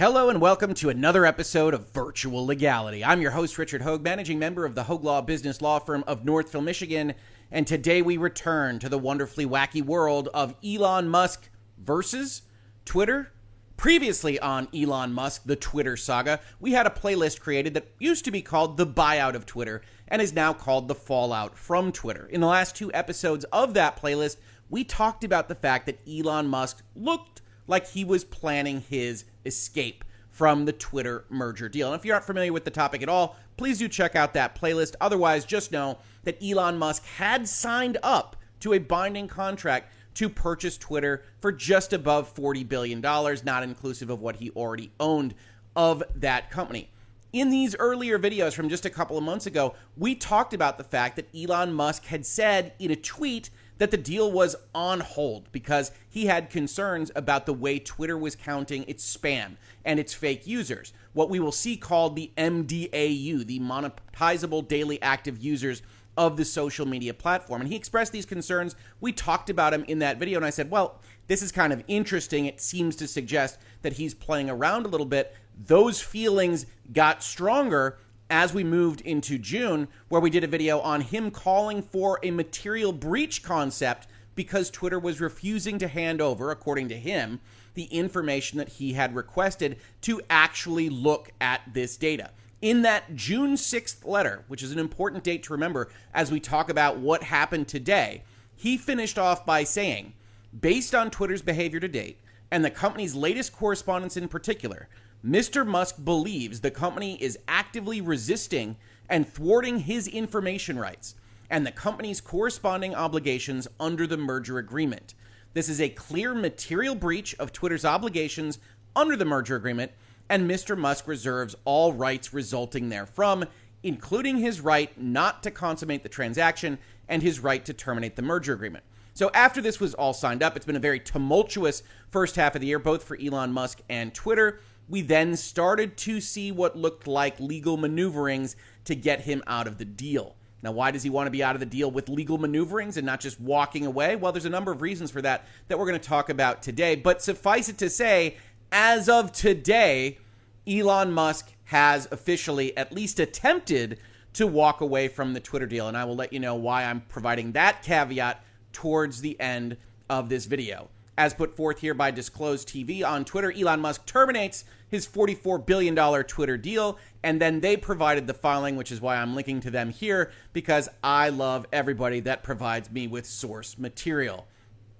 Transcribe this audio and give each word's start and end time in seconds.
Hello 0.00 0.30
and 0.30 0.40
welcome 0.40 0.72
to 0.72 0.88
another 0.88 1.26
episode 1.26 1.74
of 1.74 1.92
Virtual 1.92 2.46
Legality. 2.46 3.04
I'm 3.04 3.20
your 3.20 3.32
host, 3.32 3.58
Richard 3.58 3.82
Hogue, 3.82 4.02
managing 4.02 4.38
member 4.38 4.64
of 4.64 4.74
the 4.74 4.84
Hogue 4.84 5.04
Law 5.04 5.20
Business 5.20 5.60
Law 5.60 5.78
Firm 5.78 6.04
of 6.06 6.24
Northville, 6.24 6.62
Michigan. 6.62 7.12
And 7.50 7.66
today 7.66 8.00
we 8.00 8.16
return 8.16 8.78
to 8.78 8.88
the 8.88 8.96
wonderfully 8.96 9.44
wacky 9.44 9.82
world 9.82 10.30
of 10.32 10.54
Elon 10.64 11.06
Musk 11.06 11.50
versus 11.76 12.40
Twitter. 12.86 13.30
Previously 13.76 14.40
on 14.40 14.68
Elon 14.74 15.12
Musk, 15.12 15.42
the 15.44 15.54
Twitter 15.54 15.98
saga, 15.98 16.40
we 16.60 16.72
had 16.72 16.86
a 16.86 16.90
playlist 16.90 17.40
created 17.40 17.74
that 17.74 17.92
used 17.98 18.24
to 18.24 18.30
be 18.30 18.40
called 18.40 18.78
The 18.78 18.86
Buyout 18.86 19.34
of 19.34 19.44
Twitter 19.44 19.82
and 20.08 20.22
is 20.22 20.32
now 20.32 20.54
called 20.54 20.88
The 20.88 20.94
Fallout 20.94 21.58
from 21.58 21.92
Twitter. 21.92 22.24
In 22.24 22.40
the 22.40 22.46
last 22.46 22.74
two 22.74 22.90
episodes 22.94 23.44
of 23.52 23.74
that 23.74 24.00
playlist, 24.00 24.38
we 24.70 24.82
talked 24.82 25.24
about 25.24 25.48
the 25.48 25.54
fact 25.54 25.84
that 25.84 26.00
Elon 26.08 26.46
Musk 26.46 26.82
looked 26.96 27.42
like 27.66 27.86
he 27.86 28.02
was 28.02 28.24
planning 28.24 28.80
his 28.80 29.24
escape 29.44 30.04
from 30.30 30.64
the 30.64 30.72
Twitter 30.72 31.24
merger 31.28 31.68
deal. 31.68 31.92
And 31.92 31.98
if 31.98 32.04
you 32.04 32.12
aren't 32.12 32.24
familiar 32.24 32.52
with 32.52 32.64
the 32.64 32.70
topic 32.70 33.02
at 33.02 33.08
all, 33.08 33.36
please 33.56 33.78
do 33.78 33.88
check 33.88 34.16
out 34.16 34.32
that 34.34 34.58
playlist. 34.58 34.94
Otherwise, 35.00 35.44
just 35.44 35.72
know 35.72 35.98
that 36.24 36.42
Elon 36.42 36.78
Musk 36.78 37.04
had 37.04 37.48
signed 37.48 37.98
up 38.02 38.36
to 38.60 38.72
a 38.72 38.78
binding 38.78 39.28
contract 39.28 39.92
to 40.14 40.28
purchase 40.28 40.76
Twitter 40.76 41.24
for 41.40 41.52
just 41.52 41.92
above 41.92 42.34
$40 42.34 42.68
billion, 42.68 43.00
not 43.00 43.62
inclusive 43.62 44.10
of 44.10 44.20
what 44.20 44.36
he 44.36 44.50
already 44.50 44.90
owned 45.00 45.34
of 45.76 46.02
that 46.16 46.50
company. 46.50 46.90
In 47.32 47.50
these 47.50 47.76
earlier 47.78 48.18
videos 48.18 48.54
from 48.54 48.68
just 48.68 48.84
a 48.84 48.90
couple 48.90 49.16
of 49.16 49.22
months 49.22 49.46
ago, 49.46 49.74
we 49.96 50.14
talked 50.14 50.52
about 50.52 50.78
the 50.78 50.84
fact 50.84 51.16
that 51.16 51.28
Elon 51.34 51.72
Musk 51.72 52.04
had 52.06 52.26
said 52.26 52.72
in 52.78 52.90
a 52.90 52.96
tweet 52.96 53.50
that 53.80 53.90
the 53.90 53.96
deal 53.96 54.30
was 54.30 54.54
on 54.74 55.00
hold 55.00 55.50
because 55.52 55.90
he 56.10 56.26
had 56.26 56.50
concerns 56.50 57.10
about 57.16 57.46
the 57.46 57.54
way 57.54 57.78
Twitter 57.78 58.16
was 58.16 58.36
counting 58.36 58.84
its 58.86 59.16
spam 59.16 59.56
and 59.86 59.98
its 59.98 60.12
fake 60.12 60.46
users. 60.46 60.92
What 61.14 61.30
we 61.30 61.40
will 61.40 61.50
see 61.50 61.78
called 61.78 62.14
the 62.14 62.30
MDAU, 62.36 63.46
the 63.46 63.58
monetizable 63.58 64.68
daily 64.68 65.00
active 65.00 65.42
users 65.42 65.80
of 66.18 66.36
the 66.36 66.44
social 66.44 66.86
media 66.86 67.14
platform. 67.14 67.62
And 67.62 67.70
he 67.70 67.76
expressed 67.76 68.12
these 68.12 68.26
concerns. 68.26 68.76
We 69.00 69.12
talked 69.12 69.48
about 69.48 69.72
him 69.72 69.84
in 69.84 70.00
that 70.00 70.18
video, 70.18 70.36
and 70.36 70.44
I 70.44 70.50
said, 70.50 70.70
well, 70.70 71.00
this 71.26 71.40
is 71.40 71.50
kind 71.50 71.72
of 71.72 71.82
interesting. 71.88 72.44
It 72.44 72.60
seems 72.60 72.96
to 72.96 73.08
suggest 73.08 73.58
that 73.80 73.94
he's 73.94 74.12
playing 74.12 74.50
around 74.50 74.84
a 74.84 74.90
little 74.90 75.06
bit. 75.06 75.34
Those 75.66 76.02
feelings 76.02 76.66
got 76.92 77.22
stronger 77.22 77.96
as 78.30 78.54
we 78.54 78.64
moved 78.64 79.00
into 79.02 79.36
June, 79.36 79.88
where 80.08 80.20
we 80.20 80.30
did 80.30 80.44
a 80.44 80.48
video 80.48 80.80
on 80.80 81.00
him 81.00 81.30
calling 81.30 81.82
for 81.82 82.18
a 82.22 82.30
material 82.30 82.92
breach 82.92 83.42
concept 83.42 84.06
because 84.34 84.70
Twitter 84.70 84.98
was 84.98 85.20
refusing 85.20 85.78
to 85.78 85.88
hand 85.88 86.20
over, 86.20 86.50
according 86.50 86.88
to 86.88 86.96
him, 86.96 87.40
the 87.74 87.84
information 87.84 88.58
that 88.58 88.68
he 88.68 88.92
had 88.92 89.14
requested 89.14 89.76
to 90.00 90.20
actually 90.30 90.88
look 90.88 91.30
at 91.40 91.60
this 91.72 91.96
data. 91.96 92.30
In 92.62 92.82
that 92.82 93.16
June 93.16 93.54
6th 93.54 94.06
letter, 94.06 94.44
which 94.48 94.62
is 94.62 94.72
an 94.72 94.78
important 94.78 95.24
date 95.24 95.42
to 95.44 95.52
remember 95.52 95.90
as 96.14 96.30
we 96.30 96.40
talk 96.40 96.70
about 96.70 96.98
what 96.98 97.22
happened 97.22 97.68
today, 97.68 98.22
he 98.54 98.76
finished 98.76 99.18
off 99.18 99.46
by 99.46 99.64
saying, 99.64 100.12
based 100.58 100.94
on 100.94 101.10
Twitter's 101.10 101.42
behavior 101.42 101.80
to 101.80 101.88
date 101.88 102.20
and 102.50 102.64
the 102.64 102.70
company's 102.70 103.14
latest 103.14 103.52
correspondence 103.52 104.16
in 104.16 104.28
particular, 104.28 104.88
Mr. 105.24 105.66
Musk 105.66 106.02
believes 106.02 106.60
the 106.60 106.70
company 106.70 107.22
is 107.22 107.38
actively 107.46 108.00
resisting 108.00 108.76
and 109.08 109.28
thwarting 109.28 109.80
his 109.80 110.08
information 110.08 110.78
rights 110.78 111.14
and 111.50 111.66
the 111.66 111.72
company's 111.72 112.22
corresponding 112.22 112.94
obligations 112.94 113.68
under 113.78 114.06
the 114.06 114.16
merger 114.16 114.56
agreement. 114.56 115.14
This 115.52 115.68
is 115.68 115.80
a 115.80 115.90
clear 115.90 116.32
material 116.32 116.94
breach 116.94 117.34
of 117.38 117.52
Twitter's 117.52 117.84
obligations 117.84 118.60
under 118.96 119.14
the 119.14 119.24
merger 119.24 119.56
agreement, 119.56 119.92
and 120.30 120.48
Mr. 120.48 120.78
Musk 120.78 121.06
reserves 121.06 121.56
all 121.64 121.92
rights 121.92 122.32
resulting 122.32 122.88
therefrom, 122.88 123.44
including 123.82 124.38
his 124.38 124.60
right 124.60 124.96
not 124.98 125.42
to 125.42 125.50
consummate 125.50 126.02
the 126.02 126.08
transaction 126.08 126.78
and 127.08 127.22
his 127.22 127.40
right 127.40 127.64
to 127.64 127.74
terminate 127.74 128.16
the 128.16 128.22
merger 128.22 128.54
agreement. 128.54 128.84
So, 129.12 129.30
after 129.34 129.60
this 129.60 129.80
was 129.80 129.92
all 129.94 130.14
signed 130.14 130.42
up, 130.42 130.56
it's 130.56 130.64
been 130.64 130.76
a 130.76 130.80
very 130.80 131.00
tumultuous 131.00 131.82
first 132.10 132.36
half 132.36 132.54
of 132.54 132.60
the 132.60 132.68
year, 132.68 132.78
both 132.78 133.02
for 133.02 133.18
Elon 133.20 133.52
Musk 133.52 133.80
and 133.88 134.14
Twitter 134.14 134.60
we 134.90 135.02
then 135.02 135.36
started 135.36 135.96
to 135.96 136.20
see 136.20 136.50
what 136.50 136.76
looked 136.76 137.06
like 137.06 137.38
legal 137.38 137.76
maneuverings 137.76 138.56
to 138.84 138.94
get 138.94 139.20
him 139.20 139.42
out 139.46 139.66
of 139.66 139.78
the 139.78 139.84
deal. 139.84 140.34
Now, 140.62 140.72
why 140.72 140.90
does 140.90 141.02
he 141.02 141.10
want 141.10 141.26
to 141.26 141.30
be 141.30 141.42
out 141.42 141.54
of 141.54 141.60
the 141.60 141.66
deal 141.66 141.90
with 141.90 142.08
legal 142.08 142.36
maneuverings 142.36 142.96
and 142.96 143.06
not 143.06 143.20
just 143.20 143.40
walking 143.40 143.86
away? 143.86 144.16
Well, 144.16 144.32
there's 144.32 144.44
a 144.44 144.50
number 144.50 144.72
of 144.72 144.82
reasons 144.82 145.10
for 145.10 145.22
that 145.22 145.46
that 145.68 145.78
we're 145.78 145.86
going 145.86 146.00
to 146.00 146.08
talk 146.08 146.28
about 146.28 146.60
today. 146.60 146.96
But 146.96 147.22
suffice 147.22 147.68
it 147.68 147.78
to 147.78 147.88
say, 147.88 148.36
as 148.72 149.08
of 149.08 149.32
today, 149.32 150.18
Elon 150.66 151.12
Musk 151.12 151.52
has 151.64 152.08
officially 152.10 152.76
at 152.76 152.92
least 152.92 153.20
attempted 153.20 154.00
to 154.34 154.46
walk 154.46 154.80
away 154.80 155.08
from 155.08 155.32
the 155.32 155.40
Twitter 155.40 155.66
deal. 155.66 155.88
And 155.88 155.96
I 155.96 156.04
will 156.04 156.16
let 156.16 156.32
you 156.32 156.40
know 156.40 156.56
why 156.56 156.84
I'm 156.84 157.00
providing 157.02 157.52
that 157.52 157.82
caveat 157.82 158.44
towards 158.72 159.20
the 159.20 159.40
end 159.40 159.76
of 160.10 160.28
this 160.28 160.44
video. 160.46 160.90
As 161.20 161.34
put 161.34 161.54
forth 161.54 161.80
here 161.80 161.92
by 161.92 162.10
Disclosed 162.10 162.66
TV 162.66 163.04
on 163.04 163.26
Twitter, 163.26 163.52
Elon 163.52 163.80
Musk 163.80 164.06
terminates 164.06 164.64
his 164.88 165.06
$44 165.06 165.66
billion 165.66 165.94
Twitter 166.24 166.56
deal. 166.56 166.96
And 167.22 167.38
then 167.38 167.60
they 167.60 167.76
provided 167.76 168.26
the 168.26 168.32
filing, 168.32 168.74
which 168.74 168.90
is 168.90 169.02
why 169.02 169.16
I'm 169.16 169.34
linking 169.34 169.60
to 169.60 169.70
them 169.70 169.90
here, 169.90 170.32
because 170.54 170.88
I 171.04 171.28
love 171.28 171.66
everybody 171.74 172.20
that 172.20 172.42
provides 172.42 172.90
me 172.90 173.06
with 173.06 173.26
source 173.26 173.76
material. 173.76 174.48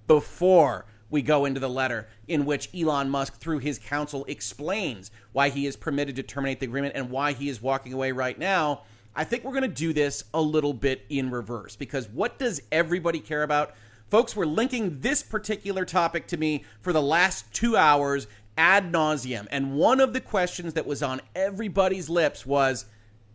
Before 0.08 0.84
we 1.08 1.22
go 1.22 1.46
into 1.46 1.58
the 1.58 1.70
letter 1.70 2.06
in 2.28 2.44
which 2.44 2.68
Elon 2.74 3.08
Musk, 3.08 3.38
through 3.38 3.60
his 3.60 3.78
counsel, 3.78 4.26
explains 4.28 5.10
why 5.32 5.48
he 5.48 5.64
is 5.64 5.74
permitted 5.74 6.16
to 6.16 6.22
terminate 6.22 6.60
the 6.60 6.66
agreement 6.66 6.96
and 6.96 7.08
why 7.08 7.32
he 7.32 7.48
is 7.48 7.62
walking 7.62 7.94
away 7.94 8.12
right 8.12 8.38
now, 8.38 8.82
I 9.16 9.24
think 9.24 9.42
we're 9.42 9.52
going 9.52 9.62
to 9.62 9.68
do 9.68 9.94
this 9.94 10.24
a 10.34 10.42
little 10.42 10.74
bit 10.74 11.02
in 11.08 11.30
reverse 11.30 11.76
because 11.76 12.10
what 12.10 12.38
does 12.38 12.60
everybody 12.70 13.20
care 13.20 13.42
about? 13.42 13.74
Folks 14.10 14.34
were 14.34 14.46
linking 14.46 15.00
this 15.00 15.22
particular 15.22 15.84
topic 15.84 16.26
to 16.26 16.36
me 16.36 16.64
for 16.80 16.92
the 16.92 17.00
last 17.00 17.52
two 17.54 17.76
hours 17.76 18.26
ad 18.58 18.92
nauseum. 18.92 19.46
And 19.52 19.74
one 19.74 20.00
of 20.00 20.12
the 20.12 20.20
questions 20.20 20.74
that 20.74 20.86
was 20.86 21.00
on 21.00 21.20
everybody's 21.36 22.10
lips 22.10 22.44
was, 22.44 22.86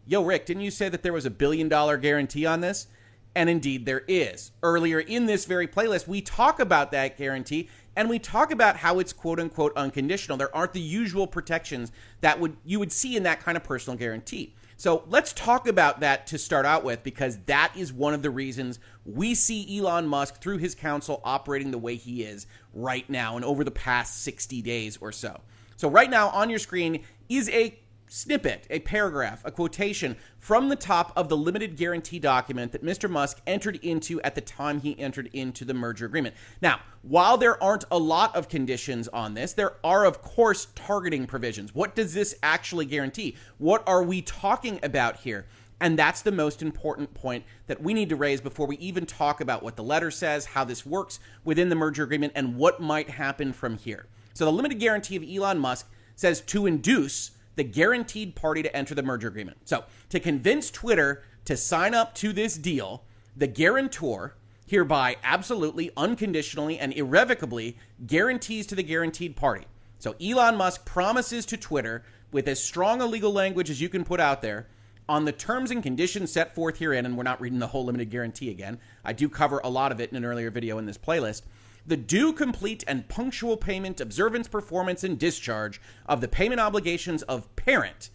Yo, 0.06 0.22
Rick, 0.22 0.46
didn't 0.46 0.64
you 0.64 0.72
say 0.72 0.90
that 0.90 1.02
there 1.02 1.14
was 1.14 1.26
a 1.26 1.32
billion 1.32 1.70
dollar 1.70 1.98
guarantee 1.98 2.46
on 2.46 2.60
this? 2.60 2.88
And 3.36 3.50
indeed, 3.50 3.86
there 3.86 4.04
is. 4.08 4.52
Earlier 4.62 5.00
in 5.00 5.26
this 5.26 5.46
very 5.46 5.68
playlist, 5.68 6.08
we 6.08 6.22
talk 6.22 6.60
about 6.60 6.92
that 6.92 7.18
guarantee 7.18 7.70
and 7.96 8.10
we 8.10 8.20
talk 8.20 8.52
about 8.52 8.76
how 8.76 9.00
it's 9.00 9.14
quote 9.14 9.40
unquote 9.40 9.76
unconditional. 9.78 10.38
There 10.38 10.56
aren't 10.56 10.74
the 10.74 10.82
usual 10.82 11.26
protections 11.26 11.94
that 12.20 12.40
would 12.40 12.58
you 12.66 12.80
would 12.80 12.92
see 12.92 13.16
in 13.16 13.24
that 13.24 13.40
kind 13.40 13.56
of 13.56 13.64
personal 13.64 13.98
guarantee. 13.98 14.54
So 14.78 15.04
let's 15.08 15.32
talk 15.34 15.68
about 15.68 16.02
that 16.02 16.28
to 16.28 16.38
start 16.38 16.66
out 16.66 16.84
with, 16.84 17.02
because 17.04 17.38
that 17.46 17.74
is 17.78 17.94
one 17.94 18.14
of 18.14 18.22
the 18.22 18.30
reasons 18.30 18.80
we 19.06 19.34
see 19.34 19.80
Elon 19.80 20.08
Musk 20.08 20.42
through 20.42 20.58
his 20.58 20.76
counsel 20.76 21.22
operating 21.24 21.72
the 21.72 21.78
way 21.78 21.96
he 21.96 22.24
is 22.24 22.46
right 22.74 23.10
now 23.10 23.38
and 23.38 23.46
over 23.46 23.64
the 23.64 23.72
past 23.72 24.24
60 24.24 24.62
days 24.62 24.98
or 24.98 25.12
so. 25.12 25.42
So, 25.78 25.90
right 25.90 26.10
now 26.10 26.30
on 26.30 26.50
your 26.50 26.60
screen 26.60 27.04
is 27.30 27.50
a 27.50 27.78
snippet, 28.08 28.68
a 28.70 28.80
paragraph, 28.80 29.42
a 29.46 29.52
quotation 29.52 30.16
from 30.40 30.70
the 30.70 30.76
top 30.76 31.12
of 31.16 31.30
the 31.30 31.38
limited 31.38 31.76
guarantee 31.76 32.20
document 32.20 32.72
that 32.72 32.84
Mr. 32.84 33.10
Musk 33.10 33.42
entered 33.48 33.78
into 33.78 34.22
at 34.22 34.36
the 34.36 34.42
time 34.42 34.80
he 34.80 35.00
entered 35.00 35.30
into 35.34 35.66
the 35.66 35.74
merger 35.74 36.06
agreement. 36.06 36.36
Now, 36.62 36.80
while 37.02 37.38
there 37.38 37.62
aren't 37.62 37.86
a 37.92 37.98
lot 37.98 38.36
of 38.36 38.50
conditions 38.50 39.08
on 39.08 39.34
this, 39.34 39.54
there 39.54 39.74
are, 39.84 40.06
of 40.06 40.22
course, 40.22 40.68
targeting 40.76 41.28
provisions. 41.28 41.74
What 41.74 41.96
does 41.96 42.14
this 42.14 42.36
actually 42.44 42.86
guarantee? 42.86 43.36
What 43.58 43.84
are 43.88 44.04
we 44.04 44.22
talking 44.22 44.80
about 44.84 45.18
here? 45.18 45.46
And 45.82 46.00
that's 46.00 46.22
the 46.22 46.32
most 46.32 46.62
important 46.62 47.14
point 47.14 47.44
that 47.68 47.82
we 47.82 47.94
need 47.94 48.10
to 48.10 48.16
raise 48.16 48.40
before 48.40 48.66
we 48.66 48.78
even 48.78 49.06
talk 49.06 49.42
about 49.42 49.62
what 49.62 49.76
the 49.76 49.84
letter 49.84 50.10
says, 50.10 50.46
how 50.46 50.64
this 50.64 50.86
works 50.86 51.20
within 51.44 51.70
the 51.70 51.76
merger 51.76 52.04
agreement, 52.04 52.34
and 52.36 52.56
what 52.56 52.80
might 52.80 53.10
happen 53.10 53.52
from 53.52 53.78
here. 53.78 54.06
So, 54.34 54.46
the 54.46 54.52
limited 54.52 54.80
guarantee 54.80 55.18
of 55.18 55.24
Elon 55.24 55.60
Musk 55.60 55.88
says 56.16 56.42
to 56.42 56.66
induce 56.66 57.32
the 57.56 57.64
guaranteed 57.64 58.36
party 58.36 58.62
to 58.64 58.76
enter 58.76 58.96
the 58.96 59.04
merger 59.04 59.28
agreement. 59.28 59.58
So, 59.64 59.86
to 60.10 60.20
convince 60.20 60.70
Twitter 60.70 61.24
to 61.46 61.56
sign 61.56 61.94
up 61.94 62.16
to 62.16 62.34
this 62.34 62.58
deal, 62.58 63.04
the 63.36 63.48
guarantor 63.48 64.36
hereby 64.68 65.18
absolutely, 65.24 65.92
unconditionally, 65.96 66.80
and 66.80 66.92
irrevocably 66.94 67.78
guarantees 68.06 68.66
to 68.68 68.76
the 68.76 68.84
guaranteed 68.84 69.36
party. 69.36 69.66
So, 70.00 70.16
Elon 70.22 70.58
Musk 70.58 70.86
promises 70.86 71.46
to 71.48 71.58
Twitter, 71.58 72.04
with 72.32 72.48
as 72.48 72.62
strong 72.62 73.02
a 73.02 73.06
legal 73.06 73.32
language 73.32 73.70
as 73.70 73.82
you 73.82 73.90
can 73.90 74.04
put 74.04 74.20
out 74.20 74.42
there, 74.42 74.68
on 75.08 75.26
the 75.26 75.32
terms 75.32 75.70
and 75.70 75.84
conditions 75.84 76.32
set 76.32 76.56
forth 76.56 76.80
herein, 76.80 77.06
and 77.06 77.16
we're 77.16 77.24
not 77.24 77.40
reading 77.40 77.60
the 77.60 77.68
whole 77.68 77.86
limited 77.86 78.10
guarantee 78.10 78.50
again. 78.50 78.80
I 79.04 79.14
do 79.14 79.30
cover 79.30 79.62
a 79.64 79.70
lot 79.70 79.92
of 79.92 80.00
it 80.00 80.10
in 80.10 80.18
an 80.18 80.26
earlier 80.26 80.50
video 80.50 80.80
in 80.80 80.86
this 80.86 80.98
playlist 80.98 81.44
the 81.88 81.98
due, 81.98 82.34
complete, 82.34 82.84
and 82.88 83.08
punctual 83.08 83.58
payment, 83.58 84.02
observance, 84.02 84.48
performance, 84.48 85.04
and 85.04 85.20
discharge 85.20 85.80
of 86.08 86.22
the 86.22 86.28
payment 86.28 86.60
obligations 86.60 87.22
of 87.24 87.54
parent. 87.56 88.10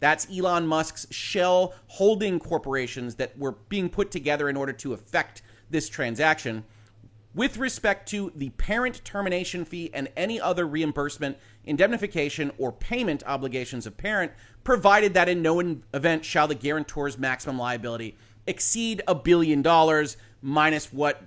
That's 0.00 0.26
Elon 0.28 0.66
Musk's 0.66 1.06
shell 1.10 1.74
holding 1.86 2.40
corporations 2.40 3.14
that 3.16 3.38
were 3.38 3.52
being 3.52 3.88
put 3.88 4.10
together 4.10 4.48
in 4.48 4.56
order 4.56 4.72
to 4.72 4.92
effect 4.92 5.42
this 5.70 5.88
transaction 5.88 6.64
with 7.34 7.56
respect 7.56 8.08
to 8.10 8.32
the 8.36 8.50
parent 8.50 9.02
termination 9.04 9.64
fee 9.64 9.90
and 9.94 10.08
any 10.16 10.40
other 10.40 10.66
reimbursement, 10.66 11.38
indemnification, 11.64 12.52
or 12.58 12.72
payment 12.72 13.22
obligations 13.26 13.86
of 13.86 13.96
parent, 13.96 14.32
provided 14.64 15.14
that 15.14 15.28
in 15.28 15.40
no 15.40 15.60
event 15.94 16.24
shall 16.24 16.46
the 16.46 16.54
guarantor's 16.54 17.18
maximum 17.18 17.58
liability 17.58 18.16
exceed 18.46 19.02
a 19.06 19.14
billion 19.14 19.62
dollars 19.62 20.16
minus 20.42 20.92
what 20.92 21.22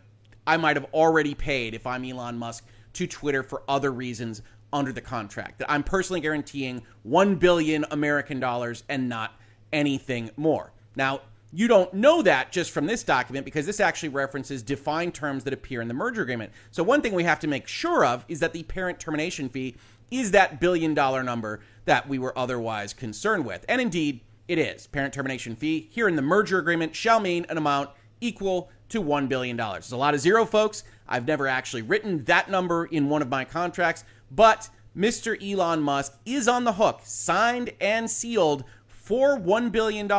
I 0.47 0.57
might 0.57 0.75
have 0.75 0.86
already 0.94 1.33
paid 1.33 1.74
if 1.74 1.88
I'm 1.88 2.06
Elon 2.06 2.38
Musk 2.38 2.65
to 2.94 3.07
Twitter 3.07 3.44
for 3.44 3.63
other 3.68 3.92
reasons 3.92 4.42
under 4.71 4.92
the 4.92 5.01
contract. 5.01 5.59
That 5.59 5.71
I'm 5.71 5.83
personally 5.83 6.21
guaranteeing 6.21 6.83
1 7.03 7.36
billion 7.36 7.86
American 7.92 8.39
dollars 8.39 8.83
and 8.89 9.09
not 9.09 9.33
anything 9.71 10.31
more. 10.38 10.71
Now, 10.95 11.21
you 11.51 11.68
don't 11.68 11.94
know 11.94 12.21
that 12.21 12.51
just 12.51 12.71
from 12.71 12.86
this 12.86 13.03
document 13.03 13.45
because 13.45 13.65
this 13.65 13.80
actually 13.80 14.09
references 14.09 14.62
defined 14.62 15.13
terms 15.13 15.45
that 15.45 15.53
appear 15.53 15.81
in 15.81 15.88
the 15.88 15.94
merger 15.94 16.21
agreement. 16.21 16.51
So, 16.71 16.83
one 16.83 17.01
thing 17.01 17.13
we 17.13 17.24
have 17.24 17.39
to 17.39 17.47
make 17.47 17.68
sure 17.68 18.03
of 18.06 18.25
is 18.27 18.42
that 18.42 18.51
the 18.51 18.63
parent 18.63 19.00
termination 19.00 19.47
fee 19.47 19.75
is 20.12 20.31
that 20.31 20.59
billion 20.59 20.94
dollar 20.94 21.24
number 21.24 21.62
that 21.86 22.09
we 22.09 22.19
were 22.19 22.38
otherwise 22.38 22.94
concerned 22.94 23.45
with. 23.45 23.65
And 23.69 23.80
indeed, 23.80 24.21
it 24.47 24.57
is. 24.57 24.88
Parent 24.88 25.13
termination 25.13 25.56
fee 25.56 25.88
here 25.92 26.07
in 26.07 26.15
the 26.15 26.21
merger 26.21 26.59
agreement 26.59 26.95
shall 26.95 27.19
mean 27.19 27.45
an 27.50 27.57
amount 27.57 27.89
equal 28.21 28.69
to 28.89 29.01
$1 29.01 29.27
billion. 29.27 29.59
It's 29.59 29.91
a 29.91 29.97
lot 29.97 30.13
of 30.13 30.19
zero, 30.19 30.45
folks. 30.45 30.83
I've 31.07 31.27
never 31.27 31.47
actually 31.47 31.81
written 31.81 32.23
that 32.25 32.49
number 32.49 32.85
in 32.85 33.09
one 33.09 33.21
of 33.21 33.29
my 33.29 33.45
contracts, 33.45 34.03
but 34.31 34.69
Mr. 34.97 35.37
Elon 35.41 35.81
Musk 35.81 36.17
is 36.25 36.47
on 36.47 36.63
the 36.63 36.73
hook, 36.73 37.01
signed 37.03 37.71
and 37.81 38.09
sealed 38.09 38.63
for 38.87 39.37
$1 39.37 39.71
billion 39.71 40.09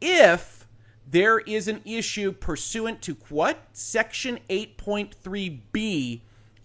if 0.00 0.66
there 1.10 1.40
is 1.40 1.68
an 1.68 1.80
issue 1.84 2.32
pursuant 2.32 3.02
to 3.02 3.16
what? 3.28 3.58
Section 3.72 4.38
8.3b 4.48 6.20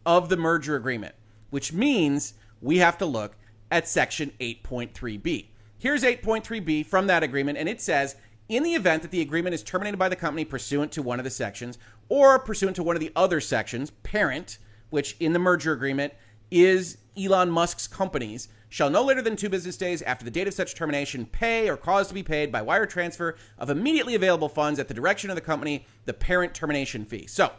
of 0.06 0.30
the 0.30 0.38
merger 0.38 0.76
agreement, 0.76 1.16
which 1.50 1.74
means 1.74 2.36
we 2.62 2.78
have 2.78 2.98
to 3.00 3.06
look 3.06 3.36
at 3.70 3.88
Section 3.88 4.32
8.3b. 4.40 5.48
Here's 5.78 6.04
8.3b 6.04 6.86
from 6.86 7.08
that 7.08 7.24
agreement, 7.24 7.58
and 7.58 7.68
it 7.68 7.82
says 7.82 8.16
in 8.50 8.64
the 8.64 8.76
event 8.76 9.02
that 9.02 9.12
the 9.12 9.22
agreement 9.22 9.54
is 9.54 9.64
terminated 9.64 9.98
by 9.98 10.10
the 10.10 10.16
company 10.16 10.46
pursuant 10.46 10.92
to 10.94 11.02
one 11.02 11.20
of 11.20 11.24
the 11.24 11.30
sections 11.30 11.78
or 12.10 12.40
pursuant 12.40 12.76
to 12.76 12.84
one 12.84 12.96
of 12.96 13.00
the 13.00 13.12
other 13.16 13.42
sections, 13.42 13.92
parent, 14.04 14.58
which 14.90 15.16
in 15.20 15.34
the 15.34 15.40
merger 15.40 15.74
agreement 15.74 16.14
is 16.50 16.98
Elon 17.18 17.50
Musk's 17.50 17.88
companies, 17.88 18.48
shall 18.70 18.90
no 18.90 19.04
later 19.04 19.22
than 19.22 19.36
two 19.36 19.50
business 19.50 19.78
days 19.78 20.02
after 20.02 20.24
the 20.24 20.32
date 20.32 20.48
of 20.48 20.54
such 20.54 20.76
termination 20.76 21.26
pay 21.26 21.70
or 21.70 21.78
cause 21.78 22.08
to 22.08 22.14
be 22.14 22.24
paid 22.24 22.52
by 22.52 22.62
wire 22.62 22.86
transfer 22.86 23.36
of 23.58 23.70
immediately 23.70 24.16
available 24.16 24.50
funds 24.50 24.80
at 24.80 24.88
the 24.88 24.94
direction 24.94 25.30
of 25.30 25.36
the 25.36 25.42
company 25.42 25.86
the 26.06 26.14
parent 26.14 26.54
termination 26.54 27.06
fee. 27.06 27.28
So 27.28 27.52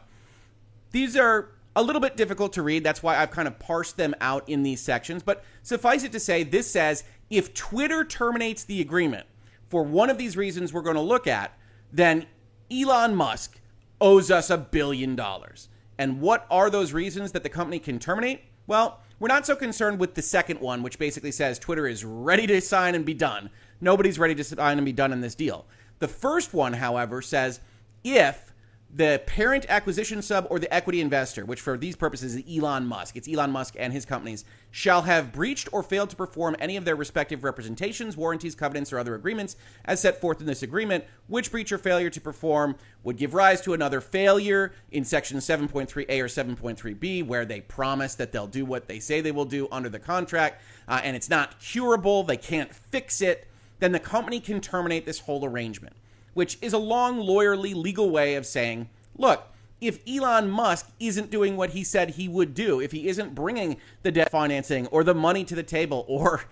these 0.90 1.16
are 1.16 1.50
a 1.76 1.82
little 1.82 2.00
bit 2.00 2.16
difficult 2.16 2.52
to 2.54 2.62
read. 2.62 2.82
That's 2.82 3.02
why 3.02 3.16
I've 3.16 3.30
kind 3.30 3.48
of 3.48 3.58
parsed 3.58 3.96
them 3.96 4.14
out 4.20 4.48
in 4.48 4.62
these 4.62 4.80
sections. 4.80 5.22
But 5.22 5.44
suffice 5.62 6.02
it 6.02 6.12
to 6.12 6.20
say, 6.20 6.42
this 6.42 6.70
says 6.70 7.04
if 7.30 7.54
Twitter 7.54 8.04
terminates 8.04 8.64
the 8.64 8.80
agreement 8.80 9.26
for 9.68 9.82
one 9.82 10.10
of 10.10 10.18
these 10.18 10.36
reasons 10.36 10.72
we're 10.72 10.82
going 10.82 10.96
to 10.96 11.02
look 11.02 11.26
at, 11.26 11.56
then 11.92 12.26
Elon 12.70 13.14
Musk 13.14 13.60
owes 14.00 14.30
us 14.30 14.50
a 14.50 14.58
billion 14.58 15.16
dollars. 15.16 15.68
And 15.98 16.20
what 16.20 16.46
are 16.50 16.70
those 16.70 16.92
reasons 16.92 17.32
that 17.32 17.42
the 17.42 17.48
company 17.48 17.78
can 17.78 17.98
terminate? 17.98 18.42
Well, 18.66 19.00
we're 19.18 19.28
not 19.28 19.46
so 19.46 19.56
concerned 19.56 19.98
with 19.98 20.14
the 20.14 20.22
second 20.22 20.60
one, 20.60 20.82
which 20.82 20.98
basically 20.98 21.32
says 21.32 21.58
Twitter 21.58 21.86
is 21.86 22.04
ready 22.04 22.46
to 22.46 22.60
sign 22.60 22.94
and 22.94 23.04
be 23.04 23.14
done. 23.14 23.50
Nobody's 23.80 24.18
ready 24.18 24.34
to 24.36 24.44
sign 24.44 24.78
and 24.78 24.84
be 24.84 24.92
done 24.92 25.12
in 25.12 25.20
this 25.20 25.34
deal. 25.34 25.66
The 25.98 26.08
first 26.08 26.54
one, 26.54 26.72
however, 26.72 27.20
says 27.20 27.60
if 28.04 28.47
the 28.90 29.22
parent 29.26 29.66
acquisition 29.68 30.22
sub 30.22 30.46
or 30.48 30.58
the 30.58 30.72
equity 30.72 31.02
investor, 31.02 31.44
which 31.44 31.60
for 31.60 31.76
these 31.76 31.94
purposes 31.94 32.36
is 32.36 32.44
Elon 32.50 32.86
Musk, 32.86 33.16
it's 33.16 33.28
Elon 33.28 33.50
Musk 33.50 33.74
and 33.78 33.92
his 33.92 34.06
companies, 34.06 34.46
shall 34.70 35.02
have 35.02 35.30
breached 35.30 35.68
or 35.72 35.82
failed 35.82 36.08
to 36.08 36.16
perform 36.16 36.56
any 36.58 36.76
of 36.76 36.86
their 36.86 36.96
respective 36.96 37.44
representations, 37.44 38.16
warranties, 38.16 38.54
covenants, 38.54 38.90
or 38.90 38.98
other 38.98 39.14
agreements 39.14 39.56
as 39.84 40.00
set 40.00 40.20
forth 40.20 40.40
in 40.40 40.46
this 40.46 40.62
agreement, 40.62 41.04
which 41.26 41.50
breach 41.50 41.70
or 41.70 41.76
failure 41.76 42.08
to 42.08 42.20
perform 42.20 42.76
would 43.02 43.18
give 43.18 43.34
rise 43.34 43.60
to 43.60 43.74
another 43.74 44.00
failure 44.00 44.72
in 44.90 45.04
section 45.04 45.36
7.3a 45.36 46.20
or 46.20 46.26
7.3b, 46.26 47.26
where 47.26 47.44
they 47.44 47.60
promise 47.60 48.14
that 48.14 48.32
they'll 48.32 48.46
do 48.46 48.64
what 48.64 48.88
they 48.88 49.00
say 49.00 49.20
they 49.20 49.32
will 49.32 49.44
do 49.44 49.68
under 49.70 49.90
the 49.90 49.98
contract, 49.98 50.62
uh, 50.88 51.00
and 51.04 51.14
it's 51.14 51.28
not 51.28 51.60
curable, 51.60 52.22
they 52.22 52.38
can't 52.38 52.74
fix 52.74 53.20
it, 53.20 53.48
then 53.80 53.92
the 53.92 54.00
company 54.00 54.40
can 54.40 54.62
terminate 54.62 55.04
this 55.04 55.20
whole 55.20 55.44
arrangement 55.44 55.94
which 56.38 56.56
is 56.62 56.72
a 56.72 56.78
long, 56.78 57.18
lawyerly, 57.18 57.74
legal 57.74 58.10
way 58.10 58.36
of 58.36 58.46
saying, 58.46 58.88
look, 59.16 59.48
if 59.80 59.98
Elon 60.08 60.48
Musk 60.48 60.88
isn't 61.00 61.32
doing 61.32 61.56
what 61.56 61.70
he 61.70 61.82
said 61.82 62.10
he 62.10 62.28
would 62.28 62.54
do, 62.54 62.80
if 62.80 62.92
he 62.92 63.08
isn't 63.08 63.34
bringing 63.34 63.76
the 64.04 64.12
debt 64.12 64.30
financing 64.30 64.86
or 64.86 65.02
the 65.02 65.16
money 65.16 65.42
to 65.42 65.56
the 65.56 65.64
table, 65.64 66.04
or 66.08 66.44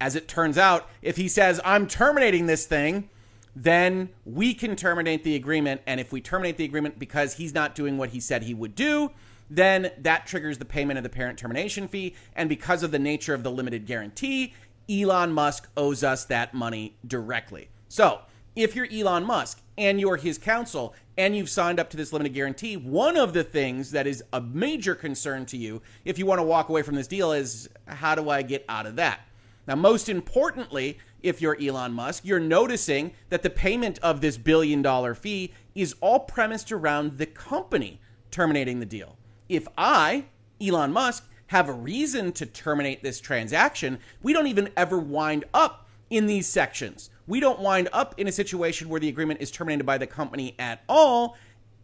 as 0.00 0.16
it 0.16 0.26
turns 0.26 0.58
out, 0.58 0.90
if 1.02 1.16
he 1.16 1.28
says, 1.28 1.60
I'm 1.64 1.86
terminating 1.86 2.46
this 2.46 2.66
thing, 2.66 3.10
then 3.54 4.08
we 4.24 4.54
can 4.54 4.74
terminate 4.74 5.22
the 5.22 5.36
agreement. 5.36 5.82
And 5.86 6.00
if 6.00 6.10
we 6.10 6.20
terminate 6.20 6.56
the 6.56 6.64
agreement 6.64 6.98
because 6.98 7.34
he's 7.34 7.54
not 7.54 7.76
doing 7.76 7.96
what 7.96 8.10
he 8.10 8.18
said 8.18 8.42
he 8.42 8.54
would 8.54 8.74
do, 8.74 9.12
then 9.48 9.92
that 9.98 10.26
triggers 10.26 10.58
the 10.58 10.64
payment 10.64 10.98
of 10.98 11.04
the 11.04 11.10
parent 11.10 11.38
termination 11.38 11.86
fee. 11.86 12.16
And 12.34 12.48
because 12.48 12.82
of 12.82 12.90
the 12.90 12.98
nature 12.98 13.34
of 13.34 13.44
the 13.44 13.52
limited 13.52 13.86
guarantee, 13.86 14.54
Elon 14.90 15.30
Musk 15.30 15.68
owes 15.76 16.02
us 16.02 16.24
that 16.24 16.54
money 16.54 16.96
directly. 17.06 17.68
So 17.88 18.22
if 18.58 18.74
you're 18.74 18.88
Elon 18.92 19.24
Musk 19.24 19.62
and 19.76 20.00
you're 20.00 20.16
his 20.16 20.36
counsel 20.36 20.92
and 21.16 21.36
you've 21.36 21.48
signed 21.48 21.78
up 21.78 21.90
to 21.90 21.96
this 21.96 22.12
limited 22.12 22.34
guarantee, 22.34 22.76
one 22.76 23.16
of 23.16 23.32
the 23.32 23.44
things 23.44 23.92
that 23.92 24.06
is 24.06 24.22
a 24.32 24.40
major 24.40 24.96
concern 24.96 25.46
to 25.46 25.56
you 25.56 25.80
if 26.04 26.18
you 26.18 26.26
want 26.26 26.40
to 26.40 26.44
walk 26.44 26.68
away 26.68 26.82
from 26.82 26.96
this 26.96 27.06
deal 27.06 27.32
is 27.32 27.68
how 27.86 28.16
do 28.16 28.30
I 28.30 28.42
get 28.42 28.64
out 28.68 28.84
of 28.84 28.96
that? 28.96 29.20
Now, 29.68 29.76
most 29.76 30.08
importantly, 30.08 30.98
if 31.22 31.40
you're 31.40 31.56
Elon 31.60 31.92
Musk, 31.92 32.24
you're 32.24 32.40
noticing 32.40 33.12
that 33.28 33.42
the 33.42 33.50
payment 33.50 34.00
of 34.00 34.20
this 34.20 34.36
billion 34.36 34.82
dollar 34.82 35.14
fee 35.14 35.52
is 35.76 35.94
all 36.00 36.20
premised 36.20 36.72
around 36.72 37.18
the 37.18 37.26
company 37.26 38.00
terminating 38.32 38.80
the 38.80 38.86
deal. 38.86 39.18
If 39.48 39.68
I, 39.76 40.24
Elon 40.60 40.92
Musk, 40.92 41.28
have 41.48 41.68
a 41.68 41.72
reason 41.72 42.32
to 42.32 42.46
terminate 42.46 43.04
this 43.04 43.20
transaction, 43.20 44.00
we 44.20 44.32
don't 44.32 44.48
even 44.48 44.70
ever 44.76 44.98
wind 44.98 45.44
up 45.54 45.88
in 46.10 46.26
these 46.26 46.48
sections. 46.48 47.10
We 47.28 47.40
don't 47.40 47.60
wind 47.60 47.90
up 47.92 48.14
in 48.18 48.26
a 48.26 48.32
situation 48.32 48.88
where 48.88 48.98
the 48.98 49.08
agreement 49.08 49.40
is 49.40 49.50
terminated 49.50 49.84
by 49.84 49.98
the 49.98 50.06
company 50.06 50.56
at 50.58 50.82
all, 50.88 51.36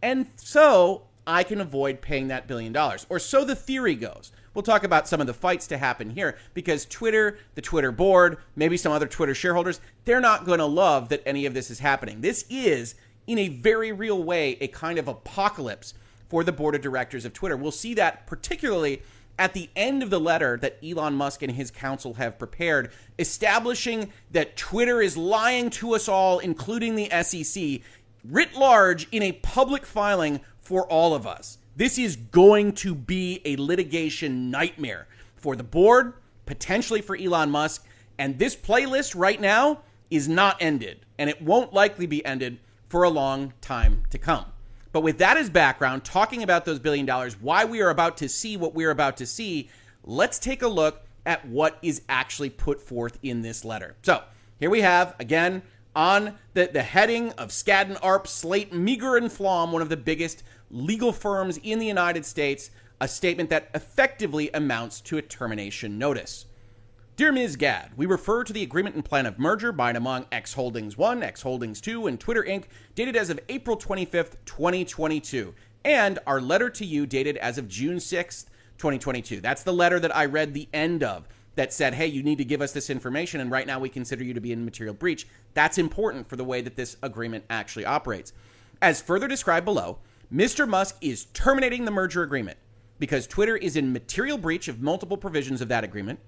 and 0.02 0.26
so 0.36 1.02
I 1.26 1.44
can 1.44 1.60
avoid 1.60 2.00
paying 2.00 2.28
that 2.28 2.48
billion 2.48 2.72
dollars. 2.72 3.06
Or 3.10 3.18
so 3.18 3.44
the 3.44 3.54
theory 3.54 3.94
goes. 3.94 4.32
We'll 4.54 4.62
talk 4.62 4.84
about 4.84 5.06
some 5.06 5.20
of 5.20 5.26
the 5.26 5.34
fights 5.34 5.66
to 5.68 5.78
happen 5.78 6.10
here 6.10 6.38
because 6.54 6.86
Twitter, 6.86 7.38
the 7.56 7.60
Twitter 7.60 7.92
board, 7.92 8.38
maybe 8.56 8.76
some 8.76 8.92
other 8.92 9.06
Twitter 9.06 9.34
shareholders, 9.34 9.80
they're 10.04 10.20
not 10.20 10.46
going 10.46 10.60
to 10.60 10.64
love 10.64 11.10
that 11.10 11.22
any 11.26 11.44
of 11.44 11.54
this 11.54 11.70
is 11.70 11.78
happening. 11.78 12.20
This 12.20 12.46
is, 12.48 12.94
in 13.26 13.38
a 13.38 13.48
very 13.48 13.92
real 13.92 14.22
way, 14.22 14.56
a 14.60 14.68
kind 14.68 14.98
of 14.98 15.08
apocalypse 15.08 15.94
for 16.28 16.42
the 16.42 16.52
board 16.52 16.74
of 16.74 16.80
directors 16.80 17.24
of 17.24 17.32
Twitter. 17.32 17.56
We'll 17.56 17.70
see 17.70 17.94
that 17.94 18.26
particularly 18.26 19.02
at 19.38 19.54
the 19.54 19.68
end 19.74 20.02
of 20.02 20.10
the 20.10 20.20
letter 20.20 20.56
that 20.58 20.78
Elon 20.84 21.14
Musk 21.14 21.42
and 21.42 21.52
his 21.52 21.70
counsel 21.70 22.14
have 22.14 22.38
prepared, 22.38 22.92
establishing 23.18 24.12
that 24.30 24.56
Twitter 24.56 25.00
is 25.00 25.16
lying 25.16 25.70
to 25.70 25.94
us 25.94 26.08
all, 26.08 26.38
including 26.38 26.94
the 26.94 27.10
SEC, 27.22 27.80
writ 28.24 28.54
large 28.54 29.08
in 29.10 29.22
a 29.22 29.32
public 29.32 29.84
filing 29.84 30.40
for 30.60 30.86
all 30.86 31.14
of 31.14 31.26
us. 31.26 31.58
This 31.76 31.98
is 31.98 32.16
going 32.16 32.72
to 32.74 32.94
be 32.94 33.40
a 33.44 33.56
litigation 33.56 34.50
nightmare 34.50 35.08
for 35.36 35.56
the 35.56 35.64
board, 35.64 36.14
potentially 36.46 37.02
for 37.02 37.16
Elon 37.16 37.50
Musk. 37.50 37.84
And 38.18 38.38
this 38.38 38.54
playlist 38.54 39.18
right 39.18 39.40
now 39.40 39.80
is 40.10 40.28
not 40.28 40.56
ended, 40.60 41.04
and 41.18 41.28
it 41.28 41.42
won't 41.42 41.72
likely 41.72 42.06
be 42.06 42.24
ended 42.24 42.58
for 42.88 43.02
a 43.02 43.10
long 43.10 43.52
time 43.60 44.04
to 44.10 44.18
come. 44.18 44.46
But 44.94 45.02
with 45.02 45.18
that 45.18 45.36
as 45.36 45.50
background, 45.50 46.04
talking 46.04 46.44
about 46.44 46.64
those 46.64 46.78
billion 46.78 47.04
dollars, 47.04 47.36
why 47.40 47.64
we 47.64 47.82
are 47.82 47.90
about 47.90 48.16
to 48.18 48.28
see 48.28 48.56
what 48.56 48.76
we're 48.76 48.92
about 48.92 49.16
to 49.16 49.26
see, 49.26 49.68
let's 50.04 50.38
take 50.38 50.62
a 50.62 50.68
look 50.68 51.02
at 51.26 51.44
what 51.48 51.78
is 51.82 52.02
actually 52.08 52.50
put 52.50 52.80
forth 52.80 53.18
in 53.24 53.42
this 53.42 53.64
letter. 53.64 53.96
So 54.02 54.22
here 54.60 54.70
we 54.70 54.82
have, 54.82 55.16
again, 55.18 55.62
on 55.96 56.38
the, 56.52 56.70
the 56.72 56.84
heading 56.84 57.32
of 57.32 57.48
Skadden 57.48 57.98
Arp, 58.04 58.28
Slate, 58.28 58.72
Meagher, 58.72 59.18
and 59.18 59.32
Flom, 59.32 59.72
one 59.72 59.82
of 59.82 59.88
the 59.88 59.96
biggest 59.96 60.44
legal 60.70 61.10
firms 61.10 61.58
in 61.64 61.80
the 61.80 61.86
United 61.86 62.24
States, 62.24 62.70
a 63.00 63.08
statement 63.08 63.50
that 63.50 63.70
effectively 63.74 64.48
amounts 64.54 65.00
to 65.00 65.18
a 65.18 65.22
termination 65.22 65.98
notice. 65.98 66.46
Dear 67.16 67.30
Ms. 67.30 67.54
Gad, 67.54 67.92
we 67.96 68.06
refer 68.06 68.42
to 68.42 68.52
the 68.52 68.64
agreement 68.64 68.96
and 68.96 69.04
plan 69.04 69.24
of 69.24 69.38
merger 69.38 69.70
by 69.70 69.90
and 69.90 69.96
among 69.96 70.26
X 70.32 70.52
Holdings 70.54 70.98
1, 70.98 71.22
X 71.22 71.42
Holdings 71.42 71.80
2, 71.80 72.08
and 72.08 72.18
Twitter 72.18 72.42
Inc., 72.42 72.64
dated 72.96 73.14
as 73.14 73.30
of 73.30 73.38
April 73.48 73.76
25th, 73.76 74.34
2022, 74.46 75.54
and 75.84 76.18
our 76.26 76.40
letter 76.40 76.68
to 76.70 76.84
you 76.84 77.06
dated 77.06 77.36
as 77.36 77.56
of 77.56 77.68
June 77.68 77.98
6th, 77.98 78.46
2022. 78.78 79.40
That's 79.40 79.62
the 79.62 79.72
letter 79.72 80.00
that 80.00 80.14
I 80.14 80.24
read 80.24 80.54
the 80.54 80.68
end 80.72 81.04
of 81.04 81.28
that 81.54 81.72
said, 81.72 81.94
hey, 81.94 82.08
you 82.08 82.24
need 82.24 82.38
to 82.38 82.44
give 82.44 82.60
us 82.60 82.72
this 82.72 82.90
information, 82.90 83.40
and 83.40 83.48
right 83.48 83.68
now 83.68 83.78
we 83.78 83.88
consider 83.88 84.24
you 84.24 84.34
to 84.34 84.40
be 84.40 84.50
in 84.50 84.64
material 84.64 84.92
breach. 84.92 85.28
That's 85.54 85.78
important 85.78 86.28
for 86.28 86.34
the 86.34 86.42
way 86.42 86.62
that 86.62 86.74
this 86.74 86.96
agreement 87.00 87.44
actually 87.48 87.84
operates. 87.84 88.32
As 88.82 89.00
further 89.00 89.28
described 89.28 89.66
below, 89.66 89.98
Mr. 90.34 90.66
Musk 90.66 90.96
is 91.00 91.26
terminating 91.26 91.84
the 91.84 91.92
merger 91.92 92.24
agreement 92.24 92.58
because 92.98 93.28
Twitter 93.28 93.56
is 93.56 93.76
in 93.76 93.92
material 93.92 94.36
breach 94.36 94.66
of 94.66 94.82
multiple 94.82 95.16
provisions 95.16 95.60
of 95.60 95.68
that 95.68 95.84
agreement, 95.84 96.18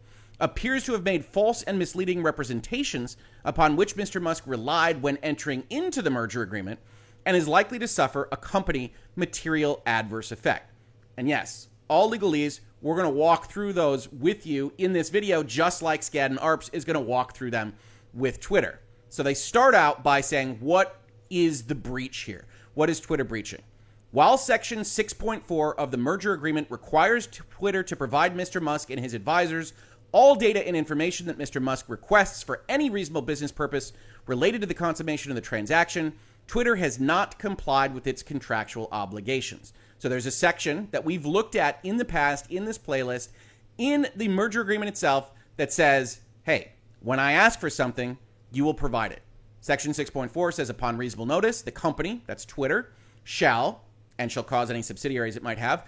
appears 0.41 0.85
to 0.85 0.93
have 0.93 1.05
made 1.05 1.25
false 1.25 1.63
and 1.63 1.79
misleading 1.79 2.23
representations 2.23 3.17
upon 3.45 3.77
which 3.77 3.97
Mr. 3.97 4.21
Musk 4.21 4.45
relied 4.47 5.03
when 5.03 5.17
entering 5.19 5.65
into 5.71 6.03
the 6.03 6.11
merger 6.11 6.43
agreement, 6.43 6.81
and 7.25 7.37
is 7.37 7.49
likely 7.49 7.79
to 7.79 7.89
suffer 7.89 8.29
a 8.31 8.37
company 8.37 8.93
material 9.17 9.83
adverse 9.85 10.31
effect. 10.31 10.73
And 11.17 11.29
yes, 11.29 11.69
all 11.89 12.11
legalese, 12.11 12.61
we're 12.81 12.95
going 12.95 13.13
to 13.13 13.19
walk 13.19 13.51
through 13.51 13.73
those 13.73 14.11
with 14.13 14.47
you 14.47 14.73
in 14.79 14.93
this 14.93 15.11
video, 15.11 15.43
just 15.43 15.83
like 15.83 16.03
Skadden 16.03 16.39
Arps 16.39 16.71
is 16.73 16.85
going 16.85 16.95
to 16.95 17.01
walk 17.01 17.35
through 17.35 17.51
them 17.51 17.75
with 18.15 18.41
Twitter. 18.41 18.81
So 19.09 19.23
they 19.23 19.35
start 19.35 19.75
out 19.75 20.05
by 20.05 20.21
saying, 20.21 20.59
What 20.61 21.01
is 21.31 21.65
the 21.65 21.75
breach 21.75 22.19
here? 22.19 22.45
What 22.75 22.91
is 22.91 23.01
Twitter 23.01 23.25
breaching? 23.25 23.63
While 24.13 24.39
Section 24.39 24.81
6.4 24.81 25.75
of 25.77 25.91
the 25.91 25.97
merger 25.97 26.33
agreement 26.33 26.71
requires 26.71 27.27
Twitter 27.27 27.83
to 27.83 27.97
provide 27.97 28.37
Mr. 28.37 28.63
Musk 28.63 28.91
and 28.91 29.01
his 29.01 29.15
advisors 29.15 29.73
all 30.13 30.35
data 30.35 30.67
and 30.67 30.77
information 30.77 31.27
that 31.27 31.39
Mr. 31.39 31.61
Musk 31.61 31.87
requests 31.89 32.43
for 32.43 32.63
any 32.69 32.91
reasonable 32.91 33.23
business 33.23 33.53
purpose 33.53 33.93
related 34.27 34.61
to 34.61 34.67
the 34.67 34.75
consummation 34.75 35.31
of 35.31 35.35
the 35.35 35.41
transaction, 35.41 36.13
Twitter 36.47 36.77
has 36.77 37.01
not 37.01 37.39
complied 37.39 37.95
with 37.95 38.07
its 38.07 38.23
contractual 38.23 38.89
obligations. 38.93 39.73
So 39.99 40.09
there's 40.09 40.27
a 40.27 40.31
section 40.31 40.89
that 40.91 41.05
we've 41.05 41.27
looked 41.27 41.57
at 41.57 41.81
in 41.83 41.97
the 41.97 42.05
past 42.05 42.51
in 42.51 42.65
this 42.65 42.79
playlist 42.79 43.29
in 43.79 44.07
the 44.17 44.29
merger 44.29 44.61
agreement 44.61 44.89
itself 44.89 45.31
that 45.57 45.73
says, 45.73 46.21
hey, 46.45 46.73
when 47.01 47.19
I 47.19 47.33
ask 47.33 47.59
for 47.59 47.71
something, 47.71 48.17
you 48.53 48.65
will 48.65 48.75
provide 48.75 49.13
it. 49.13 49.23
Section 49.61 49.93
6.4 49.93 50.55
says 50.55 50.71
upon 50.71 50.97
reasonable 50.97 51.27
notice, 51.27 51.63
the 51.63 51.71
company, 51.71 52.23
that's 52.27 52.45
Twitter, 52.45 52.93
shall, 53.25 53.83
and 54.19 54.31
shall 54.31 54.43
cause 54.43 54.71
any 54.71 54.83
subsidiaries 54.83 55.37
it 55.37 55.43
might 55.43 55.59
have, 55.59 55.85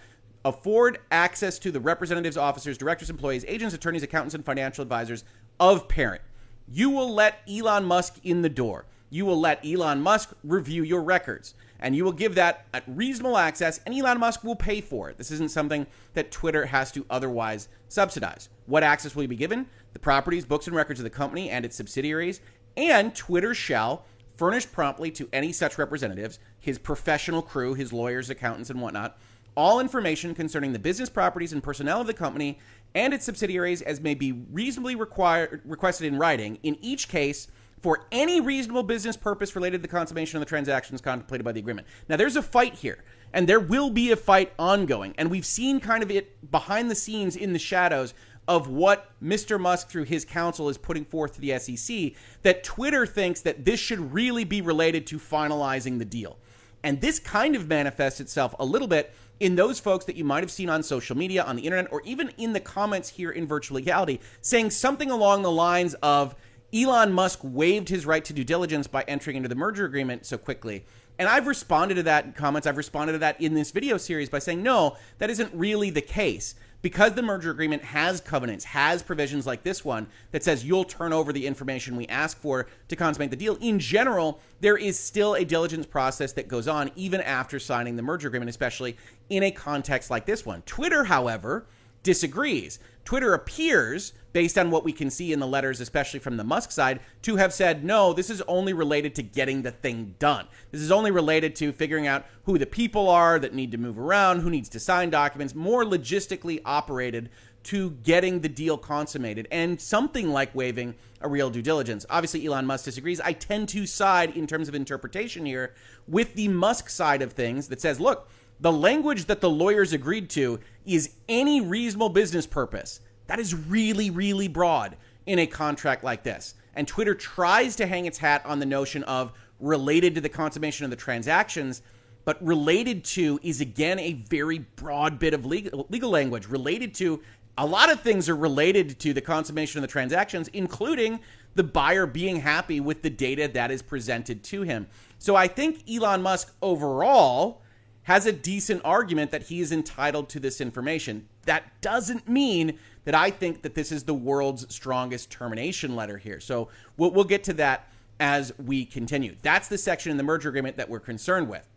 afford 0.49 0.99
access 1.11 1.59
to 1.61 1.71
the 1.71 1.81
representatives, 1.81 2.37
officers, 2.37 2.79
directors, 2.79 3.11
employees, 3.11 3.45
agents, 3.47 3.75
attorneys, 3.75 4.03
accountants, 4.03 4.35
and 4.35 4.45
financial 4.45 4.83
advisors 4.83 5.25
of 5.61 5.89
parent. 5.89 6.23
You 6.71 6.91
will 6.91 7.15
let 7.15 7.41
Elon 7.49 7.85
Musk 7.85 8.19
in 8.25 8.43
the 8.43 8.49
door. 8.49 8.87
You 9.11 9.25
will 9.25 9.41
let 9.41 9.65
Elon 9.65 10.03
Musk 10.03 10.33
review 10.43 10.83
your 10.83 11.03
records 11.03 11.55
and 11.81 11.95
you 11.95 12.05
will 12.05 12.13
give 12.13 12.35
that 12.35 12.67
at 12.75 12.83
reasonable 12.87 13.37
access, 13.37 13.81
and 13.87 13.95
Elon 13.95 14.19
Musk 14.19 14.43
will 14.43 14.57
pay 14.57 14.81
for 14.81 15.11
it. 15.11 15.17
This 15.17 15.31
isn't 15.31 15.51
something 15.51 15.87
that 16.15 16.31
Twitter 16.31 16.67
has 16.67 16.91
to 16.93 17.07
otherwise 17.09 17.69
subsidize. 17.89 18.49
What 18.67 18.83
access 18.83 19.15
will 19.15 19.23
you 19.23 19.29
be 19.29 19.37
given? 19.37 19.67
The 19.93 19.99
properties, 19.99 20.45
books, 20.45 20.67
and 20.67 20.75
records 20.75 21.01
of 21.01 21.05
the 21.05 21.11
company 21.11 21.51
and 21.51 21.65
its 21.65 21.77
subsidiaries, 21.77 22.41
and 22.77 23.15
Twitter 23.15 23.55
shall 23.55 24.05
furnish 24.37 24.71
promptly 24.71 25.11
to 25.13 25.29
any 25.33 25.53
such 25.53 25.79
representatives, 25.79 26.39
his 26.61 26.79
professional 26.79 27.43
crew, 27.43 27.75
his 27.75 27.93
lawyers, 27.93 28.31
accountants, 28.31 28.71
and 28.71 28.81
whatnot, 28.81 29.19
all 29.55 29.81
information 29.81 30.35
concerning 30.35 30.73
the 30.73 30.79
business 30.79 31.09
properties 31.09 31.53
and 31.53 31.63
personnel 31.63 32.01
of 32.01 32.07
the 32.07 32.15
company 32.15 32.59
and 32.95 33.13
its 33.13 33.25
subsidiaries 33.25 33.83
as 33.83 34.01
may 34.01 34.15
be 34.15 34.33
reasonably 34.51 34.95
required 34.95 35.61
requested 35.65 36.07
in 36.07 36.19
writing. 36.19 36.59
In 36.63 36.77
each 36.81 37.09
case, 37.09 37.49
for 37.83 38.07
any 38.11 38.41
reasonable 38.41 38.83
business 38.83 39.17
purpose 39.17 39.55
related 39.55 39.79
to 39.79 39.83
the 39.83 39.89
consummation 39.89 40.37
of 40.37 40.41
the 40.41 40.49
transactions 40.49 41.01
contemplated 41.01 41.45
by 41.45 41.53
the 41.53 41.61
agreement. 41.61 41.87
Now, 42.09 42.17
there's 42.17 42.37
a 42.37 42.43
fight 42.43 42.75
here, 42.75 43.05
and 43.33 43.49
there 43.49 43.61
will 43.61 43.91
be 43.91 44.11
a 44.11 44.17
fight 44.17 44.53
ongoing, 44.59 45.15
and 45.17 45.31
we've 45.31 45.47
seen 45.47 45.81
kind 45.81 46.03
of 46.03 46.11
it 46.11 46.51
behind 46.51 46.91
the 46.91 46.95
scenes 46.95 47.37
in 47.37 47.53
the 47.53 47.59
shadows 47.59 48.15
of 48.49 48.69
what 48.69 49.11
Mr. 49.23 49.61
Musk, 49.61 49.89
through 49.89 50.05
his 50.05 50.25
counsel, 50.25 50.69
is 50.71 50.79
putting 50.79 51.05
forth 51.05 51.35
to 51.35 51.41
the 51.41 51.59
SEC 51.59 52.13
that 52.43 52.65
Twitter 52.65 53.07
thinks 53.07 53.43
that 53.43 53.65
this 53.65 53.79
should 53.79 54.13
really 54.13 54.45
be 54.45 54.63
related 54.63 55.07
to 55.07 55.19
finalizing 55.19 55.99
the 55.99 56.05
deal. 56.05 56.39
And 56.83 57.01
this 57.01 57.19
kind 57.19 57.55
of 57.55 57.69
manifests 57.69 58.21
itself 58.21 58.55
a 58.59 58.65
little 58.65 58.89
bit 58.89 59.15
in 59.41 59.57
those 59.57 59.79
folks 59.79 60.05
that 60.07 60.17
you 60.17 60.25
might 60.25 60.43
have 60.43 60.51
seen 60.51 60.69
on 60.69 60.83
social 60.83 61.17
media, 61.17 61.43
on 61.43 61.57
the 61.57 61.63
internet, 61.63 61.93
or 61.93 62.03
even 62.05 62.31
in 62.39 62.53
the 62.53 62.61
comments 62.61 63.09
here 63.09 63.31
in 63.31 63.47
Virtual 63.47 63.77
Legality 63.77 64.21
saying 64.41 64.71
something 64.71 65.11
along 65.11 65.43
the 65.43 65.51
lines 65.51 65.95
of, 66.03 66.35
Elon 66.75 67.13
Musk 67.13 67.41
waived 67.43 67.89
his 67.89 68.05
right 68.05 68.23
to 68.27 68.35
due 68.35 68.45
diligence 68.45 68.87
by 68.87 69.03
entering 69.09 69.37
into 69.37 69.49
the 69.49 69.55
merger 69.55 69.87
agreement 69.87 70.27
so 70.27 70.37
quickly. 70.37 70.85
And 71.19 71.27
I've 71.27 71.47
responded 71.47 71.95
to 71.95 72.03
that 72.05 72.27
in 72.27 72.33
comments. 72.33 72.67
I've 72.67 72.77
responded 72.77 73.15
to 73.15 73.19
that 73.21 73.41
in 73.41 73.55
this 73.55 73.71
video 73.71 73.97
series 73.97 74.29
by 74.29 74.39
saying, 74.39 74.63
no, 74.63 74.97
that 75.17 75.31
isn't 75.31 75.53
really 75.55 75.91
the 75.91 76.03
case. 76.03 76.55
Because 76.81 77.15
the 77.15 77.23
merger 77.23 77.51
agreement 77.51 77.83
has 77.83 78.21
covenants, 78.21 78.65
has 78.65 79.03
provisions 79.03 79.47
like 79.47 79.65
this 79.65 79.85
one 79.85 80.07
that 80.31 80.45
says 80.45 80.65
you'll 80.65 80.85
turn 80.85 81.13
over 81.13 81.33
the 81.33 81.47
information 81.47 81.97
we 81.97 82.07
ask 82.07 82.39
for 82.39 82.69
to 82.87 82.97
consummate 82.97 83.31
the 83.31 83.37
deal, 83.37 83.57
in 83.61 83.81
general, 83.81 84.41
there 84.61 84.77
is 84.77 84.99
still 84.99 85.35
a 85.35 85.45
diligence 85.45 85.87
process 85.87 86.33
that 86.35 86.47
goes 86.47 86.69
on 86.69 86.91
even 86.95 87.21
after 87.21 87.59
signing 87.59 87.97
the 87.97 88.03
merger 88.03 88.29
agreement, 88.29 88.49
especially 88.49 88.97
in 89.29 89.43
a 89.43 89.51
context 89.51 90.09
like 90.09 90.25
this 90.25 90.47
one. 90.47 90.63
Twitter, 90.63 91.05
however, 91.05 91.67
disagrees. 92.03 92.79
Twitter 93.05 93.33
appears, 93.33 94.13
based 94.35 94.59
on 94.59 94.71
what 94.71 94.85
we 94.85 94.93
can 94.93 95.09
see 95.09 95.33
in 95.33 95.41
the 95.41 95.47
letters, 95.47 95.81
especially 95.81 96.21
from 96.21 96.37
the 96.37 96.45
Musk 96.45 96.71
side, 96.71 97.01
to 97.23 97.37
have 97.37 97.55
said, 97.55 97.83
no, 97.83 98.13
this 98.13 98.29
is 98.29 98.43
only 98.43 98.75
related 98.75 99.15
to 99.15 99.23
getting 99.23 99.63
the 99.63 99.71
thing 99.71 100.15
done. 100.19 100.47
This 100.71 100.83
is 100.83 100.93
only 100.93 101.11
related 101.11 101.57
to 101.57 101.73
figuring 101.73 102.07
out 102.07 102.27
who 102.45 102.59
the 102.59 102.67
people 102.67 103.09
are 103.09 103.39
that 103.39 103.55
need 103.55 103.73
to 103.73 103.79
move 103.79 103.99
around, 103.99 104.41
who 104.41 104.51
needs 104.51 104.69
to 104.71 104.81
sign 104.81 105.09
documents, 105.09 105.55
more 105.55 105.85
logistically 105.85 106.61
operated 106.67 107.31
to 107.65 107.91
getting 108.03 108.41
the 108.41 108.49
deal 108.49 108.79
consummated 108.79 109.49
and 109.51 109.81
something 109.81 110.31
like 110.31 110.55
waiving 110.55 110.95
a 111.21 111.29
real 111.29 111.51
due 111.51 111.63
diligence. 111.63 112.07
Obviously, 112.09 112.47
Elon 112.47 112.67
Musk 112.67 112.85
disagrees. 112.85 113.21
I 113.21 113.33
tend 113.33 113.69
to 113.71 113.87
side 113.87 114.37
in 114.37 114.47
terms 114.47 114.69
of 114.69 114.75
interpretation 114.75 115.45
here 115.45 115.75
with 116.07 116.35
the 116.35 116.49
Musk 116.49 116.89
side 116.89 117.23
of 117.23 117.33
things 117.33 117.69
that 117.69 117.81
says, 117.81 118.01
look, 118.01 118.31
the 118.61 118.73
language 118.73 119.27
that 119.27 119.41
the 119.41 119.51
lawyers 119.51 119.93
agreed 119.93 120.31
to 120.31 120.61
is 120.85 121.11
any 121.29 121.61
reasonable 121.61 122.09
business 122.09 122.47
purpose. 122.47 123.01
That 123.27 123.39
is 123.39 123.55
really, 123.55 124.11
really 124.11 124.49
broad 124.49 124.97
in 125.27 125.39
a 125.39 125.47
contract 125.47 126.03
like 126.03 126.23
this. 126.23 126.55
And 126.75 126.89
Twitter 126.89 127.15
tries 127.15 127.77
to 127.77 127.87
hang 127.87 128.07
its 128.07 128.19
hat 128.19 128.43
on 128.45 128.59
the 128.59 128.67
notion 128.67 129.05
of 129.05 129.33
related 129.61 130.15
to 130.15 130.21
the 130.21 130.29
consummation 130.29 130.85
of 130.85 130.91
the 130.91 130.97
transactions, 130.97 131.83
but 132.25 132.43
related 132.45 133.05
to 133.05 133.39
is 133.43 133.61
again 133.61 133.99
a 133.99 134.13
very 134.13 134.59
broad 134.77 135.19
bit 135.19 135.35
of 135.35 135.45
legal, 135.45 135.87
legal 135.91 136.11
language. 136.11 136.47
Related 136.47 136.95
to 136.95 137.21
a 137.59 137.67
lot 137.67 137.91
of 137.91 138.01
things 138.01 138.29
are 138.29 138.37
related 138.37 138.99
to 139.01 139.13
the 139.13 139.21
consummation 139.21 139.79
of 139.79 139.83
the 139.83 139.89
transactions, 139.93 140.49
including 140.49 141.19
the 141.55 141.65
buyer 141.65 142.07
being 142.07 142.37
happy 142.37 142.81
with 142.81 143.03
the 143.03 143.11
data 143.11 143.49
that 143.49 143.71
is 143.71 143.83
presented 143.83 144.45
to 144.45 144.63
him. 144.63 144.87
So 145.19 145.35
I 145.35 145.49
think 145.49 145.83
Elon 145.91 146.23
Musk 146.23 146.55
overall 146.63 147.63
has 148.09 148.25
a 148.25 148.33
decent 148.33 148.81
argument 148.87 149.31
that 149.31 149.43
he 149.43 149.61
is 149.61 149.71
entitled 149.71 150.31
to 150.31 150.41
this 150.41 150.63
information. 150.63 151.29
That 151.45 151.65
doesn't 151.83 152.27
mean 152.27 152.79
that 153.05 153.15
I 153.15 153.31
think 153.31 153.61
that 153.61 153.75
this 153.75 153.93
is 153.93 154.05
the 154.05 154.15
world's 154.15 154.75
strongest 154.75 155.31
termination 155.31 155.95
letter 155.95 156.17
here. 156.17 156.41
So 156.41 156.71
we'll, 156.97 157.11
we'll 157.11 157.25
get 157.25 157.45
to 157.45 157.53
that 157.55 157.87
as 158.19 158.59
we 158.59 158.87
continue. 158.87 159.37
That's 159.43 159.69
the 159.69 159.77
section 159.77 160.11
in 160.11 160.17
the 160.17 160.23
merger 160.23 160.49
agreement 160.49 160.79
that 160.79 160.89
we're 160.89 161.01
concerned 161.01 161.51
with. 161.51 161.69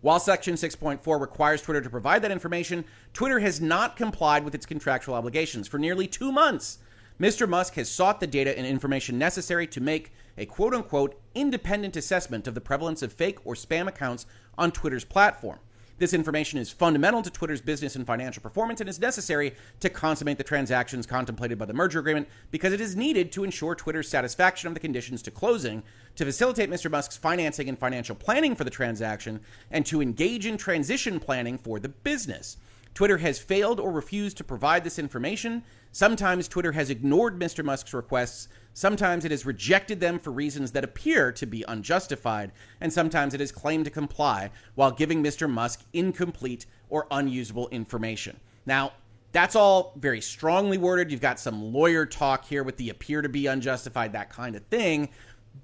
While 0.00 0.18
Section 0.18 0.56
6.4 0.56 1.20
requires 1.20 1.62
Twitter 1.62 1.82
to 1.82 1.88
provide 1.88 2.22
that 2.22 2.32
information, 2.32 2.84
Twitter 3.12 3.38
has 3.38 3.60
not 3.60 3.96
complied 3.96 4.44
with 4.44 4.56
its 4.56 4.66
contractual 4.66 5.14
obligations 5.14 5.68
for 5.68 5.78
nearly 5.78 6.08
two 6.08 6.32
months. 6.32 6.78
Mr. 7.20 7.48
Musk 7.48 7.74
has 7.74 7.88
sought 7.88 8.18
the 8.18 8.26
data 8.26 8.58
and 8.58 8.66
information 8.66 9.18
necessary 9.18 9.68
to 9.68 9.80
make 9.80 10.10
a 10.36 10.46
quote 10.46 10.74
unquote 10.74 11.20
independent 11.34 11.96
assessment 11.96 12.46
of 12.46 12.54
the 12.54 12.60
prevalence 12.60 13.02
of 13.02 13.12
fake 13.12 13.38
or 13.44 13.54
spam 13.54 13.88
accounts 13.88 14.26
on 14.56 14.72
Twitter's 14.72 15.04
platform. 15.04 15.58
This 15.98 16.14
information 16.14 16.58
is 16.58 16.70
fundamental 16.70 17.22
to 17.22 17.30
Twitter's 17.30 17.60
business 17.60 17.94
and 17.94 18.04
financial 18.04 18.42
performance 18.42 18.80
and 18.80 18.90
is 18.90 18.98
necessary 18.98 19.54
to 19.78 19.88
consummate 19.88 20.36
the 20.36 20.42
transactions 20.42 21.06
contemplated 21.06 21.58
by 21.58 21.66
the 21.66 21.74
merger 21.74 22.00
agreement 22.00 22.28
because 22.50 22.72
it 22.72 22.80
is 22.80 22.96
needed 22.96 23.30
to 23.30 23.44
ensure 23.44 23.76
Twitter's 23.76 24.08
satisfaction 24.08 24.66
of 24.66 24.74
the 24.74 24.80
conditions 24.80 25.22
to 25.22 25.30
closing, 25.30 25.82
to 26.16 26.24
facilitate 26.24 26.70
Mr. 26.70 26.90
Musk's 26.90 27.16
financing 27.16 27.68
and 27.68 27.78
financial 27.78 28.16
planning 28.16 28.56
for 28.56 28.64
the 28.64 28.70
transaction, 28.70 29.38
and 29.70 29.86
to 29.86 30.02
engage 30.02 30.44
in 30.44 30.56
transition 30.56 31.20
planning 31.20 31.56
for 31.56 31.78
the 31.78 31.90
business. 31.90 32.56
Twitter 32.94 33.18
has 33.18 33.38
failed 33.38 33.78
or 33.78 33.92
refused 33.92 34.36
to 34.38 34.44
provide 34.44 34.84
this 34.84 34.98
information. 34.98 35.62
Sometimes 35.92 36.48
Twitter 36.48 36.72
has 36.72 36.90
ignored 36.90 37.38
Mr. 37.38 37.64
Musk's 37.64 37.94
requests. 37.94 38.48
Sometimes 38.74 39.24
it 39.24 39.30
has 39.30 39.44
rejected 39.44 40.00
them 40.00 40.18
for 40.18 40.30
reasons 40.30 40.72
that 40.72 40.84
appear 40.84 41.30
to 41.32 41.46
be 41.46 41.64
unjustified. 41.68 42.52
And 42.80 42.92
sometimes 42.92 43.34
it 43.34 43.40
has 43.40 43.52
claimed 43.52 43.84
to 43.84 43.90
comply 43.90 44.50
while 44.74 44.90
giving 44.90 45.22
Mr. 45.22 45.48
Musk 45.48 45.82
incomplete 45.92 46.66
or 46.88 47.06
unusable 47.10 47.68
information. 47.68 48.38
Now, 48.64 48.92
that's 49.32 49.56
all 49.56 49.94
very 49.96 50.20
strongly 50.20 50.78
worded. 50.78 51.10
You've 51.10 51.20
got 51.20 51.40
some 51.40 51.72
lawyer 51.72 52.04
talk 52.06 52.44
here 52.44 52.62
with 52.62 52.76
the 52.76 52.90
appear 52.90 53.22
to 53.22 53.28
be 53.28 53.46
unjustified, 53.46 54.12
that 54.12 54.30
kind 54.30 54.56
of 54.56 54.62
thing. 54.66 55.08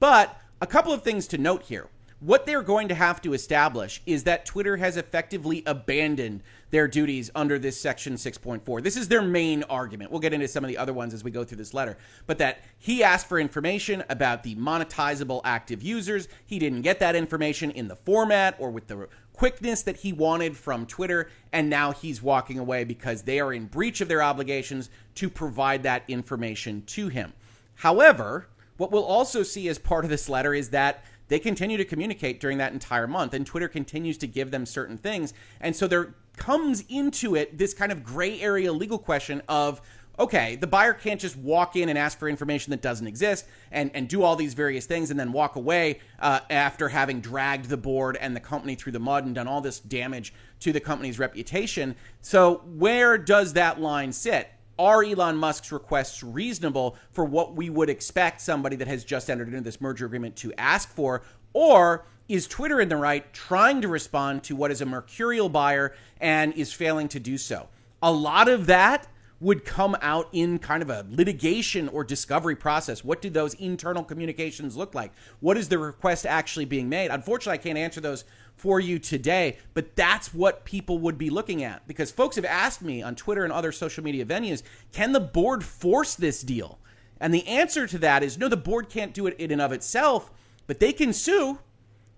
But 0.00 0.40
a 0.60 0.66
couple 0.66 0.92
of 0.92 1.02
things 1.02 1.26
to 1.28 1.38
note 1.38 1.62
here. 1.62 1.88
what 2.20 2.46
they're 2.46 2.62
going 2.62 2.88
to 2.88 2.94
have 2.94 3.22
to 3.22 3.32
establish 3.32 4.02
is 4.06 4.24
that 4.24 4.44
Twitter 4.44 4.76
has 4.76 4.96
effectively 4.96 5.62
abandoned 5.66 6.42
their 6.70 6.88
duties 6.88 7.30
under 7.34 7.58
this 7.58 7.80
section 7.80 8.14
6.4. 8.14 8.82
This 8.82 8.96
is 8.96 9.08
their 9.08 9.22
main 9.22 9.62
argument. 9.64 10.10
We'll 10.10 10.20
get 10.20 10.32
into 10.32 10.48
some 10.48 10.64
of 10.64 10.68
the 10.68 10.78
other 10.78 10.92
ones 10.92 11.14
as 11.14 11.24
we 11.24 11.30
go 11.30 11.44
through 11.44 11.58
this 11.58 11.74
letter. 11.74 11.96
But 12.26 12.38
that 12.38 12.60
he 12.78 13.02
asked 13.02 13.26
for 13.26 13.38
information 13.38 14.04
about 14.08 14.42
the 14.42 14.54
monetizable 14.56 15.40
active 15.44 15.82
users. 15.82 16.28
He 16.46 16.58
didn't 16.58 16.82
get 16.82 17.00
that 17.00 17.16
information 17.16 17.70
in 17.70 17.88
the 17.88 17.96
format 17.96 18.56
or 18.58 18.70
with 18.70 18.86
the 18.86 19.08
quickness 19.32 19.82
that 19.82 19.96
he 19.98 20.12
wanted 20.12 20.56
from 20.56 20.84
Twitter, 20.84 21.30
and 21.52 21.70
now 21.70 21.92
he's 21.92 22.20
walking 22.20 22.58
away 22.58 22.82
because 22.82 23.22
they 23.22 23.38
are 23.38 23.52
in 23.52 23.66
breach 23.66 24.00
of 24.00 24.08
their 24.08 24.20
obligations 24.20 24.90
to 25.14 25.30
provide 25.30 25.84
that 25.84 26.02
information 26.08 26.82
to 26.86 27.06
him. 27.06 27.32
However, 27.76 28.48
what 28.78 28.90
we'll 28.90 29.04
also 29.04 29.44
see 29.44 29.68
as 29.68 29.78
part 29.78 30.04
of 30.04 30.10
this 30.10 30.28
letter 30.28 30.54
is 30.54 30.70
that 30.70 31.04
they 31.28 31.38
continue 31.38 31.76
to 31.76 31.84
communicate 31.84 32.40
during 32.40 32.58
that 32.58 32.72
entire 32.72 33.06
month, 33.06 33.34
and 33.34 33.46
Twitter 33.46 33.68
continues 33.68 34.18
to 34.18 34.26
give 34.26 34.50
them 34.50 34.66
certain 34.66 34.98
things. 34.98 35.34
And 35.60 35.74
so 35.74 35.86
there 35.86 36.14
comes 36.36 36.84
into 36.88 37.34
it 37.34 37.58
this 37.58 37.74
kind 37.74 37.92
of 37.92 38.02
gray 38.02 38.40
area 38.40 38.72
legal 38.72 38.98
question 38.98 39.42
of 39.48 39.80
okay, 40.18 40.56
the 40.56 40.66
buyer 40.66 40.92
can't 40.92 41.20
just 41.20 41.36
walk 41.36 41.76
in 41.76 41.88
and 41.88 41.96
ask 41.96 42.18
for 42.18 42.28
information 42.28 42.72
that 42.72 42.82
doesn't 42.82 43.06
exist 43.06 43.46
and, 43.70 43.90
and 43.94 44.08
do 44.08 44.22
all 44.22 44.34
these 44.34 44.54
various 44.54 44.84
things 44.84 45.10
and 45.10 45.20
then 45.20 45.32
walk 45.32 45.56
away 45.56 46.00
uh, 46.18 46.40
after 46.50 46.88
having 46.88 47.20
dragged 47.20 47.66
the 47.66 47.76
board 47.76 48.16
and 48.20 48.34
the 48.34 48.40
company 48.40 48.74
through 48.74 48.92
the 48.92 48.98
mud 48.98 49.24
and 49.26 49.34
done 49.34 49.46
all 49.46 49.60
this 49.60 49.78
damage 49.78 50.34
to 50.60 50.72
the 50.72 50.80
company's 50.80 51.18
reputation. 51.18 51.94
So, 52.20 52.62
where 52.66 53.16
does 53.16 53.52
that 53.52 53.80
line 53.80 54.12
sit? 54.12 54.50
Are 54.78 55.02
Elon 55.02 55.36
Musk's 55.36 55.72
requests 55.72 56.22
reasonable 56.22 56.96
for 57.10 57.24
what 57.24 57.56
we 57.56 57.68
would 57.68 57.90
expect 57.90 58.40
somebody 58.40 58.76
that 58.76 58.86
has 58.86 59.04
just 59.04 59.28
entered 59.28 59.48
into 59.48 59.60
this 59.60 59.80
merger 59.80 60.06
agreement 60.06 60.36
to 60.36 60.52
ask 60.56 60.88
for? 60.88 61.22
Or 61.52 62.06
is 62.28 62.46
Twitter 62.46 62.80
in 62.80 62.88
the 62.88 62.96
right 62.96 63.32
trying 63.32 63.80
to 63.82 63.88
respond 63.88 64.44
to 64.44 64.54
what 64.54 64.70
is 64.70 64.80
a 64.80 64.86
mercurial 64.86 65.48
buyer 65.48 65.94
and 66.20 66.52
is 66.54 66.72
failing 66.72 67.08
to 67.08 67.18
do 67.18 67.36
so? 67.36 67.68
A 68.02 68.12
lot 68.12 68.48
of 68.48 68.66
that 68.66 69.08
would 69.40 69.64
come 69.64 69.96
out 70.02 70.28
in 70.32 70.58
kind 70.58 70.82
of 70.82 70.90
a 70.90 71.06
litigation 71.10 71.88
or 71.88 72.02
discovery 72.02 72.56
process. 72.56 73.04
What 73.04 73.22
do 73.22 73.30
those 73.30 73.54
internal 73.54 74.02
communications 74.02 74.76
look 74.76 74.94
like? 74.94 75.12
What 75.40 75.56
is 75.56 75.68
the 75.68 75.78
request 75.78 76.26
actually 76.26 76.64
being 76.64 76.88
made? 76.88 77.10
Unfortunately, 77.10 77.58
I 77.58 77.62
can't 77.62 77.78
answer 77.78 78.00
those 78.00 78.24
for 78.58 78.80
you 78.80 78.98
today, 78.98 79.56
but 79.72 79.96
that's 79.96 80.34
what 80.34 80.64
people 80.64 80.98
would 80.98 81.16
be 81.16 81.30
looking 81.30 81.62
at 81.62 81.86
because 81.88 82.10
folks 82.10 82.36
have 82.36 82.44
asked 82.44 82.82
me 82.82 83.02
on 83.02 83.14
Twitter 83.14 83.44
and 83.44 83.52
other 83.52 83.72
social 83.72 84.04
media 84.04 84.26
venues 84.26 84.62
can 84.92 85.12
the 85.12 85.20
board 85.20 85.64
force 85.64 86.14
this 86.14 86.42
deal? 86.42 86.78
And 87.20 87.32
the 87.32 87.46
answer 87.46 87.86
to 87.86 87.98
that 87.98 88.22
is 88.22 88.36
no, 88.36 88.48
the 88.48 88.56
board 88.56 88.88
can't 88.88 89.14
do 89.14 89.26
it 89.26 89.38
in 89.38 89.50
and 89.50 89.62
of 89.62 89.72
itself, 89.72 90.30
but 90.66 90.80
they 90.80 90.92
can 90.92 91.12
sue. 91.12 91.58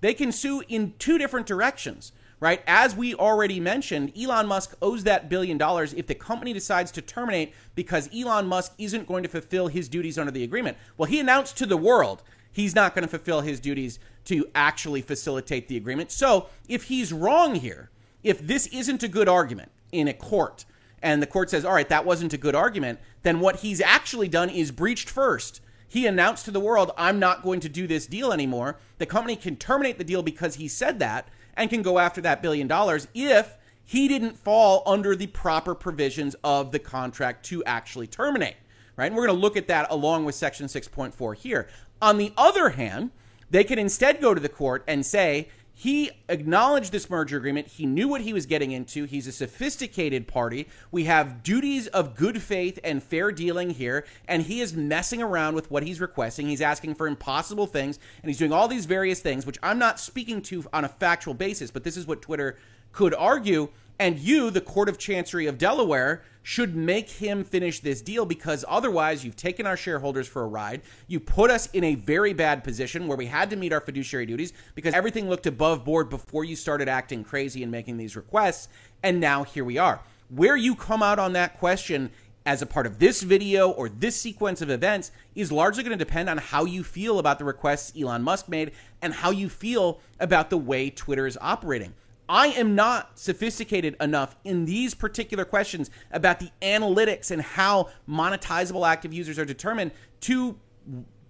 They 0.00 0.14
can 0.14 0.32
sue 0.32 0.62
in 0.68 0.94
two 0.98 1.18
different 1.18 1.46
directions 1.46 2.12
right? 2.40 2.62
As 2.66 2.96
we 2.96 3.14
already 3.14 3.60
mentioned, 3.60 4.12
Elon 4.18 4.46
Musk 4.46 4.74
owes 4.80 5.04
that 5.04 5.28
billion 5.28 5.58
dollars 5.58 5.92
if 5.92 6.06
the 6.06 6.14
company 6.14 6.52
decides 6.52 6.90
to 6.92 7.02
terminate 7.02 7.54
because 7.74 8.08
Elon 8.14 8.46
Musk 8.46 8.72
isn't 8.78 9.06
going 9.06 9.22
to 9.22 9.28
fulfill 9.28 9.68
his 9.68 9.88
duties 9.88 10.18
under 10.18 10.32
the 10.32 10.42
agreement. 10.42 10.78
Well, 10.96 11.06
he 11.06 11.20
announced 11.20 11.58
to 11.58 11.66
the 11.66 11.76
world 11.76 12.22
he's 12.50 12.74
not 12.74 12.94
going 12.94 13.02
to 13.02 13.08
fulfill 13.08 13.42
his 13.42 13.60
duties 13.60 14.00
to 14.26 14.46
actually 14.54 15.02
facilitate 15.02 15.68
the 15.68 15.76
agreement. 15.76 16.10
So, 16.10 16.46
if 16.68 16.84
he's 16.84 17.12
wrong 17.12 17.54
here, 17.54 17.90
if 18.22 18.46
this 18.46 18.66
isn't 18.68 19.02
a 19.02 19.08
good 19.08 19.28
argument 19.28 19.70
in 19.92 20.08
a 20.08 20.12
court, 20.14 20.64
and 21.02 21.22
the 21.22 21.26
court 21.26 21.50
says, 21.50 21.64
all 21.64 21.74
right, 21.74 21.88
that 21.88 22.04
wasn't 22.04 22.32
a 22.32 22.38
good 22.38 22.54
argument, 22.54 22.98
then 23.22 23.40
what 23.40 23.56
he's 23.56 23.80
actually 23.80 24.28
done 24.28 24.50
is 24.50 24.70
breached 24.70 25.08
first. 25.08 25.60
He 25.88 26.06
announced 26.06 26.44
to 26.44 26.50
the 26.50 26.60
world, 26.60 26.92
I'm 26.96 27.18
not 27.18 27.42
going 27.42 27.60
to 27.60 27.68
do 27.68 27.86
this 27.86 28.06
deal 28.06 28.32
anymore. 28.32 28.78
The 28.98 29.06
company 29.06 29.34
can 29.34 29.56
terminate 29.56 29.98
the 29.98 30.04
deal 30.04 30.22
because 30.22 30.54
he 30.54 30.68
said 30.68 30.98
that 31.00 31.28
and 31.54 31.68
can 31.68 31.82
go 31.82 31.98
after 31.98 32.20
that 32.20 32.42
billion 32.42 32.68
dollars 32.68 33.08
if 33.14 33.56
he 33.84 34.06
didn't 34.06 34.38
fall 34.38 34.84
under 34.86 35.16
the 35.16 35.26
proper 35.26 35.74
provisions 35.74 36.36
of 36.44 36.70
the 36.70 36.78
contract 36.78 37.44
to 37.46 37.64
actually 37.64 38.06
terminate. 38.06 38.56
Right? 38.96 39.06
And 39.06 39.16
we're 39.16 39.26
going 39.26 39.36
to 39.36 39.42
look 39.42 39.56
at 39.56 39.66
that 39.68 39.90
along 39.90 40.26
with 40.26 40.34
section 40.34 40.66
6.4 40.66 41.34
here. 41.34 41.68
On 42.00 42.18
the 42.18 42.32
other 42.36 42.68
hand, 42.68 43.10
they 43.50 43.64
can 43.64 43.78
instead 43.78 44.20
go 44.20 44.34
to 44.34 44.40
the 44.40 44.48
court 44.48 44.84
and 44.86 45.04
say, 45.04 45.48
he 45.72 46.10
acknowledged 46.28 46.92
this 46.92 47.08
merger 47.08 47.38
agreement. 47.38 47.66
He 47.66 47.86
knew 47.86 48.06
what 48.06 48.20
he 48.20 48.34
was 48.34 48.44
getting 48.44 48.70
into. 48.70 49.04
He's 49.04 49.26
a 49.26 49.32
sophisticated 49.32 50.28
party. 50.28 50.68
We 50.90 51.04
have 51.04 51.42
duties 51.42 51.86
of 51.86 52.14
good 52.14 52.42
faith 52.42 52.78
and 52.84 53.02
fair 53.02 53.32
dealing 53.32 53.70
here, 53.70 54.04
and 54.28 54.42
he 54.42 54.60
is 54.60 54.74
messing 54.74 55.22
around 55.22 55.54
with 55.54 55.70
what 55.70 55.82
he's 55.82 55.98
requesting. 55.98 56.48
He's 56.48 56.60
asking 56.60 56.96
for 56.96 57.06
impossible 57.06 57.66
things, 57.66 57.98
and 58.22 58.28
he's 58.28 58.36
doing 58.36 58.52
all 58.52 58.68
these 58.68 58.84
various 58.84 59.20
things, 59.20 59.46
which 59.46 59.58
I'm 59.62 59.78
not 59.78 59.98
speaking 59.98 60.42
to 60.42 60.66
on 60.70 60.84
a 60.84 60.88
factual 60.88 61.32
basis, 61.32 61.70
but 61.70 61.82
this 61.82 61.96
is 61.96 62.06
what 62.06 62.20
Twitter 62.20 62.58
could 62.92 63.14
argue. 63.14 63.70
And 64.00 64.18
you, 64.18 64.50
the 64.50 64.62
Court 64.62 64.88
of 64.88 64.96
Chancery 64.96 65.46
of 65.46 65.58
Delaware, 65.58 66.22
should 66.42 66.74
make 66.74 67.10
him 67.10 67.44
finish 67.44 67.80
this 67.80 68.00
deal 68.00 68.24
because 68.24 68.64
otherwise 68.66 69.22
you've 69.22 69.36
taken 69.36 69.66
our 69.66 69.76
shareholders 69.76 70.26
for 70.26 70.40
a 70.40 70.46
ride. 70.46 70.80
You 71.06 71.20
put 71.20 71.50
us 71.50 71.66
in 71.74 71.84
a 71.84 71.96
very 71.96 72.32
bad 72.32 72.64
position 72.64 73.06
where 73.06 73.18
we 73.18 73.26
had 73.26 73.50
to 73.50 73.56
meet 73.56 73.74
our 73.74 73.80
fiduciary 73.82 74.24
duties 74.24 74.54
because 74.74 74.94
everything 74.94 75.28
looked 75.28 75.46
above 75.46 75.84
board 75.84 76.08
before 76.08 76.46
you 76.46 76.56
started 76.56 76.88
acting 76.88 77.22
crazy 77.22 77.62
and 77.62 77.70
making 77.70 77.98
these 77.98 78.16
requests. 78.16 78.68
And 79.02 79.20
now 79.20 79.44
here 79.44 79.66
we 79.66 79.76
are. 79.76 80.00
Where 80.30 80.56
you 80.56 80.74
come 80.74 81.02
out 81.02 81.18
on 81.18 81.34
that 81.34 81.58
question 81.58 82.10
as 82.46 82.62
a 82.62 82.66
part 82.66 82.86
of 82.86 82.98
this 82.98 83.20
video 83.20 83.68
or 83.68 83.90
this 83.90 84.18
sequence 84.18 84.62
of 84.62 84.70
events 84.70 85.12
is 85.34 85.52
largely 85.52 85.82
going 85.82 85.98
to 85.98 86.02
depend 86.02 86.30
on 86.30 86.38
how 86.38 86.64
you 86.64 86.82
feel 86.82 87.18
about 87.18 87.38
the 87.38 87.44
requests 87.44 87.92
Elon 88.00 88.22
Musk 88.22 88.48
made 88.48 88.72
and 89.02 89.12
how 89.12 89.30
you 89.30 89.50
feel 89.50 90.00
about 90.18 90.48
the 90.48 90.56
way 90.56 90.88
Twitter 90.88 91.26
is 91.26 91.36
operating. 91.42 91.92
I 92.30 92.46
am 92.46 92.76
not 92.76 93.18
sophisticated 93.18 93.96
enough 94.00 94.36
in 94.44 94.64
these 94.64 94.94
particular 94.94 95.44
questions 95.44 95.90
about 96.12 96.38
the 96.38 96.50
analytics 96.62 97.32
and 97.32 97.42
how 97.42 97.90
monetizable 98.08 98.88
active 98.88 99.12
users 99.12 99.36
are 99.36 99.44
determined 99.44 99.90
to 100.20 100.56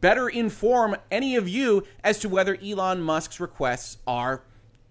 better 0.03 0.29
inform 0.29 0.95
any 1.11 1.37
of 1.37 1.49
you 1.49 1.85
as 2.05 2.19
to 2.19 2.29
whether 2.29 2.59
Elon 2.63 3.01
Musk's 3.01 3.41
requests 3.41 3.97
are 4.07 4.43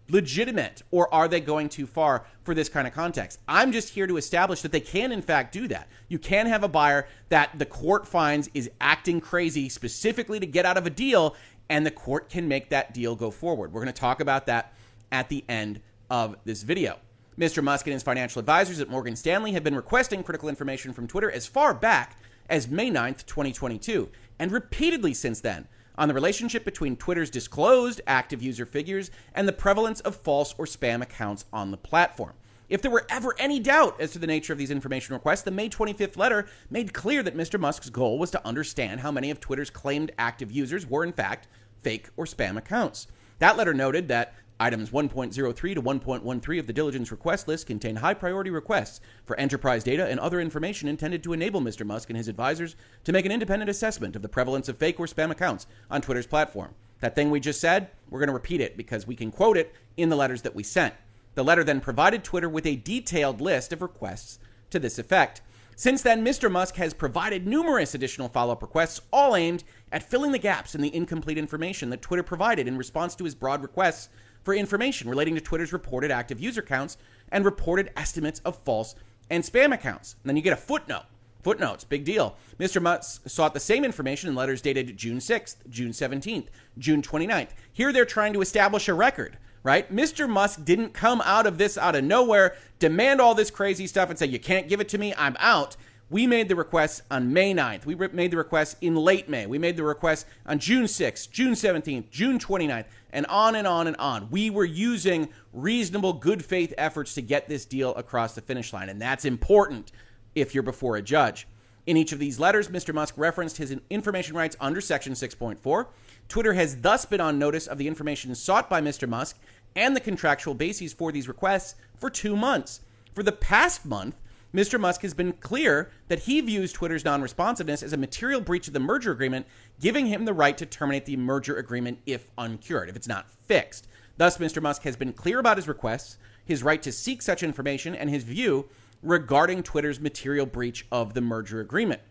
legitimate 0.09 0.81
or 0.89 1.13
are 1.13 1.27
they 1.27 1.39
going 1.39 1.69
too 1.69 1.85
far 1.85 2.25
for 2.41 2.55
this 2.55 2.69
kind 2.69 2.87
of 2.87 2.93
context? 2.95 3.39
I'm 3.47 3.71
just 3.71 3.89
here 3.89 4.07
to 4.07 4.17
establish 4.17 4.63
that 4.63 4.71
they 4.71 4.79
can, 4.79 5.11
in 5.11 5.21
fact, 5.21 5.53
do 5.53 5.67
that. 5.67 5.89
You 6.07 6.17
can 6.17 6.47
have 6.47 6.63
a 6.63 6.67
buyer 6.67 7.07
that 7.29 7.59
the 7.59 7.67
court 7.67 8.07
finds 8.07 8.49
is 8.55 8.71
acting 8.81 9.21
crazy 9.21 9.69
specifically 9.69 10.39
to 10.39 10.47
get 10.47 10.65
out 10.65 10.75
of 10.75 10.87
a 10.87 10.89
deal, 10.89 11.35
and 11.69 11.85
the 11.85 11.91
court 11.91 12.31
can 12.31 12.47
make 12.47 12.69
that 12.69 12.95
deal 12.95 13.15
go 13.15 13.29
forward. 13.29 13.71
We're 13.71 13.81
going 13.81 13.93
to 13.93 13.99
talk 13.99 14.21
about 14.21 14.47
that 14.47 14.73
at 15.11 15.29
the 15.29 15.45
end 15.47 15.81
of 16.09 16.35
this 16.45 16.63
video. 16.63 16.99
Mr. 17.37 17.63
Musk 17.63 17.87
and 17.87 17.93
his 17.93 18.03
financial 18.03 18.39
advisors 18.39 18.79
at 18.81 18.89
Morgan 18.89 19.15
Stanley 19.15 19.53
have 19.53 19.63
been 19.63 19.75
requesting 19.75 20.23
critical 20.23 20.49
information 20.49 20.91
from 20.91 21.07
Twitter 21.07 21.31
as 21.31 21.47
far 21.47 21.73
back 21.73 22.17
as 22.49 22.67
May 22.67 22.89
9th, 22.89 23.25
2022, 23.25 24.09
and 24.39 24.51
repeatedly 24.51 25.13
since 25.13 25.39
then 25.39 25.67
on 25.97 26.07
the 26.07 26.13
relationship 26.13 26.65
between 26.65 26.95
Twitter's 26.95 27.29
disclosed 27.29 28.01
active 28.07 28.41
user 28.41 28.65
figures 28.65 29.11
and 29.35 29.47
the 29.47 29.53
prevalence 29.53 29.99
of 30.01 30.15
false 30.15 30.55
or 30.57 30.65
spam 30.65 31.01
accounts 31.01 31.45
on 31.53 31.71
the 31.71 31.77
platform. 31.77 32.33
If 32.69 32.81
there 32.81 32.91
were 32.91 33.07
ever 33.09 33.35
any 33.39 33.59
doubt 33.59 33.99
as 33.99 34.11
to 34.11 34.19
the 34.19 34.27
nature 34.27 34.53
of 34.53 34.59
these 34.59 34.71
information 34.71 35.13
requests, 35.13 35.41
the 35.41 35.51
May 35.51 35.69
25th 35.69 36.17
letter 36.17 36.47
made 36.69 36.93
clear 36.93 37.23
that 37.23 37.35
Mr. 37.35 37.59
Musk's 37.59 37.89
goal 37.89 38.19
was 38.19 38.31
to 38.31 38.47
understand 38.47 38.99
how 38.99 39.11
many 39.11 39.31
of 39.31 39.39
Twitter's 39.39 39.69
claimed 39.69 40.11
active 40.19 40.51
users 40.51 40.85
were, 40.85 41.03
in 41.03 41.11
fact, 41.11 41.47
fake 41.81 42.09
or 42.15 42.25
spam 42.25 42.57
accounts. 42.57 43.07
That 43.39 43.57
letter 43.57 43.73
noted 43.73 44.07
that 44.09 44.35
Items 44.61 44.89
1.03 44.89 45.31
to 45.73 45.81
1.13 45.81 46.59
of 46.59 46.67
the 46.67 46.73
diligence 46.73 47.11
request 47.11 47.47
list 47.47 47.65
contain 47.65 47.95
high 47.95 48.13
priority 48.13 48.49
requests 48.49 48.99
for 49.23 49.39
enterprise 49.39 49.85
data 49.85 50.05
and 50.05 50.19
other 50.19 50.41
information 50.41 50.89
intended 50.89 51.23
to 51.23 51.31
enable 51.31 51.61
Mr. 51.61 51.85
Musk 51.85 52.09
and 52.09 52.17
his 52.17 52.27
advisors 52.27 52.75
to 53.05 53.13
make 53.13 53.25
an 53.25 53.31
independent 53.31 53.69
assessment 53.69 54.17
of 54.17 54.21
the 54.21 54.27
prevalence 54.27 54.67
of 54.67 54.77
fake 54.77 54.99
or 54.99 55.05
spam 55.05 55.31
accounts 55.31 55.65
on 55.89 56.01
Twitter's 56.01 56.27
platform. 56.27 56.75
That 56.99 57.15
thing 57.15 57.31
we 57.31 57.39
just 57.39 57.61
said, 57.61 57.89
we're 58.09 58.19
going 58.19 58.27
to 58.27 58.33
repeat 58.33 58.59
it 58.59 58.75
because 58.75 59.07
we 59.07 59.15
can 59.15 59.31
quote 59.31 59.55
it 59.55 59.73
in 59.95 60.09
the 60.09 60.17
letters 60.17 60.41
that 60.41 60.55
we 60.55 60.63
sent. 60.63 60.93
The 61.35 61.43
letter 61.45 61.63
then 61.63 61.79
provided 61.79 62.25
Twitter 62.25 62.49
with 62.49 62.65
a 62.65 62.75
detailed 62.75 63.39
list 63.39 63.71
of 63.71 63.81
requests 63.81 64.39
to 64.71 64.79
this 64.79 64.99
effect. 64.99 65.41
Since 65.77 66.01
then, 66.01 66.25
Mr. 66.25 66.51
Musk 66.51 66.75
has 66.75 66.93
provided 66.93 67.47
numerous 67.47 67.95
additional 67.95 68.27
follow 68.27 68.51
up 68.51 68.61
requests, 68.61 68.99
all 69.13 69.37
aimed 69.37 69.63
at 69.93 70.03
filling 70.03 70.33
the 70.33 70.37
gaps 70.37 70.75
in 70.75 70.81
the 70.81 70.93
incomplete 70.93 71.37
information 71.37 71.89
that 71.91 72.01
Twitter 72.01 72.23
provided 72.23 72.67
in 72.67 72.77
response 72.77 73.15
to 73.15 73.23
his 73.23 73.33
broad 73.33 73.61
requests 73.61 74.09
for 74.43 74.53
information 74.53 75.09
relating 75.09 75.35
to 75.35 75.41
Twitter's 75.41 75.73
reported 75.73 76.11
active 76.11 76.39
user 76.39 76.61
counts 76.61 76.97
and 77.31 77.45
reported 77.45 77.91
estimates 77.95 78.39
of 78.41 78.57
false 78.63 78.95
and 79.29 79.43
spam 79.43 79.73
accounts. 79.73 80.15
And 80.23 80.29
then 80.29 80.35
you 80.35 80.41
get 80.41 80.53
a 80.53 80.57
footnote. 80.57 81.05
Footnotes, 81.41 81.85
big 81.85 82.03
deal. 82.03 82.35
Mr. 82.59 82.81
Musk 82.81 83.29
sought 83.29 83.53
the 83.53 83.61
same 83.61 83.85
information 83.85 84.29
in 84.29 84.35
letters 84.35 84.61
dated 84.61 84.97
June 84.97 85.19
6th, 85.19 85.69
June 85.69 85.91
17th, 85.91 86.47
June 86.77 87.01
29th. 87.01 87.51
Here 87.71 87.93
they're 87.93 88.03
trying 88.03 88.33
to 88.33 88.41
establish 88.41 88.89
a 88.89 88.93
record, 88.93 89.37
right? 89.63 89.89
Mr. 89.93 90.27
Musk 90.27 90.65
didn't 90.65 90.93
come 90.93 91.21
out 91.21 91.47
of 91.47 91.57
this 91.57 91.77
out 91.77 91.95
of 91.95 92.03
nowhere, 92.03 92.57
demand 92.79 93.21
all 93.21 93.35
this 93.35 93.51
crazy 93.51 93.87
stuff, 93.87 94.09
and 94.09 94.19
say, 94.19 94.25
you 94.25 94.39
can't 94.39 94.67
give 94.67 94.81
it 94.81 94.89
to 94.89 94.97
me, 94.97 95.13
I'm 95.17 95.37
out. 95.39 95.77
We 96.11 96.25
made 96.25 96.49
the 96.49 96.55
requests 96.55 97.03
on 97.11 97.33
May 97.33 97.53
9th. 97.53 97.85
We 97.85 97.93
made 97.95 98.31
the 98.31 98.37
requests 98.37 98.75
in 98.81 98.95
late 98.95 99.29
May. 99.29 99.45
We 99.45 99.59
made 99.59 99.77
the 99.77 99.83
requests 99.83 100.25
on 100.43 100.57
June 100.57 100.85
6th, 100.85 101.29
June 101.29 101.53
17th, 101.53 102.09
June 102.09 102.39
29th, 102.39 102.85
and 103.13 103.27
on 103.27 103.53
and 103.53 103.67
on 103.67 103.85
and 103.85 103.95
on. 103.97 104.27
We 104.31 104.49
were 104.49 104.65
using 104.65 105.29
reasonable, 105.53 106.13
good 106.13 106.43
faith 106.43 106.73
efforts 106.79 107.13
to 107.13 107.21
get 107.21 107.47
this 107.47 107.65
deal 107.65 107.93
across 107.93 108.33
the 108.33 108.41
finish 108.41 108.73
line, 108.73 108.89
and 108.89 108.99
that's 108.99 109.23
important 109.23 109.91
if 110.33 110.55
you're 110.55 110.63
before 110.63 110.95
a 110.95 111.01
judge. 111.01 111.47
In 111.85 111.95
each 111.95 112.11
of 112.11 112.19
these 112.19 112.39
letters, 112.39 112.69
Mr. 112.69 112.93
Musk 112.93 113.15
referenced 113.15 113.57
his 113.57 113.75
information 113.89 114.35
rights 114.35 114.57
under 114.59 114.81
Section 114.81 115.13
6.4. 115.13 115.87
Twitter 116.27 116.53
has 116.53 116.77
thus 116.77 117.05
been 117.05 117.21
on 117.21 117.37
notice 117.37 117.67
of 117.67 117.77
the 117.77 117.87
information 117.87 118.33
sought 118.33 118.69
by 118.69 118.81
Mr. 118.81 119.07
Musk 119.07 119.39
and 119.75 119.95
the 119.95 120.01
contractual 120.01 120.55
bases 120.55 120.91
for 120.91 121.11
these 121.11 121.27
requests 121.27 121.75
for 121.99 122.09
two 122.09 122.35
months. 122.35 122.81
For 123.13 123.23
the 123.23 123.31
past 123.31 123.85
month, 123.85 124.15
Mr. 124.53 124.79
Musk 124.79 125.01
has 125.03 125.13
been 125.13 125.33
clear 125.33 125.91
that 126.07 126.19
he 126.19 126.41
views 126.41 126.73
Twitter's 126.73 127.05
non 127.05 127.21
responsiveness 127.21 127.83
as 127.83 127.93
a 127.93 127.97
material 127.97 128.41
breach 128.41 128.67
of 128.67 128.73
the 128.73 128.79
merger 128.79 129.11
agreement, 129.11 129.45
giving 129.79 130.07
him 130.07 130.25
the 130.25 130.33
right 130.33 130.57
to 130.57 130.65
terminate 130.65 131.05
the 131.05 131.17
merger 131.17 131.57
agreement 131.57 131.99
if 132.05 132.27
uncured, 132.37 132.89
if 132.89 132.95
it's 132.95 133.07
not 133.07 133.29
fixed. 133.29 133.87
Thus, 134.17 134.37
Mr. 134.37 134.61
Musk 134.61 134.81
has 134.83 134.95
been 134.95 135.13
clear 135.13 135.39
about 135.39 135.57
his 135.57 135.67
requests, 135.67 136.17
his 136.43 136.63
right 136.63 136.81
to 136.81 136.91
seek 136.91 137.21
such 137.21 137.43
information, 137.43 137.95
and 137.95 138.09
his 138.09 138.23
view 138.23 138.67
regarding 139.03 139.61
Twitter's 139.61 139.99
material 139.99 140.45
breach 140.45 140.85
of 140.91 141.13
the 141.13 141.21
merger 141.21 141.61
agreement. 141.61 142.01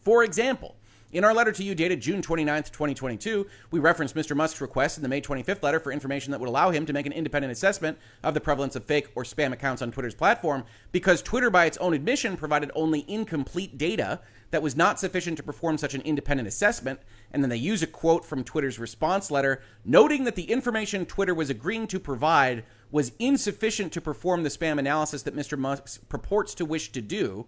For 0.00 0.24
example, 0.24 0.76
in 1.14 1.22
our 1.22 1.32
letter 1.32 1.52
to 1.52 1.62
you 1.62 1.76
dated 1.76 2.00
June 2.00 2.20
29th, 2.20 2.72
2022, 2.72 3.46
we 3.70 3.78
referenced 3.78 4.16
Mr. 4.16 4.34
Musk's 4.34 4.60
request 4.60 4.98
in 4.98 5.02
the 5.04 5.08
May 5.08 5.20
25th 5.20 5.62
letter 5.62 5.78
for 5.78 5.92
information 5.92 6.32
that 6.32 6.40
would 6.40 6.48
allow 6.48 6.70
him 6.70 6.84
to 6.86 6.92
make 6.92 7.06
an 7.06 7.12
independent 7.12 7.52
assessment 7.52 7.96
of 8.24 8.34
the 8.34 8.40
prevalence 8.40 8.74
of 8.74 8.84
fake 8.84 9.08
or 9.14 9.22
spam 9.22 9.52
accounts 9.52 9.80
on 9.80 9.92
Twitter's 9.92 10.16
platform 10.16 10.64
because 10.90 11.22
Twitter, 11.22 11.50
by 11.50 11.66
its 11.66 11.76
own 11.78 11.94
admission, 11.94 12.36
provided 12.36 12.72
only 12.74 13.04
incomplete 13.06 13.78
data 13.78 14.18
that 14.50 14.60
was 14.60 14.74
not 14.74 14.98
sufficient 14.98 15.36
to 15.36 15.44
perform 15.44 15.78
such 15.78 15.94
an 15.94 16.00
independent 16.00 16.48
assessment. 16.48 16.98
And 17.30 17.44
then 17.44 17.50
they 17.50 17.56
use 17.56 17.84
a 17.84 17.86
quote 17.86 18.24
from 18.24 18.42
Twitter's 18.42 18.80
response 18.80 19.30
letter 19.30 19.62
noting 19.84 20.24
that 20.24 20.34
the 20.34 20.50
information 20.50 21.06
Twitter 21.06 21.34
was 21.34 21.48
agreeing 21.48 21.86
to 21.88 22.00
provide 22.00 22.64
was 22.90 23.12
insufficient 23.20 23.92
to 23.92 24.00
perform 24.00 24.42
the 24.42 24.48
spam 24.48 24.80
analysis 24.80 25.22
that 25.22 25.36
Mr. 25.36 25.56
Musk 25.56 26.08
purports 26.08 26.54
to 26.56 26.64
wish 26.64 26.90
to 26.90 27.00
do. 27.00 27.46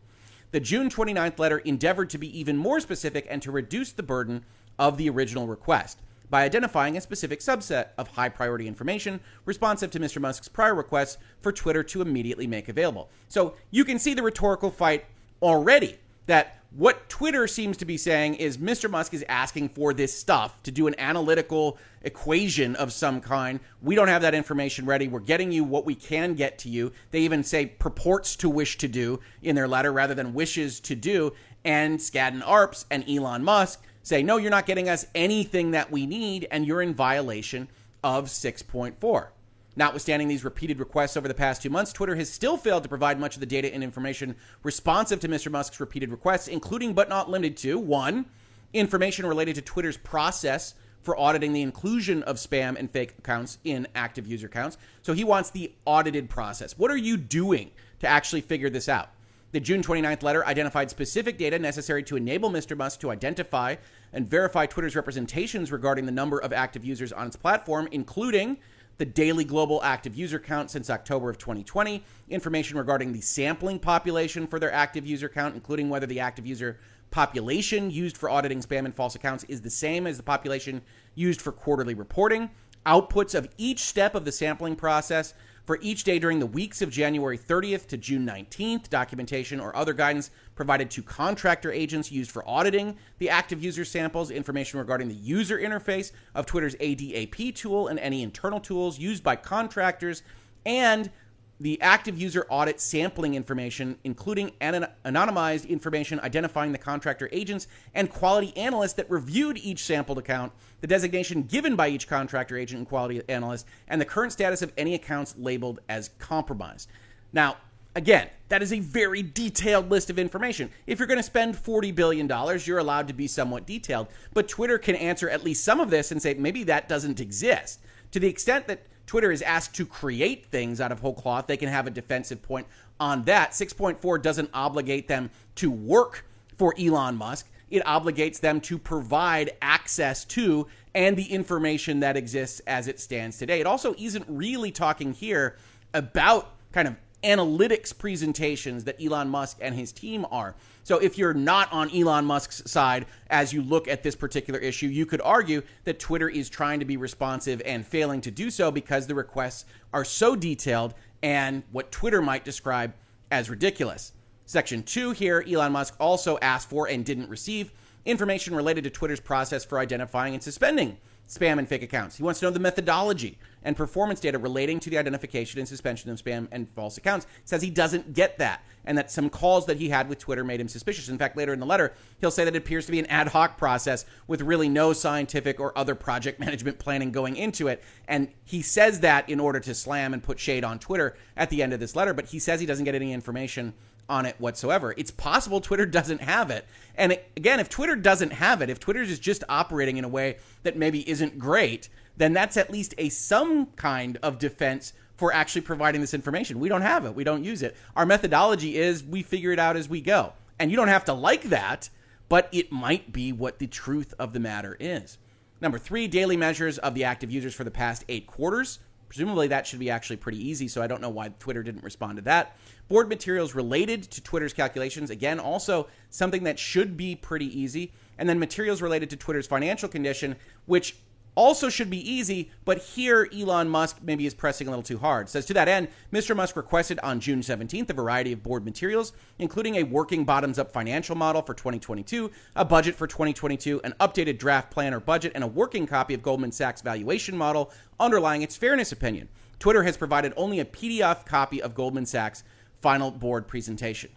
The 0.53 0.61
June 0.61 0.89
29th 0.89 1.39
letter 1.39 1.59
endeavored 1.59 2.09
to 2.11 2.19
be 2.19 2.39
even 2.39 2.57
more 2.57 2.79
specific 2.79 3.27
and 3.29 3.43
to 3.43 3.51
reduce 3.51 3.93
the 3.93 4.03
burden 4.03 4.45
of 4.79 4.97
the 4.97 5.11
original 5.11 5.49
request 5.49 6.01
by 6.31 6.45
identifying 6.45 6.97
a 6.97 7.01
specific 7.01 7.41
subset 7.41 7.89
of 7.99 8.09
high 8.09 8.29
priority 8.29 8.69
information 8.69 9.21
responsive 9.45 9.91
to 9.91 10.01
Mr. 10.01 10.21
Musk's 10.21 10.49
prior 10.49 10.75
requests 10.75 11.19
for 11.41 11.53
Twitter 11.53 11.83
to 11.83 12.03
immediately 12.03 12.47
make 12.47 12.69
available. 12.69 13.11
So 13.29 13.55
you 13.71 13.85
can 13.85 13.99
see 13.99 14.15
the 14.15 14.23
rhetorical 14.23 14.71
fight 14.71 15.07
already 15.43 15.99
that 16.27 16.59
what 16.71 17.09
Twitter 17.09 17.47
seems 17.47 17.79
to 17.79 17.85
be 17.87 17.97
saying 17.97 18.35
is 18.35 18.59
Mr. 18.59 18.91
Musk 18.91 19.15
is 19.15 19.25
asking 19.29 19.71
for 19.71 19.95
this 19.95 20.19
stuff 20.19 20.63
to 20.65 20.71
do 20.71 20.87
an 20.87 20.95
analytical 20.99 21.79
equation 22.03 22.77
of 22.77 22.93
some 22.93 23.21
kind. 23.21 23.61
We 23.81 23.95
don't 23.95 24.09
have 24.09 24.23
that 24.23 24.35
information 24.35 24.85
ready. 24.85 25.09
We're 25.09 25.21
getting 25.21 25.51
you 25.51 25.65
what 25.65 25.87
we 25.87 25.95
can 25.95 26.35
get 26.35 26.59
to 26.59 26.69
you. 26.69 26.93
They 27.13 27.21
even 27.21 27.43
say 27.43 27.67
purports 27.67 28.37
to 28.37 28.51
wish 28.51 28.77
to 28.79 28.89
do 28.89 29.21
in 29.43 29.57
their 29.57 29.69
letter 29.69 29.91
rather 29.93 30.15
than 30.15 30.35
wishes 30.35 30.81
to 30.81 30.95
do. 30.95 31.33
And 31.65 31.99
Skadden 31.99 32.43
Arps 32.43 32.85
and 32.91 33.09
Elon 33.09 33.43
Musk 33.43 33.83
say, 34.03 34.23
no, 34.23 34.37
you're 34.37 34.51
not 34.51 34.67
getting 34.67 34.89
us 34.89 35.07
anything 35.15 35.71
that 35.71 35.91
we 35.91 36.07
need, 36.07 36.47
and 36.51 36.67
you're 36.67 36.83
in 36.83 36.95
violation 36.95 37.69
of 38.05 38.27
6.4. 38.27 39.29
Notwithstanding 39.77 40.27
these 40.27 40.43
repeated 40.43 40.79
requests 40.79 41.19
over 41.19 41.29
the 41.29 41.35
past 41.35 41.63
two 41.63 41.69
months, 41.69 41.93
Twitter 41.93 42.17
has 42.17 42.33
still 42.33 42.57
failed 42.57 42.83
to 42.83 42.89
provide 42.89 43.21
much 43.21 43.37
of 43.37 43.41
the 43.41 43.47
data 43.47 43.73
and 43.73 43.85
information 43.85 44.35
responsive 44.63 45.21
to 45.21 45.29
Mr. 45.29 45.51
Musk's 45.51 45.81
repeated 45.81 46.11
requests, 46.11 46.49
including 46.49 46.95
but 46.95 47.11
not 47.11 47.29
limited 47.29 47.59
to 47.59 47.79
one, 47.79 48.25
information 48.73 49.27
related 49.27 49.55
to 49.57 49.63
Twitter's 49.63 49.99
process 49.99 50.75
for 51.03 51.17
auditing 51.21 51.53
the 51.53 51.63
inclusion 51.63 52.23
of 52.25 52.37
spam 52.37 52.77
and 52.77 52.91
fake 52.91 53.15
accounts 53.19 53.59
in 53.65 53.87
active 53.95 54.27
user 54.27 54.47
accounts. 54.47 54.79
So 55.03 55.13
he 55.13 55.25
wants 55.25 55.51
the 55.51 55.73
audited 55.85 56.31
process. 56.31 56.77
What 56.77 56.91
are 56.91 56.97
you 56.97 57.17
doing 57.17 57.71
to 58.01 58.09
actually 58.09 58.41
figure 58.41 58.71
this 58.71 58.89
out? 58.89 59.11
The 59.53 59.61
June 59.61 59.83
29th 59.83 60.23
letter 60.23 60.45
identified 60.45 60.91
specific 60.91 61.39
data 61.39 61.59
necessary 61.59 62.03
to 62.05 62.17
enable 62.17 62.51
Mr. 62.51 62.77
Musk 62.77 63.01
to 63.01 63.11
identify 63.11 63.77
and 64.13 64.29
verify 64.29 64.67
Twitter's 64.67 64.97
representations 64.97 65.71
regarding 65.71 66.07
the 66.07 66.13
number 66.13 66.41
of 66.41 66.53
active 66.53 66.85
users 66.85 67.13
on 67.13 67.29
its 67.29 67.37
platform, 67.37 67.89
including 67.93 68.57
the 68.99 69.05
daily 69.05 69.45
global 69.45 69.83
active 69.83 70.15
user 70.15 70.39
count 70.39 70.71
since 70.71 70.89
October 70.89 71.29
of 71.29 71.39
2020, 71.39 72.03
information 72.31 72.79
regarding 72.79 73.13
the 73.13 73.21
sampling 73.21 73.79
population 73.79 74.47
for 74.47 74.59
their 74.59 74.73
active 74.73 75.07
user 75.07 75.29
count, 75.29 75.55
including 75.55 75.89
whether 75.89 76.07
the 76.07 76.21
active 76.21 76.47
user 76.47 76.79
population 77.11 77.91
used 77.91 78.17
for 78.17 78.31
auditing 78.31 78.61
spam 78.61 78.85
and 78.85 78.95
false 78.95 79.15
accounts 79.15 79.45
is 79.45 79.61
the 79.61 79.71
same 79.71 80.07
as 80.07 80.17
the 80.17 80.23
population 80.23 80.83
used 81.15 81.41
for 81.41 81.53
quarterly 81.53 81.95
reporting, 81.95 82.51
outputs 82.85 83.35
of 83.35 83.49
each 83.59 83.81
step 83.81 84.15
of 84.15 84.25
the 84.25 84.33
sampling 84.33 84.77
process, 84.77 85.35
for 85.67 85.79
each 85.83 86.05
day 86.05 86.19
during 86.19 86.39
the 86.39 86.47
weeks 86.47 86.81
of 86.81 86.91
January 86.91 87.37
30th 87.37 87.89
to 87.89 87.97
June 87.97 88.25
19th, 88.25 88.89
documentation 88.89 89.59
or 89.59 89.75
other 89.77 89.93
guidance 89.93 90.31
provided 90.55 90.89
to 90.91 91.03
contractor 91.03 91.73
agents 91.73 92.11
used 92.11 92.31
for 92.31 92.49
auditing 92.49 92.97
the 93.19 93.29
active 93.29 93.63
user 93.63 93.85
samples, 93.85 94.31
information 94.31 94.79
regarding 94.79 95.09
the 95.09 95.15
user 95.15 95.59
interface 95.59 96.13
of 96.37 96.47
Twitter's 96.47 96.77
ADAP 96.77 97.55
tool 97.57 97.89
and 97.89 97.99
any 97.99 98.23
internal 98.23 98.61
tools 98.61 98.99
used 98.99 99.25
by 99.25 99.35
contractors, 99.35 100.23
and 100.65 101.11
the 101.59 101.81
active 101.81 102.21
user 102.21 102.47
audit 102.51 102.81
sampling 102.81 103.35
information, 103.35 103.97
including 104.05 104.51
anonymized 104.61 105.69
information 105.69 106.21
identifying 106.21 106.73
the 106.73 106.79
contractor 106.79 107.29
agents 107.33 107.67
and 107.95 108.11
quality 108.11 108.55
analysts 108.57 108.93
that 108.95 109.11
reviewed 109.11 109.57
each 109.59 109.83
sampled 109.83 110.19
account, 110.19 110.53
the 110.83 110.87
designation 110.87 111.43
given 111.43 111.75
by 111.75 111.89
each 111.89 112.09
contractor 112.09 112.59
agent 112.59 112.79
and 112.79 112.89
quality 112.89 113.23
analyst, 113.29 113.67
and 113.89 114.01
the 114.01 114.05
current 114.05 114.33
status 114.33 114.61
of 114.61 114.73
any 114.77 114.95
accounts 114.95 115.35
labeled 115.39 115.81
as 115.89 116.11
compromised. 116.19 116.91
Now, 117.33 117.57
again, 117.95 118.29
that 118.49 118.63
is 118.63 118.73
a 118.73 118.81
very 118.81 119.23
detailed 119.23 119.91
list 119.91 120.11
of 120.11 120.19
information. 120.19 120.71
If 120.87 120.99
you're 120.99 121.09
going 121.09 121.19
to 121.19 121.23
spend 121.23 121.57
$40 121.57 121.95
billion, 121.95 122.31
you're 122.65 122.79
allowed 122.79 123.09
to 123.09 123.15
be 123.15 123.27
somewhat 123.27 123.67
detailed. 123.67 124.09
But 124.35 124.47
Twitter 124.47 124.77
can 124.77 124.95
answer 124.95 125.31
at 125.31 125.43
least 125.43 125.65
some 125.65 125.81
of 125.81 125.89
this 125.89 126.13
and 126.13 126.21
say 126.21 126.35
maybe 126.35 126.65
that 126.65 126.89
doesn't 126.89 127.19
exist. 127.19 127.81
To 128.13 128.21
the 128.21 128.29
extent 128.29 128.69
that 128.69 128.87
Twitter 129.07 129.31
is 129.31 129.43
asked 129.43 129.75
to 129.77 129.87
create 129.87 130.47
things 130.47 130.81
out 130.81 130.93
of 130.93 131.01
whole 131.01 131.15
cloth, 131.15 131.47
they 131.47 131.57
can 131.57 131.69
have 131.69 131.87
a 131.87 131.91
defensive 131.91 132.43
point 132.43 132.67
on 132.99 133.25
that. 133.25 133.53
6.4 133.53 134.21
doesn't 134.21 134.51
obligate 134.53 135.09
them 135.09 135.31
to 135.57 135.71
work 135.71 136.27
for 136.57 136.75
Elon 136.79 137.17
Musk. 137.17 137.49
It 137.71 137.85
obligates 137.85 138.41
them 138.41 138.61
to 138.63 138.79
provide 138.79 139.53
access 139.61 140.25
to 140.27 140.67
and 140.95 141.17
the 141.17 141.25
information 141.25 142.01
that 142.01 142.17
exists 142.17 142.61
as 142.67 142.89
it 142.89 143.01
stands 143.01 143.39
today. 143.39 143.61
It 143.61 143.67
also 143.67 143.95
isn't 143.99 144.25
really 144.29 144.71
talking 144.71 145.13
here 145.13 145.57
about 145.93 146.53
kind 146.73 146.89
of 146.89 146.97
analytics 147.27 147.97
presentations 147.97 148.85
that 148.85 149.03
Elon 149.03 149.29
Musk 149.29 149.59
and 149.61 149.75
his 149.75 149.93
team 149.93 150.25
are. 150.31 150.55
So 150.85 150.99
if 150.99 151.19
you're 151.19 151.35
not 151.35 151.71
on 151.73 151.91
Elon 151.91 152.25
Musk's 152.25 152.63
side 152.71 153.07
as 153.29 153.53
you 153.53 153.61
look 153.61 153.89
at 153.89 154.05
this 154.05 154.15
particular 154.15 154.61
issue, 154.61 154.87
you 154.87 155.05
could 155.05 155.21
argue 155.21 155.63
that 155.85 155.99
Twitter 155.99 156.29
is 156.29 156.49
trying 156.49 156.79
to 156.79 156.87
be 156.87 156.97
responsive 156.97 157.61
and 157.67 157.85
failing 157.85 158.21
to 158.21 158.31
do 158.31 158.49
so 158.49 158.71
because 158.71 159.09
the 159.09 159.15
requests 159.15 159.65
are 159.93 160.05
so 160.05 160.37
detailed 160.37 160.95
and 161.23 161.65
what 161.73 161.91
Twitter 161.91 162.23
might 162.23 162.45
describe 162.45 162.95
as 163.33 163.51
ridiculous. 163.51 164.13
Section 164.45 164.85
2 164.85 165.11
here, 165.11 165.45
Elon 165.49 165.73
Musk 165.73 165.97
also 165.99 166.39
asked 166.39 166.71
for 166.71 166.87
and 166.87 167.05
didn't 167.05 167.29
receive 167.29 167.73
information 168.05 168.55
related 168.55 168.85
to 168.85 168.91
Twitter's 168.91 169.19
process 169.19 169.65
for 169.65 169.81
identifying 169.81 170.35
and 170.35 170.43
suspending 170.43 170.97
spam 171.29 171.59
and 171.59 171.69
fake 171.69 171.83
accounts. 171.83 172.17
He 172.17 172.23
wants 172.23 172.41
to 172.41 172.47
know 172.47 172.51
the 172.51 172.61
methodology 172.61 173.39
and 173.65 173.77
performance 173.77 174.21
data 174.21 174.39
relating 174.39 174.79
to 174.81 174.91
the 174.91 174.99
identification 174.99 175.59
and 175.59 175.69
suspension 175.69 176.11
of 176.11 176.23
spam 176.23 176.47
and 176.53 176.69
false 176.71 176.99
accounts. 176.99 177.27
Says 177.45 177.63
he 177.63 177.71
doesn't 177.71 178.15
get 178.15 178.39
that 178.39 178.63
and 178.85 178.97
that 178.97 179.11
some 179.11 179.29
calls 179.29 179.67
that 179.67 179.77
he 179.77 179.89
had 179.89 180.09
with 180.09 180.19
Twitter 180.19 180.45
made 180.45 180.61
him 180.61 180.69
suspicious. 180.69 181.09
In 181.09 181.19
fact, 181.19 181.37
later 181.37 181.53
in 181.53 181.59
the 181.59 181.67
letter, 181.67 181.93
he'll 182.21 182.31
say 182.31 182.45
that 182.45 182.55
it 182.55 182.59
appears 182.59 182.87
to 182.87 182.93
be 182.93 183.01
an 183.01 183.07
ad 183.07 183.29
hoc 183.29 183.59
process 183.59 184.07
with 184.29 184.41
really 184.41 184.69
no 184.69 184.93
scientific 184.93 185.59
or 185.59 185.77
other 185.77 185.97
project 185.97 186.39
management 186.47 186.79
planning 186.79 187.11
going 187.11 187.37
into 187.37 187.67
it. 187.69 187.83
And 188.07 188.29
he 188.45 188.63
says 188.63 189.01
that 189.01 189.29
in 189.29 189.41
order 189.41 189.59
to 189.61 189.75
slam 189.75 190.15
and 190.15 190.23
put 190.23 190.39
shade 190.39 190.63
on 190.63 190.79
Twitter 190.79 191.17
at 191.37 191.51
the 191.51 191.63
end 191.63 191.73
of 191.73 191.81
this 191.81 191.97
letter, 191.97 192.15
but 192.15 192.27
he 192.27 192.39
says 192.39 192.61
he 192.61 192.67
doesn't 192.67 192.85
get 192.85 192.95
any 192.95 193.13
information 193.13 193.75
on 194.09 194.27
it 194.27 194.37
whatsoever. 194.39 194.95
It's 194.97 195.11
possible 195.11 195.61
Twitter 195.61 195.87
doesn't 195.87 196.21
have 196.21 196.51
it. 196.51 196.65
And 196.97 197.13
it, 197.13 197.31
again, 197.37 197.61
if 197.61 197.69
Twitter 197.69 197.97
doesn't 197.97 198.33
have 198.33 198.63
it, 198.63 198.71
if 198.71 198.81
Twitter 198.81 199.03
is 199.03 199.19
just 199.19 199.45
operating 199.49 199.97
in 199.97 200.05
a 200.05 200.09
way 200.09 200.39
that 200.63 200.77
maybe 200.77 201.09
isn't 201.09 201.39
great, 201.39 201.89
then 202.17 202.33
that's 202.33 202.57
at 202.57 202.71
least 202.71 202.95
a 202.99 203.09
some 203.09 203.67
kind 203.77 204.19
of 204.23 204.39
defense 204.39 204.93
for 205.17 205.33
actually 205.33 205.63
providing 205.63 206.01
this 206.01 206.15
information. 206.15 206.61
We 206.61 206.69
don't 206.69 206.83
have 206.83 207.05
it. 207.05 207.15
We 207.15 207.25
don't 207.25 207.45
use 207.45 207.63
it. 207.63 207.77
Our 207.95 208.07
methodology 208.07 208.77
is 208.77 209.03
we 209.03 209.23
figure 209.23 209.53
it 209.53 209.59
out 209.59 209.77
as 209.77 209.89
we 209.89 210.01
go. 210.01 210.33
And 210.59 210.71
you 210.71 210.77
don't 210.77 210.89
have 210.89 211.05
to 211.07 211.13
like 211.13 211.45
that, 211.45 211.91
but 212.29 212.49
it 212.53 212.73
might 212.73 213.13
be 213.13 213.33
what 213.33 213.59
the 213.59 213.67
truth 213.67 214.15
of 214.19 214.33
the 214.33 214.41
matter 214.41 214.77
is. 214.79 215.19
Number 215.61 215.79
three, 215.79 216.07
daily 216.07 216.37
measures 216.37 216.79
of 216.79 216.95
the 216.95 217.05
active 217.05 217.31
users 217.31 217.55
for 217.55 217.65
the 217.65 217.71
past 217.71 218.05
eight 218.09 218.27
quarters. 218.27 218.79
Presumably, 219.09 219.49
that 219.49 219.67
should 219.67 219.79
be 219.79 219.91
actually 219.91 220.17
pretty 220.17 220.47
easy, 220.47 220.69
so 220.69 220.83
I 220.83 220.87
don't 220.87 221.01
know 221.01 221.09
why 221.09 221.29
Twitter 221.39 221.63
didn't 221.63 221.85
respond 221.85 222.17
to 222.17 222.23
that. 222.23 222.57
Board 222.89 223.09
materials 223.09 223.55
related 223.55 224.05
to 224.05 224.23
Twitter's 224.23 224.53
calculations, 224.53 225.11
again, 225.11 225.41
also 225.41 225.89
something 226.11 226.45
that 226.45 226.59
should 226.59 226.97
be 226.97 227.17
pretty 227.17 227.47
easy. 227.59 227.93
And 228.19 228.29
then 228.29 228.39
materials 228.39 228.81
related 228.81 229.11
to 229.11 229.17
Twitter's 229.17 229.47
financial 229.47 229.89
condition, 229.89 230.37
which 230.67 230.97
also 231.37 231.69
should 231.69 231.91
be 231.91 232.11
easy, 232.11 232.51
but 232.65 232.79
here 232.79 233.29
Elon 233.33 233.69
Musk 233.69 233.99
maybe 234.03 234.27
is 234.27 234.35
pressing 234.35 234.67
a 234.67 234.71
little 234.71 234.83
too 234.83 234.99
hard. 234.99 235.29
Says 235.29 235.45
to 235.47 235.55
that 235.55 235.69
end, 235.69 235.89
Mr. 236.13 236.35
Musk 236.35 236.57
requested 236.57 236.99
on 237.01 237.21
June 237.21 237.41
17th 237.41 237.91
a 237.91 237.93
variety 237.93 238.33
of 238.33 238.43
board 238.43 238.65
materials, 238.65 239.13
including 239.39 239.77
a 239.77 239.83
working 239.83 240.25
bottoms 240.25 240.59
up 240.59 240.73
financial 240.73 241.15
model 241.15 241.43
for 241.43 241.53
2022, 241.53 242.31
a 242.57 242.65
budget 242.65 242.95
for 242.95 243.07
2022, 243.07 243.83
an 243.85 243.95
updated 244.01 244.39
draft 244.39 244.71
plan 244.71 244.95
or 244.95 245.01
budget, 245.01 245.33
and 245.35 245.45
a 245.45 245.47
working 245.47 245.87
copy 245.87 246.15
of 246.15 246.23
Goldman 246.23 246.53
Sachs 246.53 246.81
valuation 246.81 247.37
model 247.37 247.71
underlying 248.01 248.41
its 248.41 248.57
fairness 248.57 248.91
opinion. 248.91 249.29
Twitter 249.59 249.83
has 249.83 249.97
provided 249.97 250.33
only 250.37 250.61
a 250.61 250.65
PDF 250.65 251.27
copy 251.27 251.61
of 251.63 251.75
Goldman 251.75 252.07
Sachs' 252.07 252.45
final 252.81 253.11
board 253.11 253.47
presentation. 253.47 254.11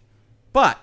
But 0.52 0.78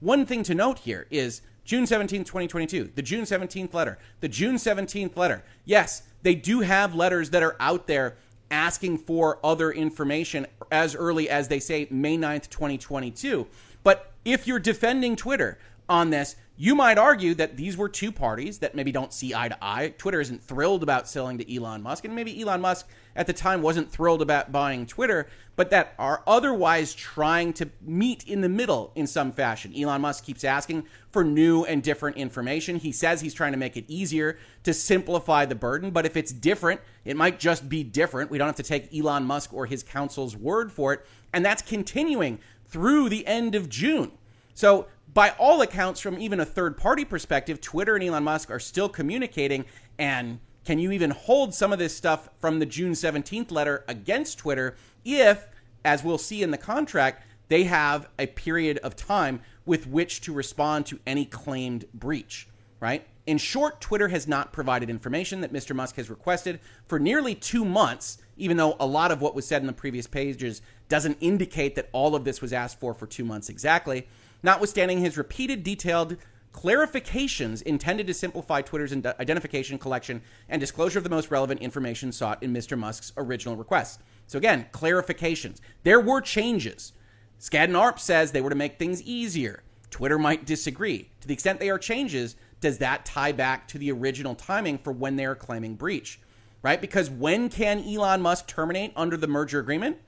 one 0.00 0.26
thing 0.26 0.42
to 0.44 0.54
note 0.54 0.80
here 0.80 1.06
is 1.10 1.42
June 1.64 1.84
17th, 1.84 2.26
2022, 2.26 2.90
the 2.94 3.02
June 3.02 3.24
17th 3.24 3.72
letter, 3.72 3.98
the 4.20 4.28
June 4.28 4.56
17th 4.56 5.16
letter. 5.16 5.44
Yes, 5.64 6.02
they 6.22 6.34
do 6.34 6.60
have 6.60 6.94
letters 6.94 7.30
that 7.30 7.42
are 7.42 7.56
out 7.60 7.86
there 7.86 8.16
asking 8.50 8.98
for 8.98 9.38
other 9.44 9.70
information 9.70 10.46
as 10.70 10.94
early 10.94 11.28
as 11.30 11.48
they 11.48 11.60
say 11.60 11.86
May 11.90 12.18
9th, 12.18 12.50
2022. 12.50 13.46
But 13.82 14.12
if 14.24 14.46
you're 14.46 14.58
defending 14.58 15.16
Twitter 15.16 15.58
on 15.88 16.10
this, 16.10 16.36
you 16.56 16.74
might 16.74 16.98
argue 16.98 17.34
that 17.34 17.56
these 17.56 17.76
were 17.76 17.88
two 17.88 18.12
parties 18.12 18.58
that 18.58 18.74
maybe 18.74 18.92
don't 18.92 19.12
see 19.12 19.34
eye 19.34 19.48
to 19.48 19.64
eye. 19.64 19.94
Twitter 19.98 20.20
isn't 20.20 20.42
thrilled 20.42 20.82
about 20.82 21.08
selling 21.08 21.38
to 21.38 21.56
Elon 21.56 21.82
Musk, 21.82 22.04
and 22.04 22.14
maybe 22.14 22.40
Elon 22.40 22.60
Musk 22.60 22.88
at 23.14 23.26
the 23.26 23.32
time 23.32 23.62
wasn't 23.62 23.90
thrilled 23.90 24.22
about 24.22 24.52
buying 24.52 24.86
Twitter, 24.86 25.28
but 25.56 25.70
that 25.70 25.94
are 25.98 26.22
otherwise 26.26 26.94
trying 26.94 27.52
to 27.52 27.68
meet 27.82 28.26
in 28.26 28.40
the 28.40 28.48
middle 28.48 28.92
in 28.94 29.06
some 29.06 29.32
fashion. 29.32 29.72
Elon 29.76 30.00
Musk 30.00 30.24
keeps 30.24 30.44
asking 30.44 30.84
for 31.10 31.22
new 31.22 31.64
and 31.64 31.82
different 31.82 32.16
information. 32.16 32.76
He 32.76 32.92
says 32.92 33.20
he's 33.20 33.34
trying 33.34 33.52
to 33.52 33.58
make 33.58 33.76
it 33.76 33.84
easier 33.86 34.38
to 34.64 34.72
simplify 34.72 35.44
the 35.44 35.54
burden, 35.54 35.90
but 35.90 36.06
if 36.06 36.16
it's 36.16 36.32
different, 36.32 36.80
it 37.04 37.16
might 37.16 37.38
just 37.38 37.68
be 37.68 37.84
different. 37.84 38.30
We 38.30 38.38
don't 38.38 38.48
have 38.48 38.56
to 38.56 38.62
take 38.62 38.94
Elon 38.94 39.24
Musk 39.24 39.52
or 39.52 39.66
his 39.66 39.82
counsel's 39.82 40.36
word 40.36 40.72
for 40.72 40.92
it, 40.94 41.06
and 41.32 41.44
that's 41.44 41.62
continuing 41.62 42.38
through 42.66 43.10
the 43.10 43.26
end 43.26 43.54
of 43.54 43.68
June. 43.68 44.12
So, 44.54 44.86
by 45.14 45.30
all 45.38 45.60
accounts, 45.60 46.00
from 46.00 46.18
even 46.18 46.40
a 46.40 46.44
third 46.44 46.78
party 46.78 47.04
perspective, 47.04 47.60
Twitter 47.60 47.94
and 47.94 48.04
Elon 48.04 48.24
Musk 48.24 48.50
are 48.50 48.58
still 48.58 48.88
communicating 48.88 49.66
and 49.98 50.40
can 50.64 50.78
you 50.78 50.92
even 50.92 51.10
hold 51.10 51.54
some 51.54 51.72
of 51.72 51.78
this 51.78 51.96
stuff 51.96 52.28
from 52.38 52.58
the 52.58 52.66
June 52.66 52.92
17th 52.92 53.50
letter 53.50 53.84
against 53.88 54.38
Twitter 54.38 54.76
if, 55.04 55.48
as 55.84 56.04
we'll 56.04 56.18
see 56.18 56.42
in 56.42 56.50
the 56.50 56.58
contract, 56.58 57.24
they 57.48 57.64
have 57.64 58.08
a 58.18 58.26
period 58.26 58.78
of 58.78 58.96
time 58.96 59.40
with 59.66 59.86
which 59.86 60.20
to 60.22 60.32
respond 60.32 60.86
to 60.86 60.98
any 61.06 61.24
claimed 61.24 61.84
breach, 61.92 62.48
right? 62.80 63.06
In 63.26 63.38
short, 63.38 63.80
Twitter 63.80 64.08
has 64.08 64.26
not 64.26 64.52
provided 64.52 64.90
information 64.90 65.42
that 65.42 65.52
Mr. 65.52 65.74
Musk 65.74 65.96
has 65.96 66.10
requested 66.10 66.58
for 66.86 66.98
nearly 66.98 67.34
two 67.34 67.64
months, 67.64 68.18
even 68.36 68.56
though 68.56 68.76
a 68.80 68.86
lot 68.86 69.12
of 69.12 69.20
what 69.20 69.34
was 69.34 69.46
said 69.46 69.60
in 69.62 69.66
the 69.66 69.72
previous 69.72 70.06
pages 70.06 70.62
doesn't 70.88 71.18
indicate 71.20 71.76
that 71.76 71.88
all 71.92 72.16
of 72.16 72.24
this 72.24 72.40
was 72.40 72.52
asked 72.52 72.80
for 72.80 72.94
for 72.94 73.06
two 73.06 73.24
months 73.24 73.48
exactly. 73.48 74.08
Notwithstanding 74.42 74.98
his 74.98 75.16
repeated 75.16 75.62
detailed 75.62 76.16
clarifications 76.52 77.62
intended 77.62 78.06
to 78.06 78.14
simplify 78.14 78.62
Twitter's 78.62 78.92
identification, 78.92 79.78
collection, 79.78 80.22
and 80.48 80.60
disclosure 80.60 80.98
of 80.98 81.04
the 81.04 81.10
most 81.10 81.30
relevant 81.30 81.60
information 81.60 82.12
sought 82.12 82.42
in 82.42 82.52
Mr. 82.52 82.78
Musk's 82.78 83.12
original 83.16 83.56
request. 83.56 84.00
So, 84.26 84.38
again, 84.38 84.66
clarifications. 84.72 85.60
There 85.82 86.00
were 86.00 86.20
changes. 86.20 86.92
Skadden 87.40 87.72
Arps 87.72 88.00
says 88.00 88.32
they 88.32 88.40
were 88.40 88.50
to 88.50 88.56
make 88.56 88.78
things 88.78 89.02
easier. 89.02 89.62
Twitter 89.90 90.18
might 90.18 90.46
disagree. 90.46 91.08
To 91.20 91.28
the 91.28 91.34
extent 91.34 91.60
they 91.60 91.70
are 91.70 91.78
changes, 91.78 92.36
does 92.60 92.78
that 92.78 93.04
tie 93.04 93.32
back 93.32 93.66
to 93.68 93.78
the 93.78 93.90
original 93.90 94.34
timing 94.34 94.78
for 94.78 94.92
when 94.92 95.16
they 95.16 95.26
are 95.26 95.34
claiming 95.34 95.74
breach? 95.74 96.20
Right? 96.62 96.80
Because 96.80 97.10
when 97.10 97.48
can 97.48 97.84
Elon 97.84 98.22
Musk 98.22 98.46
terminate 98.46 98.92
under 98.94 99.16
the 99.16 99.26
merger 99.26 99.58
agreement? 99.58 99.98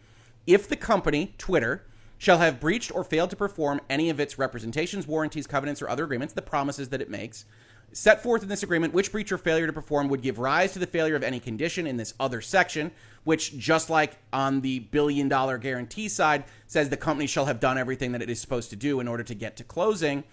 If 0.46 0.68
the 0.68 0.76
company, 0.76 1.34
Twitter, 1.36 1.84
shall 2.24 2.38
have 2.38 2.58
breached 2.58 2.90
or 2.94 3.04
failed 3.04 3.28
to 3.28 3.36
perform 3.36 3.78
any 3.90 4.08
of 4.08 4.18
its 4.18 4.38
representations, 4.38 5.06
warranties, 5.06 5.46
covenants, 5.46 5.82
or 5.82 5.90
other 5.90 6.04
agreements, 6.04 6.32
the 6.32 6.40
promises 6.40 6.88
that 6.88 7.02
it 7.02 7.10
makes, 7.10 7.44
set 7.92 8.22
forth 8.22 8.42
in 8.42 8.48
this 8.48 8.62
agreement 8.62 8.94
which 8.94 9.12
breach 9.12 9.30
or 9.30 9.36
failure 9.36 9.66
to 9.66 9.74
perform 9.74 10.08
would 10.08 10.22
give 10.22 10.38
rise 10.38 10.72
to 10.72 10.78
the 10.78 10.86
failure 10.86 11.16
of 11.16 11.22
any 11.22 11.38
condition 11.38 11.86
in 11.86 11.98
this 11.98 12.14
other 12.18 12.40
section, 12.40 12.90
which, 13.24 13.58
just 13.58 13.90
like 13.90 14.16
on 14.32 14.62
the 14.62 14.78
billion 14.78 15.28
dollar 15.28 15.58
guarantee 15.58 16.08
side, 16.08 16.44
says 16.66 16.88
the 16.88 16.96
company 16.96 17.26
shall 17.26 17.44
have 17.44 17.60
done 17.60 17.76
everything 17.76 18.12
that 18.12 18.22
it 18.22 18.30
is 18.30 18.40
supposed 18.40 18.70
to 18.70 18.76
do 18.76 19.00
in 19.00 19.06
order 19.06 19.22
to 19.22 19.34
get 19.34 19.54
to 19.58 19.62
closing, 19.62 20.24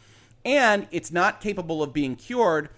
and 0.45 0.87
it's 0.91 1.11
not 1.11 1.41
capable 1.41 1.83
of 1.83 1.91
being 1.91 2.15
cured 2.15 2.69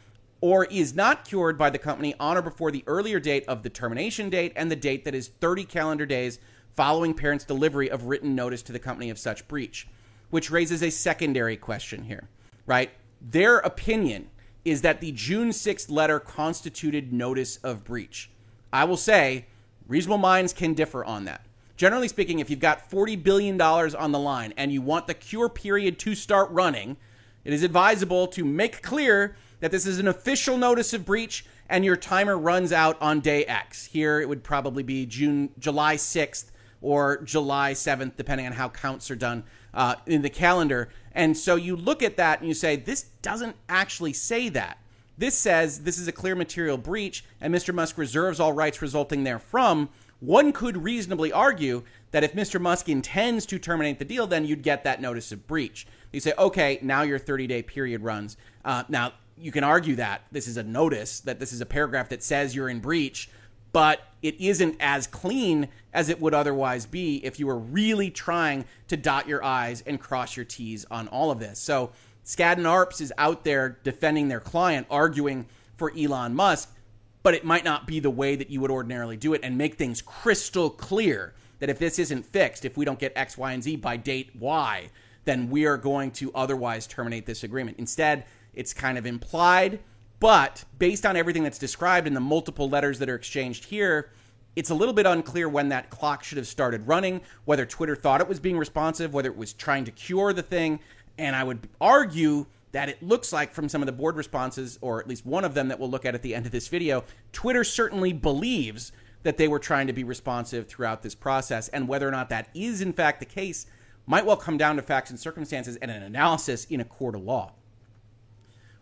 or 0.42 0.66
is 0.66 0.96
not 0.96 1.24
cured 1.24 1.56
by 1.56 1.70
the 1.70 1.78
company 1.78 2.16
on 2.20 2.36
or 2.36 2.42
before 2.42 2.72
the 2.72 2.84
earlier 2.88 3.20
date 3.20 3.46
of 3.48 3.62
the 3.62 3.70
termination 3.70 4.32
date 4.32 4.52
and 4.56 4.72
the 4.72 4.76
date 4.76 5.06
that 5.06 5.14
is 5.14 5.28
30 5.28 5.66
calendar 5.66 6.06
days 6.08 6.40
following 6.76 7.14
parents' 7.14 7.46
delivery 7.46 7.90
of 7.90 8.06
written 8.06 8.36
notice 8.36 8.62
to 8.64 8.72
the 8.72 8.80
company 8.80 9.10
of 9.10 9.20
such 9.20 9.48
breach, 9.48 9.88
which 10.30 10.52
raises 10.52 10.82
a 10.82 10.90
secondary 10.90 11.58
question 11.58 12.04
here, 12.04 12.30
right? 12.66 12.92
Their 13.22 13.60
opinion 13.60 14.30
is 14.66 14.82
that 14.82 15.02
the 15.02 15.12
June 15.12 15.50
6th 15.50 15.92
letter 15.92 16.20
constituted 16.20 17.14
notice 17.14 17.58
of 17.58 17.84
breach. 17.84 18.30
I 18.72 18.86
will 18.86 18.98
say, 18.98 19.46
reasonable 19.88 20.18
minds 20.18 20.54
can 20.54 20.74
differ 20.74 21.04
on 21.06 21.26
that. 21.26 21.46
Generally 21.76 22.08
speaking, 22.08 22.40
if 22.40 22.50
you've 22.50 22.60
got 22.60 22.90
$40 22.90 23.22
billion 23.22 23.60
on 23.60 24.12
the 24.12 24.20
line 24.20 24.54
and 24.58 24.72
you 24.72 24.82
want 24.82 25.08
the 25.08 25.14
cure 25.14 25.50
period 25.50 26.00
to 26.00 26.16
start 26.16 26.50
running, 26.52 26.98
it 27.44 27.54
is 27.54 27.64
advisable 27.64 28.28
to 28.28 28.46
make 28.46 28.82
clear 28.82 29.36
that 29.60 29.72
this 29.72 29.86
is 29.86 30.00
an 30.00 30.08
official 30.08 30.58
notice 30.58 30.94
of 30.94 31.06
breach 31.06 31.46
and 31.70 31.84
your 31.84 31.96
timer 31.98 32.38
runs 32.38 32.72
out 32.72 33.02
on 33.02 33.20
day 33.20 33.46
X. 33.46 33.86
Here 33.86 34.22
it 34.22 34.30
would 34.30 34.44
probably 34.44 34.84
be 34.84 35.06
June 35.06 35.50
July 35.60 35.96
6th 35.96 36.52
or 36.84 37.24
July 37.24 37.72
7th, 37.72 38.16
depending 38.18 38.46
on 38.46 38.52
how 38.52 38.70
counts 38.70 39.10
are 39.10 39.16
done 39.16 39.44
uh, 39.74 39.96
in 40.06 40.22
the 40.22 40.30
calendar. 40.30 40.90
And 41.14 41.36
so 41.36 41.56
you 41.56 41.76
look 41.76 42.04
at 42.04 42.18
that 42.18 42.40
and 42.40 42.48
you 42.48 42.54
say, 42.54 42.76
this 42.76 43.04
doesn't 43.24 43.56
actually 43.68 44.14
say 44.14 44.50
that. 44.50 44.78
This 45.18 45.36
says 45.36 45.84
this 45.84 45.98
is 45.98 46.08
a 46.08 46.12
clear 46.12 46.36
material 46.36 46.78
breach 46.78 47.24
and 47.40 47.54
Mr. 47.54 47.74
Musk 47.74 47.98
reserves 47.98 48.40
all 48.40 48.54
rights 48.54 48.82
resulting 48.82 49.24
therefrom. 49.24 49.90
One 50.20 50.52
could 50.52 50.78
reasonably 50.78 51.32
argue 51.32 51.84
that 52.12 52.24
if 52.24 52.34
Mr. 52.34 52.60
Musk 52.60 52.90
intends 52.90 53.46
to 53.48 53.60
terminate 53.60 54.00
the 54.00 54.06
deal, 54.06 54.28
then 54.28 54.46
you'd 54.46 54.62
get 54.62 54.84
that 54.84 55.02
notice 55.02 55.32
of 55.32 55.48
breach. 55.48 55.88
You 56.12 56.20
say, 56.20 56.34
okay, 56.38 56.80
now 56.82 57.02
your 57.02 57.20
30 57.20 57.48
day 57.48 57.62
period 57.62 58.02
runs. 58.02 58.38
Uh, 58.64 58.84
now, 58.88 59.14
you 59.38 59.52
can 59.52 59.64
argue 59.64 59.96
that 59.96 60.22
this 60.32 60.48
is 60.48 60.58
a 60.58 60.64
notice, 60.64 61.20
that 61.22 61.40
this 61.40 61.52
is 61.52 61.60
a 61.60 61.66
paragraph 61.66 62.10
that 62.10 62.24
says 62.24 62.56
you're 62.56 62.70
in 62.70 62.80
breach, 62.80 63.30
but 63.74 64.08
it 64.22 64.40
isn't 64.40 64.78
as 64.80 65.06
clean 65.08 65.68
as 65.94 66.08
it 66.08 66.22
would 66.22 66.34
otherwise 66.34 66.86
be 66.86 67.18
if 67.26 67.40
you 67.40 67.48
were 67.48 67.58
really 67.58 68.10
trying 68.10 68.64
to 68.88 68.96
dot 68.96 69.28
your 69.28 69.44
I's 69.44 69.82
and 69.82 70.00
cross 70.00 70.38
your 70.38 70.46
T's 70.46 70.86
on 70.90 71.10
all 71.10 71.30
of 71.30 71.40
this. 71.40 71.60
So 71.60 71.92
Skadden 72.24 72.64
Arps 72.64 73.02
is 73.02 73.12
out 73.18 73.44
there 73.44 73.78
defending 73.84 74.30
their 74.30 74.40
client, 74.40 74.88
arguing 74.90 75.46
for 75.76 75.92
Elon 75.98 76.34
Musk, 76.34 76.74
but 77.22 77.34
it 77.34 77.44
might 77.44 77.66
not 77.66 77.86
be 77.86 78.00
the 78.00 78.10
way 78.10 78.36
that 78.36 78.50
you 78.50 78.62
would 78.62 78.72
ordinarily 78.72 79.18
do 79.18 79.34
it 79.34 79.42
and 79.44 79.58
make 79.58 79.76
things 79.76 80.02
crystal 80.02 80.70
clear 80.70 81.34
that 81.60 81.70
if 81.70 81.80
this 81.80 82.00
isn't 82.00 82.26
fixed, 82.26 82.66
if 82.66 82.78
we 82.78 82.86
don't 82.86 83.00
get 83.00 83.12
X, 83.16 83.38
Y, 83.38 83.52
and 83.52 83.64
Z 83.64 83.78
by 83.78 83.98
date 83.98 84.32
Y, 84.40 84.90
then 85.26 85.50
we 85.50 85.66
are 85.66 85.78
going 85.78 86.12
to 86.12 86.32
otherwise 86.34 86.86
terminate 86.88 87.26
this 87.26 87.44
agreement. 87.44 87.78
Instead, 87.80 88.26
it's 88.54 88.74
kind 88.74 88.98
of 88.98 89.06
implied 89.06 89.80
but 90.24 90.64
based 90.80 91.06
on 91.06 91.18
everything 91.18 91.44
that's 91.44 91.58
described 91.58 92.08
in 92.08 92.14
the 92.14 92.20
multiple 92.22 92.70
letters 92.70 92.98
that 93.00 93.10
are 93.10 93.16
exchanged 93.16 93.66
here, 93.66 94.10
it's 94.56 94.70
a 94.70 94.74
little 94.74 94.94
bit 94.94 95.06
unclear 95.06 95.50
when 95.50 95.68
that 95.68 95.90
clock 95.90 96.24
should 96.24 96.38
have 96.38 96.48
started 96.48 96.88
running, 96.88 97.20
whether 97.44 97.66
Twitter 97.66 97.94
thought 97.94 98.22
it 98.22 98.28
was 98.30 98.40
being 98.40 98.58
responsive, 98.58 99.14
whether 99.14 99.30
it 99.30 99.36
was 99.36 99.52
trying 99.52 99.84
to 99.84 99.92
cure 99.92 100.32
the 100.32 100.42
thing. 100.42 100.80
And 101.18 101.36
I 101.36 101.44
would 101.44 101.68
argue 101.82 102.46
that 102.72 102.88
it 102.88 103.04
looks 103.04 103.34
like 103.34 103.54
from 103.54 103.68
some 103.68 103.82
of 103.82 103.86
the 103.86 103.92
board 103.92 104.16
responses, 104.16 104.80
or 104.80 105.02
at 105.02 105.10
least 105.10 105.26
one 105.26 105.44
of 105.44 105.56
them 105.56 105.68
that 105.68 105.78
we'll 105.78 105.90
look 105.90 106.06
at 106.06 106.16
at 106.16 106.22
the 106.22 106.34
end 106.34 106.46
of 106.46 106.54
this 106.54 106.70
video, 106.70 107.04
Twitter 107.34 107.66
certainly 107.66 108.14
believes 108.14 108.94
that 109.24 109.36
they 109.36 109.50
were 109.50 109.60
trying 109.60 109.88
to 109.88 109.94
be 109.94 110.06
responsive 110.06 110.70
throughout 110.70 111.02
this 111.02 111.16
process. 111.16 111.68
And 111.68 111.86
whether 111.86 112.08
or 112.08 112.12
not 112.12 112.30
that 112.30 112.48
is 112.54 112.80
in 112.80 112.94
fact 112.94 113.20
the 113.20 113.26
case 113.26 113.66
might 114.06 114.26
well 114.26 114.38
come 114.38 114.58
down 114.58 114.78
to 114.78 114.84
facts 114.84 115.10
and 115.10 115.20
circumstances 115.20 115.76
and 115.82 115.92
an 115.92 116.02
analysis 116.02 116.64
in 116.64 116.80
a 116.80 116.86
court 116.86 117.16
of 117.16 117.24
law. 117.24 117.52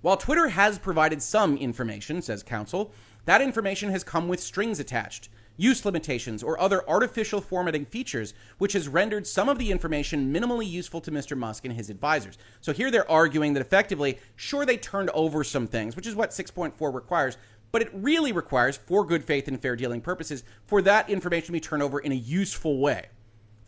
While 0.01 0.17
Twitter 0.17 0.47
has 0.47 0.79
provided 0.79 1.21
some 1.21 1.57
information, 1.57 2.23
says 2.23 2.41
counsel, 2.41 2.91
that 3.25 3.39
information 3.39 3.91
has 3.91 4.03
come 4.03 4.27
with 4.27 4.39
strings 4.39 4.79
attached, 4.79 5.29
use 5.57 5.85
limitations, 5.85 6.41
or 6.41 6.59
other 6.59 6.87
artificial 6.89 7.39
formatting 7.39 7.85
features, 7.85 8.33
which 8.57 8.73
has 8.73 8.87
rendered 8.87 9.27
some 9.27 9.47
of 9.47 9.59
the 9.59 9.71
information 9.71 10.33
minimally 10.33 10.67
useful 10.67 11.01
to 11.01 11.11
Mr. 11.11 11.37
Musk 11.37 11.65
and 11.65 11.75
his 11.75 11.91
advisors. 11.91 12.39
So 12.61 12.73
here 12.73 12.89
they're 12.89 13.09
arguing 13.11 13.53
that 13.53 13.61
effectively, 13.61 14.17
sure, 14.35 14.65
they 14.65 14.77
turned 14.77 15.11
over 15.11 15.43
some 15.43 15.67
things, 15.67 15.95
which 15.95 16.07
is 16.07 16.15
what 16.15 16.31
6.4 16.31 16.91
requires, 16.91 17.37
but 17.71 17.83
it 17.83 17.91
really 17.93 18.31
requires, 18.31 18.77
for 18.77 19.05
good 19.05 19.23
faith 19.23 19.47
and 19.47 19.61
fair 19.61 19.75
dealing 19.75 20.01
purposes, 20.01 20.43
for 20.65 20.81
that 20.81 21.11
information 21.11 21.45
to 21.45 21.51
be 21.51 21.59
turned 21.59 21.83
over 21.83 21.99
in 21.99 22.11
a 22.11 22.15
useful 22.15 22.79
way. 22.79 23.05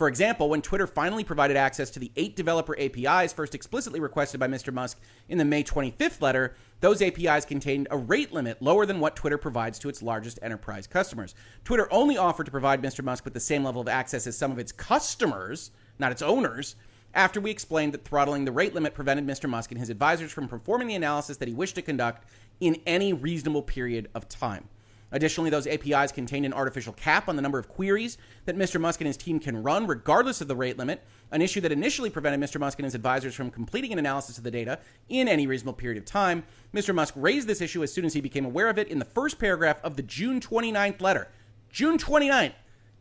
For 0.04 0.10
example, 0.10 0.50
when 0.50 0.62
Twitter 0.62 0.86
finally 0.86 1.24
provided 1.24 1.56
access 1.56 1.90
to 1.92 2.00
the 2.00 2.12
eight 2.18 2.36
developer 2.36 2.78
APIs 2.78 3.32
first 3.32 3.56
explicitly 3.56 4.02
requested 4.02 4.38
by 4.38 4.50
Mr. 4.50 4.74
Musk 4.74 5.00
in 5.30 5.38
the 5.38 5.46
May 5.46 5.64
25th 5.64 6.22
letter, 6.22 6.56
those 6.82 7.02
APIs 7.02 7.46
contained 7.46 7.88
a 7.90 7.98
rate 7.98 8.34
limit 8.34 8.62
lower 8.62 8.86
than 8.86 9.00
what 9.00 9.16
Twitter 9.16 9.38
provides 9.38 9.80
to 9.80 9.88
its 9.88 10.04
largest 10.04 10.40
enterprise 10.42 10.88
customers. 10.88 11.36
Twitter 11.64 11.88
only 11.90 12.18
offered 12.18 12.44
to 12.44 12.52
provide 12.52 12.82
Mr. 12.82 13.02
Musk 13.02 13.24
with 13.24 13.34
the 13.34 13.40
same 13.40 13.64
level 13.64 13.80
of 13.82 13.88
access 13.88 14.28
as 14.28 14.36
some 14.36 14.52
of 14.52 14.60
its 14.60 14.74
customers, 14.74 15.72
not 16.00 16.12
its 16.12 16.22
owners, 16.22 16.76
after 17.14 17.40
we 17.40 17.50
explained 17.50 17.94
that 17.94 18.04
throttling 18.04 18.44
the 18.44 18.52
rate 18.52 18.74
limit 18.74 18.94
prevented 18.94 19.26
Mr. 19.26 19.50
Musk 19.50 19.72
and 19.72 19.80
his 19.80 19.90
advisors 19.90 20.34
from 20.34 20.50
performing 20.50 20.90
the 20.90 20.96
analysis 20.96 21.38
that 21.38 21.48
he 21.48 21.54
wished 21.54 21.76
to 21.76 21.82
conduct 21.82 22.28
in 22.60 22.76
any 22.86 23.14
reasonable 23.14 23.64
period 23.64 24.10
of 24.14 24.28
time. 24.28 24.68
Additionally, 25.14 25.52
those 25.52 25.68
APIs 25.68 26.12
contained 26.12 26.46
an 26.46 26.54
artificial 26.54 26.92
cap 26.94 27.30
on 27.30 27.36
the 27.36 27.42
number 27.42 27.60
of 27.60 27.70
queries 27.70 28.18
that 28.46 28.58
Mr. 28.58 28.82
Musk 28.82 29.00
and 29.00 29.08
his 29.08 29.16
team 29.16 29.40
can 29.40 29.62
run, 29.62 29.86
regardless 29.86 30.42
of 30.42 30.48
the 30.48 30.56
rate 30.56 30.78
limit, 30.78 31.04
an 31.32 31.42
issue 31.42 31.62
that 31.62 31.72
initially 31.72 32.10
prevented 32.10 32.42
Mr. 32.42 32.60
Musk 32.60 32.80
and 32.80 32.84
his 32.84 32.96
advisors 32.96 33.36
from 33.36 33.52
completing 33.52 33.94
an 33.94 34.00
analysis 34.00 34.40
of 34.40 34.44
the 34.44 34.52
data 34.52 34.80
in 35.10 35.28
any 35.28 35.46
reasonable 35.46 35.74
period 35.74 36.00
of 36.00 36.06
time. 36.06 36.44
Mr. 36.74 36.96
Musk 36.96 37.14
raised 37.16 37.48
this 37.48 37.62
issue 37.62 37.84
as 37.84 37.94
soon 37.94 38.06
as 38.06 38.14
he 38.14 38.22
became 38.22 38.44
aware 38.44 38.70
of 38.70 38.80
it 38.80 38.88
in 38.88 38.98
the 38.98 39.06
first 39.06 39.38
paragraph 39.40 39.80
of 39.84 39.96
the 39.96 40.04
June 40.04 40.40
29th 40.40 41.00
letter. 41.00 41.28
June 41.70 42.00
29th 42.00 42.54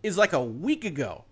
is 0.02 0.18
like 0.18 0.34
a 0.34 0.44
week 0.44 0.84
ago. 0.84 1.24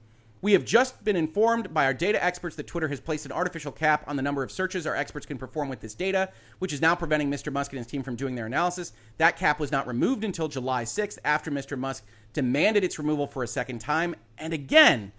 We 0.43 0.55
have 0.55 0.65
just 0.65 1.05
been 1.05 1.17
informed 1.17 1.75
by 1.75 1.85
our 1.85 1.93
data 1.93 2.23
experts 2.25 2.57
that 2.57 2.67
Twitter 2.67 2.89
has 2.89 2.99
placed 2.99 3.27
an 3.27 3.33
artificial 3.33 3.73
cap 3.73 4.05
on 4.07 4.17
the 4.17 4.23
number 4.23 4.43
of 4.43 4.51
searches 4.51 4.87
our 4.87 4.97
experts 4.97 5.27
can 5.27 5.37
perform 5.37 5.69
with 5.69 5.81
this 5.81 5.95
data, 5.95 6.31
which 6.61 6.73
is 6.73 6.81
now 6.81 6.95
preventing 6.95 7.31
Mr. 7.31 7.53
Musk 7.53 7.73
and 7.73 7.79
his 7.79 7.87
team 7.87 8.03
from 8.03 8.17
doing 8.17 8.37
their 8.37 8.47
analysis. 8.47 8.95
That 9.19 9.37
cap 9.37 9.61
was 9.61 9.71
not 9.71 9.87
removed 9.87 10.25
until 10.25 10.49
July 10.49 10.85
6th 10.85 11.19
after 11.27 11.51
Mr. 11.51 11.79
Musk 11.79 12.07
demanded 12.33 12.85
its 12.85 12.99
removal 12.99 13.27
for 13.27 13.43
a 13.43 13.49
second 13.49 13.81
time. 13.81 14.17
And 14.39 14.55
again, 14.55 15.13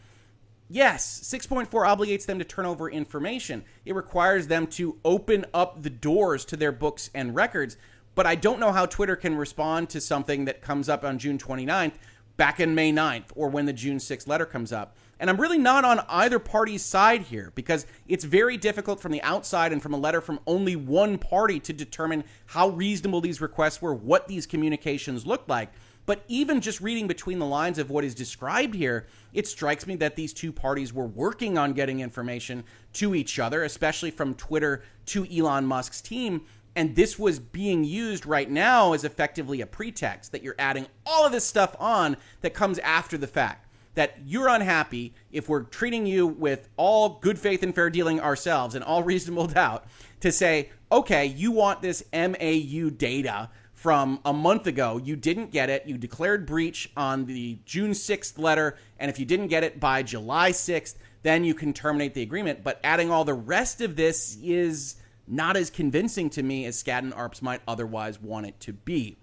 yes, 0.69 1.21
6.4 1.23 1.67
obligates 1.69 2.25
them 2.25 2.39
to 2.39 2.45
turn 2.45 2.65
over 2.65 2.89
information. 2.89 3.63
It 3.85 3.93
requires 3.93 4.47
them 4.47 4.65
to 4.67 4.97
open 5.05 5.45
up 5.53 5.83
the 5.83 5.91
doors 5.91 6.45
to 6.45 6.57
their 6.57 6.71
books 6.71 7.11
and 7.13 7.35
records. 7.35 7.77
But 8.15 8.25
I 8.25 8.33
don't 8.33 8.59
know 8.59 8.71
how 8.71 8.87
Twitter 8.87 9.15
can 9.15 9.35
respond 9.35 9.89
to 9.91 10.01
something 10.01 10.45
that 10.45 10.63
comes 10.63 10.89
up 10.89 11.03
on 11.03 11.19
June 11.19 11.37
29th 11.37 11.93
back 12.37 12.59
in 12.59 12.73
May 12.73 12.91
9th 12.91 13.25
or 13.35 13.49
when 13.49 13.67
the 13.67 13.73
June 13.73 13.99
6th 13.99 14.27
letter 14.27 14.47
comes 14.47 14.71
up. 14.71 14.97
And 15.21 15.29
I'm 15.29 15.39
really 15.39 15.59
not 15.59 15.85
on 15.85 16.03
either 16.09 16.39
party's 16.39 16.83
side 16.83 17.21
here 17.21 17.51
because 17.53 17.85
it's 18.07 18.23
very 18.23 18.57
difficult 18.57 18.99
from 18.99 19.11
the 19.11 19.21
outside 19.21 19.71
and 19.71 19.79
from 19.79 19.93
a 19.93 19.97
letter 19.97 20.19
from 20.19 20.39
only 20.47 20.75
one 20.75 21.19
party 21.19 21.59
to 21.59 21.73
determine 21.73 22.23
how 22.47 22.69
reasonable 22.69 23.21
these 23.21 23.39
requests 23.39 23.83
were, 23.83 23.93
what 23.93 24.27
these 24.27 24.47
communications 24.47 25.27
looked 25.27 25.47
like. 25.47 25.69
But 26.07 26.23
even 26.27 26.59
just 26.59 26.81
reading 26.81 27.05
between 27.05 27.37
the 27.37 27.45
lines 27.45 27.77
of 27.77 27.91
what 27.91 28.03
is 28.03 28.15
described 28.15 28.73
here, 28.73 29.05
it 29.31 29.45
strikes 29.45 29.85
me 29.85 29.95
that 29.97 30.15
these 30.15 30.33
two 30.33 30.51
parties 30.51 30.91
were 30.91 31.05
working 31.05 31.55
on 31.55 31.73
getting 31.73 31.99
information 31.99 32.63
to 32.93 33.13
each 33.13 33.37
other, 33.37 33.63
especially 33.63 34.09
from 34.09 34.33
Twitter 34.33 34.81
to 35.05 35.27
Elon 35.31 35.67
Musk's 35.67 36.01
team. 36.01 36.41
And 36.75 36.95
this 36.95 37.19
was 37.19 37.37
being 37.37 37.83
used 37.83 38.25
right 38.25 38.49
now 38.49 38.93
as 38.93 39.03
effectively 39.03 39.61
a 39.61 39.67
pretext 39.67 40.31
that 40.31 40.41
you're 40.41 40.55
adding 40.57 40.87
all 41.05 41.27
of 41.27 41.31
this 41.31 41.45
stuff 41.45 41.75
on 41.79 42.17
that 42.41 42.55
comes 42.55 42.79
after 42.79 43.19
the 43.19 43.27
fact 43.27 43.67
that 43.95 44.15
you're 44.25 44.47
unhappy 44.47 45.13
if 45.31 45.49
we're 45.49 45.63
treating 45.63 46.05
you 46.05 46.27
with 46.27 46.69
all 46.77 47.19
good 47.21 47.37
faith 47.37 47.63
and 47.63 47.75
fair 47.75 47.89
dealing 47.89 48.19
ourselves 48.19 48.75
and 48.75 48.83
all 48.83 49.03
reasonable 49.03 49.47
doubt 49.59 49.85
to 50.21 50.31
say, 50.31 50.69
okay, 50.91 51.25
you 51.25 51.51
want 51.51 51.81
this 51.81 52.03
MAU 52.13 52.89
data 52.89 53.49
from 53.73 54.19
a 54.23 54.31
month 54.31 54.67
ago. 54.67 55.01
You 55.03 55.15
didn't 55.15 55.51
get 55.51 55.69
it. 55.69 55.87
You 55.87 55.97
declared 55.97 56.45
breach 56.45 56.91
on 56.95 57.25
the 57.25 57.57
June 57.65 57.91
6th 57.91 58.37
letter. 58.37 58.77
And 58.99 59.09
if 59.09 59.19
you 59.19 59.25
didn't 59.25 59.47
get 59.47 59.63
it 59.63 59.79
by 59.79 60.03
July 60.03 60.51
6th, 60.51 60.95
then 61.23 61.43
you 61.43 61.53
can 61.53 61.73
terminate 61.73 62.13
the 62.13 62.21
agreement. 62.21 62.63
But 62.63 62.79
adding 62.83 63.09
all 63.09 63.25
the 63.25 63.33
rest 63.33 63.81
of 63.81 63.95
this 63.95 64.37
is 64.43 64.97
not 65.27 65.57
as 65.57 65.69
convincing 65.69 66.29
to 66.31 66.43
me 66.43 66.65
as 66.65 66.81
Skadden 66.81 67.13
Arps 67.13 67.41
might 67.41 67.61
otherwise 67.67 68.21
want 68.21 68.45
it 68.45 68.59
to 68.61 68.73
be. 68.73 69.17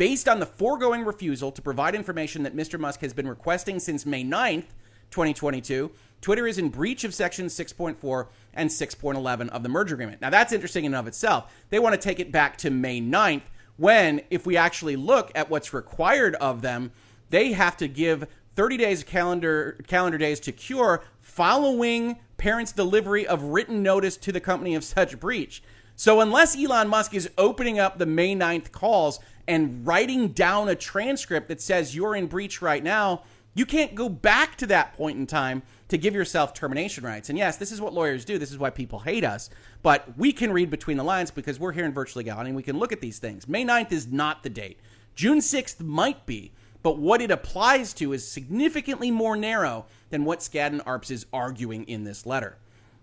Based 0.00 0.30
on 0.30 0.40
the 0.40 0.46
foregoing 0.46 1.04
refusal 1.04 1.52
to 1.52 1.60
provide 1.60 1.94
information 1.94 2.44
that 2.44 2.56
Mr. 2.56 2.80
Musk 2.80 3.02
has 3.02 3.12
been 3.12 3.28
requesting 3.28 3.78
since 3.78 4.06
May 4.06 4.24
9th, 4.24 4.64
2022, 5.10 5.90
Twitter 6.22 6.46
is 6.46 6.56
in 6.56 6.70
breach 6.70 7.04
of 7.04 7.12
section 7.12 7.48
6.4 7.48 8.28
and 8.54 8.70
6.11 8.70 9.50
of 9.50 9.62
the 9.62 9.68
merger 9.68 9.96
agreement. 9.96 10.22
Now, 10.22 10.30
that's 10.30 10.54
interesting 10.54 10.86
in 10.86 10.94
and 10.94 11.00
of 11.00 11.06
itself. 11.06 11.52
They 11.68 11.78
want 11.78 11.92
to 11.92 12.00
take 12.00 12.18
it 12.18 12.32
back 12.32 12.56
to 12.58 12.70
May 12.70 13.02
9th, 13.02 13.42
when, 13.76 14.22
if 14.30 14.46
we 14.46 14.56
actually 14.56 14.96
look 14.96 15.32
at 15.34 15.50
what's 15.50 15.74
required 15.74 16.34
of 16.36 16.62
them, 16.62 16.92
they 17.28 17.52
have 17.52 17.76
to 17.76 17.86
give 17.86 18.26
30 18.56 18.78
days 18.78 19.04
calendar 19.04 19.76
calendar 19.86 20.16
days 20.16 20.40
to 20.40 20.52
cure 20.52 21.02
following 21.20 22.18
parents' 22.38 22.72
delivery 22.72 23.26
of 23.26 23.42
written 23.42 23.82
notice 23.82 24.16
to 24.16 24.32
the 24.32 24.40
company 24.40 24.74
of 24.74 24.82
such 24.82 25.20
breach. 25.20 25.62
So 26.00 26.22
unless 26.22 26.56
Elon 26.56 26.88
Musk 26.88 27.12
is 27.12 27.28
opening 27.36 27.78
up 27.78 27.98
the 27.98 28.06
May 28.06 28.34
9th 28.34 28.72
calls 28.72 29.20
and 29.46 29.86
writing 29.86 30.28
down 30.28 30.70
a 30.70 30.74
transcript 30.74 31.48
that 31.48 31.60
says 31.60 31.94
you're 31.94 32.16
in 32.16 32.26
breach 32.26 32.62
right 32.62 32.82
now, 32.82 33.24
you 33.52 33.66
can't 33.66 33.94
go 33.94 34.08
back 34.08 34.56
to 34.56 34.66
that 34.68 34.94
point 34.94 35.18
in 35.18 35.26
time 35.26 35.62
to 35.88 35.98
give 35.98 36.14
yourself 36.14 36.54
termination 36.54 37.04
rights. 37.04 37.28
And 37.28 37.36
yes, 37.36 37.58
this 37.58 37.70
is 37.70 37.82
what 37.82 37.92
lawyers 37.92 38.24
do. 38.24 38.38
This 38.38 38.50
is 38.50 38.56
why 38.56 38.70
people 38.70 39.00
hate 39.00 39.24
us. 39.24 39.50
But 39.82 40.16
we 40.16 40.32
can 40.32 40.54
read 40.54 40.70
between 40.70 40.96
the 40.96 41.04
lines 41.04 41.30
because 41.30 41.60
we're 41.60 41.72
here 41.72 41.84
in 41.84 41.92
virtual 41.92 42.20
legality 42.20 42.48
and 42.48 42.56
we 42.56 42.62
can 42.62 42.78
look 42.78 42.92
at 42.92 43.02
these 43.02 43.18
things. 43.18 43.46
May 43.46 43.66
9th 43.66 43.92
is 43.92 44.10
not 44.10 44.42
the 44.42 44.48
date. 44.48 44.78
June 45.14 45.40
6th 45.40 45.80
might 45.80 46.24
be, 46.24 46.50
but 46.82 46.96
what 46.96 47.20
it 47.20 47.30
applies 47.30 47.92
to 47.92 48.14
is 48.14 48.26
significantly 48.26 49.10
more 49.10 49.36
narrow 49.36 49.84
than 50.08 50.24
what 50.24 50.38
Skadden 50.38 50.82
Arps 50.84 51.10
is 51.10 51.26
arguing 51.30 51.84
in 51.84 52.04
this 52.04 52.24
letter. 52.24 52.56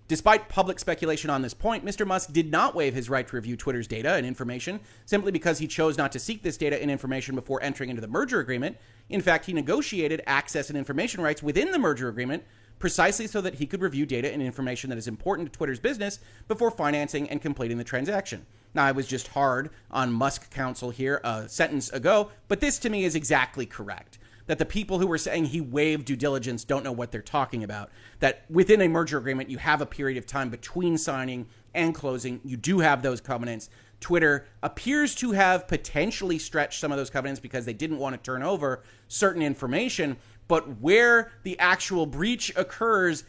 Despite 0.08 0.48
public 0.48 0.80
speculation 0.80 1.30
on 1.30 1.42
this 1.42 1.54
point, 1.54 1.84
Mr. 1.84 2.08
Musk 2.08 2.32
did 2.32 2.50
not 2.50 2.74
waive 2.74 2.94
his 2.94 3.10
right 3.10 3.28
to 3.28 3.36
review 3.36 3.58
Twitter's 3.58 3.88
data 3.88 4.14
and 4.14 4.26
information 4.26 4.80
simply 5.06 5.34
because 5.34 5.60
he 5.60 5.68
chose 5.68 5.98
not 5.98 6.14
to 6.14 6.20
seek 6.20 6.44
this 6.44 6.56
data 6.56 6.82
and 6.82 6.90
information 6.90 7.36
before 7.36 7.62
entering 7.62 7.90
into 7.90 8.02
the 8.02 8.08
merger 8.08 8.40
agreement. 8.40 8.78
In 9.10 9.22
fact, 9.22 9.46
he 9.46 9.54
negotiated 9.54 10.22
access 10.26 10.70
and 10.70 10.78
information 10.78 11.20
rights 11.20 11.44
within 11.44 11.74
the 11.74 11.80
merger 11.80 12.08
agreement 12.08 12.46
precisely 12.80 13.28
so 13.28 13.42
that 13.42 13.56
he 13.56 13.66
could 13.66 13.82
review 13.82 14.06
data 14.06 14.32
and 14.32 14.42
information 14.42 14.90
that 14.90 14.98
is 14.98 15.10
important 15.10 15.52
to 15.52 15.58
Twitter's 15.58 15.80
business 15.80 16.20
before 16.48 16.72
financing 16.72 17.30
and 17.30 17.42
completing 17.42 17.78
the 17.78 17.84
transaction. 17.84 18.46
Now, 18.74 18.86
I 18.86 18.94
was 18.94 19.08
just 19.08 19.30
hard 19.30 19.72
on 19.92 20.14
Musk 20.14 20.52
Counsel 20.52 20.92
here 20.92 21.20
a 21.24 21.50
sentence 21.50 21.90
ago, 21.90 22.32
but 22.48 22.62
this 22.62 22.80
to 22.80 22.90
me 22.90 23.04
is 23.04 23.16
exactly 23.16 23.66
correct 23.66 24.17
that 24.48 24.58
the 24.58 24.66
people 24.66 25.00
who 25.00 25.08
were 25.08 25.18
saying 25.18 25.46
he 25.46 25.62
waived 25.62 26.06
due 26.06 26.16
diligence 26.16 26.64
don't 26.64 26.84
know 26.84 26.92
what 26.92 27.12
they're 27.12 27.22
talking 27.22 27.64
about. 27.64 27.92
That 28.20 28.46
within 28.50 28.82
a 28.82 28.88
merger 28.88 29.18
agreement, 29.18 29.50
you 29.50 29.58
have 29.58 29.82
a 29.82 29.86
period 29.86 30.18
of 30.18 30.26
time 30.26 30.50
between 30.50 30.98
signing 30.98 31.48
and 31.74 31.94
closing. 31.94 32.42
You 32.44 32.58
do 32.58 32.80
have 32.80 33.02
those 33.02 33.22
covenants. 33.22 33.70
Twitter 34.00 34.48
appears 34.64 35.16
to 35.16 35.32
have 35.32 35.68
potentially 35.68 36.40
stretched 36.40 36.80
some 36.80 36.92
of 36.92 36.98
those 36.98 37.10
covenants 37.10 37.40
because 37.40 37.66
they 37.66 37.74
didn't 37.74 38.00
want 38.00 38.16
to 38.16 38.22
turn 38.22 38.44
over 38.44 38.84
certain 39.08 39.42
information, 39.42 40.18
but 40.48 40.80
where 40.80 41.32
the 41.44 41.58
actual 41.60 42.06
breach 42.06 42.52
occurs 42.56 43.24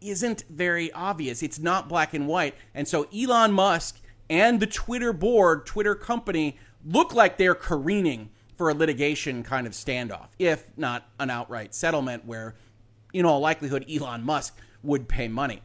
isn't 0.00 0.44
very 0.50 0.92
obvious. 0.92 1.42
It's 1.42 1.58
not 1.58 1.88
black 1.88 2.14
and 2.14 2.26
white. 2.26 2.54
And 2.74 2.86
so 2.86 3.06
Elon 3.14 3.52
Musk 3.52 4.00
and 4.28 4.60
the 4.60 4.66
Twitter 4.66 5.12
board, 5.12 5.66
Twitter 5.66 5.94
company, 5.94 6.58
look 6.84 7.14
like 7.14 7.36
they're 7.38 7.54
careening 7.54 8.30
for 8.56 8.70
a 8.70 8.74
litigation 8.74 9.42
kind 9.42 9.66
of 9.66 9.72
standoff, 9.72 10.28
if 10.38 10.70
not 10.76 11.08
an 11.18 11.30
outright 11.30 11.74
settlement 11.74 12.24
where, 12.24 12.54
in 13.12 13.24
all 13.24 13.40
likelihood, 13.40 13.84
Elon 13.90 14.24
Musk 14.24 14.56
would 14.82 15.08
pay 15.08 15.28
money. 15.28 15.62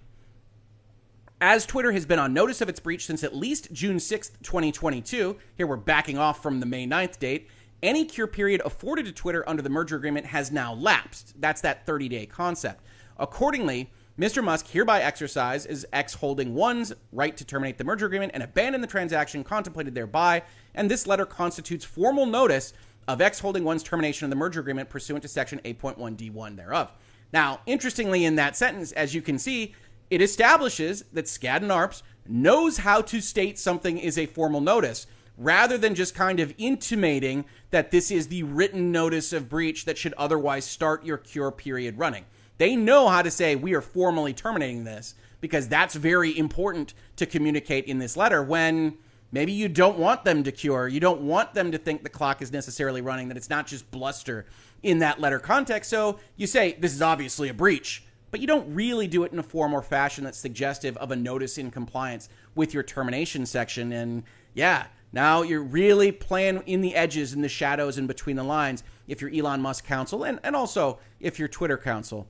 As 1.41 1.65
Twitter 1.65 1.91
has 1.93 2.05
been 2.05 2.19
on 2.19 2.33
notice 2.33 2.59
of 2.59 2.67
its 2.67 2.79
breach 2.79 3.05
since 3.05 3.23
at 3.23 3.35
least 3.35 3.71
June 3.71 3.97
6th, 3.97 4.31
2022, 4.43 5.37
here 5.55 5.67
we're 5.67 5.77
backing 5.77 6.17
off 6.17 6.43
from 6.43 6.59
the 6.59 6.65
May 6.65 6.85
9th 6.85 7.17
date, 7.17 7.47
any 7.81 8.03
cure 8.03 8.27
period 8.27 8.61
afforded 8.65 9.05
to 9.05 9.13
Twitter 9.13 9.47
under 9.47 9.61
the 9.61 9.69
merger 9.69 9.95
agreement 9.95 10.25
has 10.25 10.51
now 10.51 10.73
lapsed. 10.73 11.39
That's 11.39 11.61
that 11.61 11.85
30 11.85 12.09
day 12.09 12.25
concept. 12.25 12.83
Accordingly, 13.17 13.89
Mr. 14.19 14.43
Musk 14.43 14.67
hereby 14.67 15.01
exercises 15.01 15.85
X 15.93 16.13
Holding 16.13 16.53
One's 16.53 16.91
right 17.13 17.37
to 17.37 17.45
terminate 17.45 17.77
the 17.77 17.85
merger 17.85 18.05
agreement 18.05 18.33
and 18.33 18.43
abandon 18.43 18.81
the 18.81 18.87
transaction 18.87 19.45
contemplated 19.45 19.95
thereby, 19.95 20.43
and 20.75 20.91
this 20.91 21.07
letter 21.07 21.25
constitutes 21.25 21.85
formal 21.85 22.25
notice 22.25 22.73
of 23.07 23.21
X 23.21 23.39
Holding 23.39 23.63
One's 23.63 23.81
termination 23.81 24.25
of 24.25 24.29
the 24.29 24.35
merger 24.35 24.59
agreement 24.59 24.89
pursuant 24.89 25.21
to 25.21 25.29
Section 25.29 25.61
8.1D1 25.63 26.57
thereof. 26.57 26.91
Now, 27.31 27.61
interestingly, 27.65 28.25
in 28.25 28.35
that 28.35 28.57
sentence, 28.57 28.91
as 28.91 29.15
you 29.15 29.21
can 29.21 29.39
see, 29.39 29.73
it 30.09 30.21
establishes 30.21 31.05
that 31.13 31.25
Skadden 31.25 31.69
Arps 31.69 32.01
knows 32.27 32.79
how 32.79 33.01
to 33.03 33.21
state 33.21 33.57
something 33.57 33.97
is 33.97 34.17
a 34.17 34.25
formal 34.25 34.59
notice 34.59 35.07
rather 35.37 35.77
than 35.77 35.95
just 35.95 36.13
kind 36.13 36.41
of 36.41 36.53
intimating 36.57 37.45
that 37.69 37.91
this 37.91 38.11
is 38.11 38.27
the 38.27 38.43
written 38.43 38.91
notice 38.91 39.31
of 39.31 39.47
breach 39.47 39.85
that 39.85 39.97
should 39.97 40.13
otherwise 40.17 40.65
start 40.65 41.05
your 41.05 41.17
cure 41.17 41.51
period 41.51 41.97
running. 41.97 42.25
They 42.59 42.75
know 42.75 43.07
how 43.07 43.23
to 43.23 43.31
say, 43.31 43.55
we 43.55 43.73
are 43.73 43.81
formally 43.81 44.33
terminating 44.33 44.83
this 44.83 45.15
because 45.41 45.67
that's 45.67 45.95
very 45.95 46.37
important 46.37 46.93
to 47.15 47.25
communicate 47.25 47.85
in 47.85 47.97
this 47.97 48.15
letter 48.15 48.43
when 48.43 48.97
Maybe 49.31 49.51
you 49.51 49.69
don't 49.69 49.99
want 49.99 50.23
them 50.23 50.43
to 50.43 50.51
cure. 50.51 50.87
You 50.87 50.99
don't 50.99 51.21
want 51.21 51.53
them 51.53 51.71
to 51.71 51.77
think 51.77 52.01
the 52.01 52.09
clock 52.09 52.41
is 52.41 52.51
necessarily 52.51 53.01
running, 53.01 53.27
that 53.27 53.37
it's 53.37 53.49
not 53.49 53.67
just 53.67 53.89
bluster 53.91 54.47
in 54.81 54.99
that 54.99 55.19
letter 55.19 55.39
context. 55.39 55.89
So 55.89 56.19
you 56.35 56.47
say, 56.47 56.75
this 56.79 56.93
is 56.93 57.01
obviously 57.01 57.49
a 57.49 57.53
breach, 57.53 58.03
but 58.31 58.39
you 58.39 58.47
don't 58.47 58.73
really 58.73 59.07
do 59.07 59.23
it 59.23 59.31
in 59.31 59.39
a 59.39 59.43
form 59.43 59.73
or 59.73 59.81
fashion 59.81 60.23
that's 60.23 60.37
suggestive 60.37 60.97
of 60.97 61.11
a 61.11 61.15
notice 61.15 61.57
in 61.57 61.69
compliance 61.69 62.29
with 62.55 62.73
your 62.73 62.81
termination 62.81 63.45
section. 63.45 63.91
And 63.91 64.23
yeah, 64.55 64.87
now 65.13 65.43
you're 65.43 65.63
really 65.63 66.11
playing 66.11 66.63
in 66.65 66.81
the 66.81 66.95
edges, 66.95 67.33
in 67.33 67.41
the 67.41 67.49
shadows, 67.49 67.99
and 67.99 68.07
between 68.07 68.35
the 68.35 68.43
lines 68.43 68.83
if 69.07 69.21
you're 69.21 69.31
Elon 69.31 69.61
Musk 69.61 69.85
counsel 69.85 70.23
and, 70.23 70.39
and 70.43 70.55
also 70.55 70.97
if 71.19 71.37
you're 71.37 71.47
Twitter 71.47 71.77
counsel. 71.77 72.27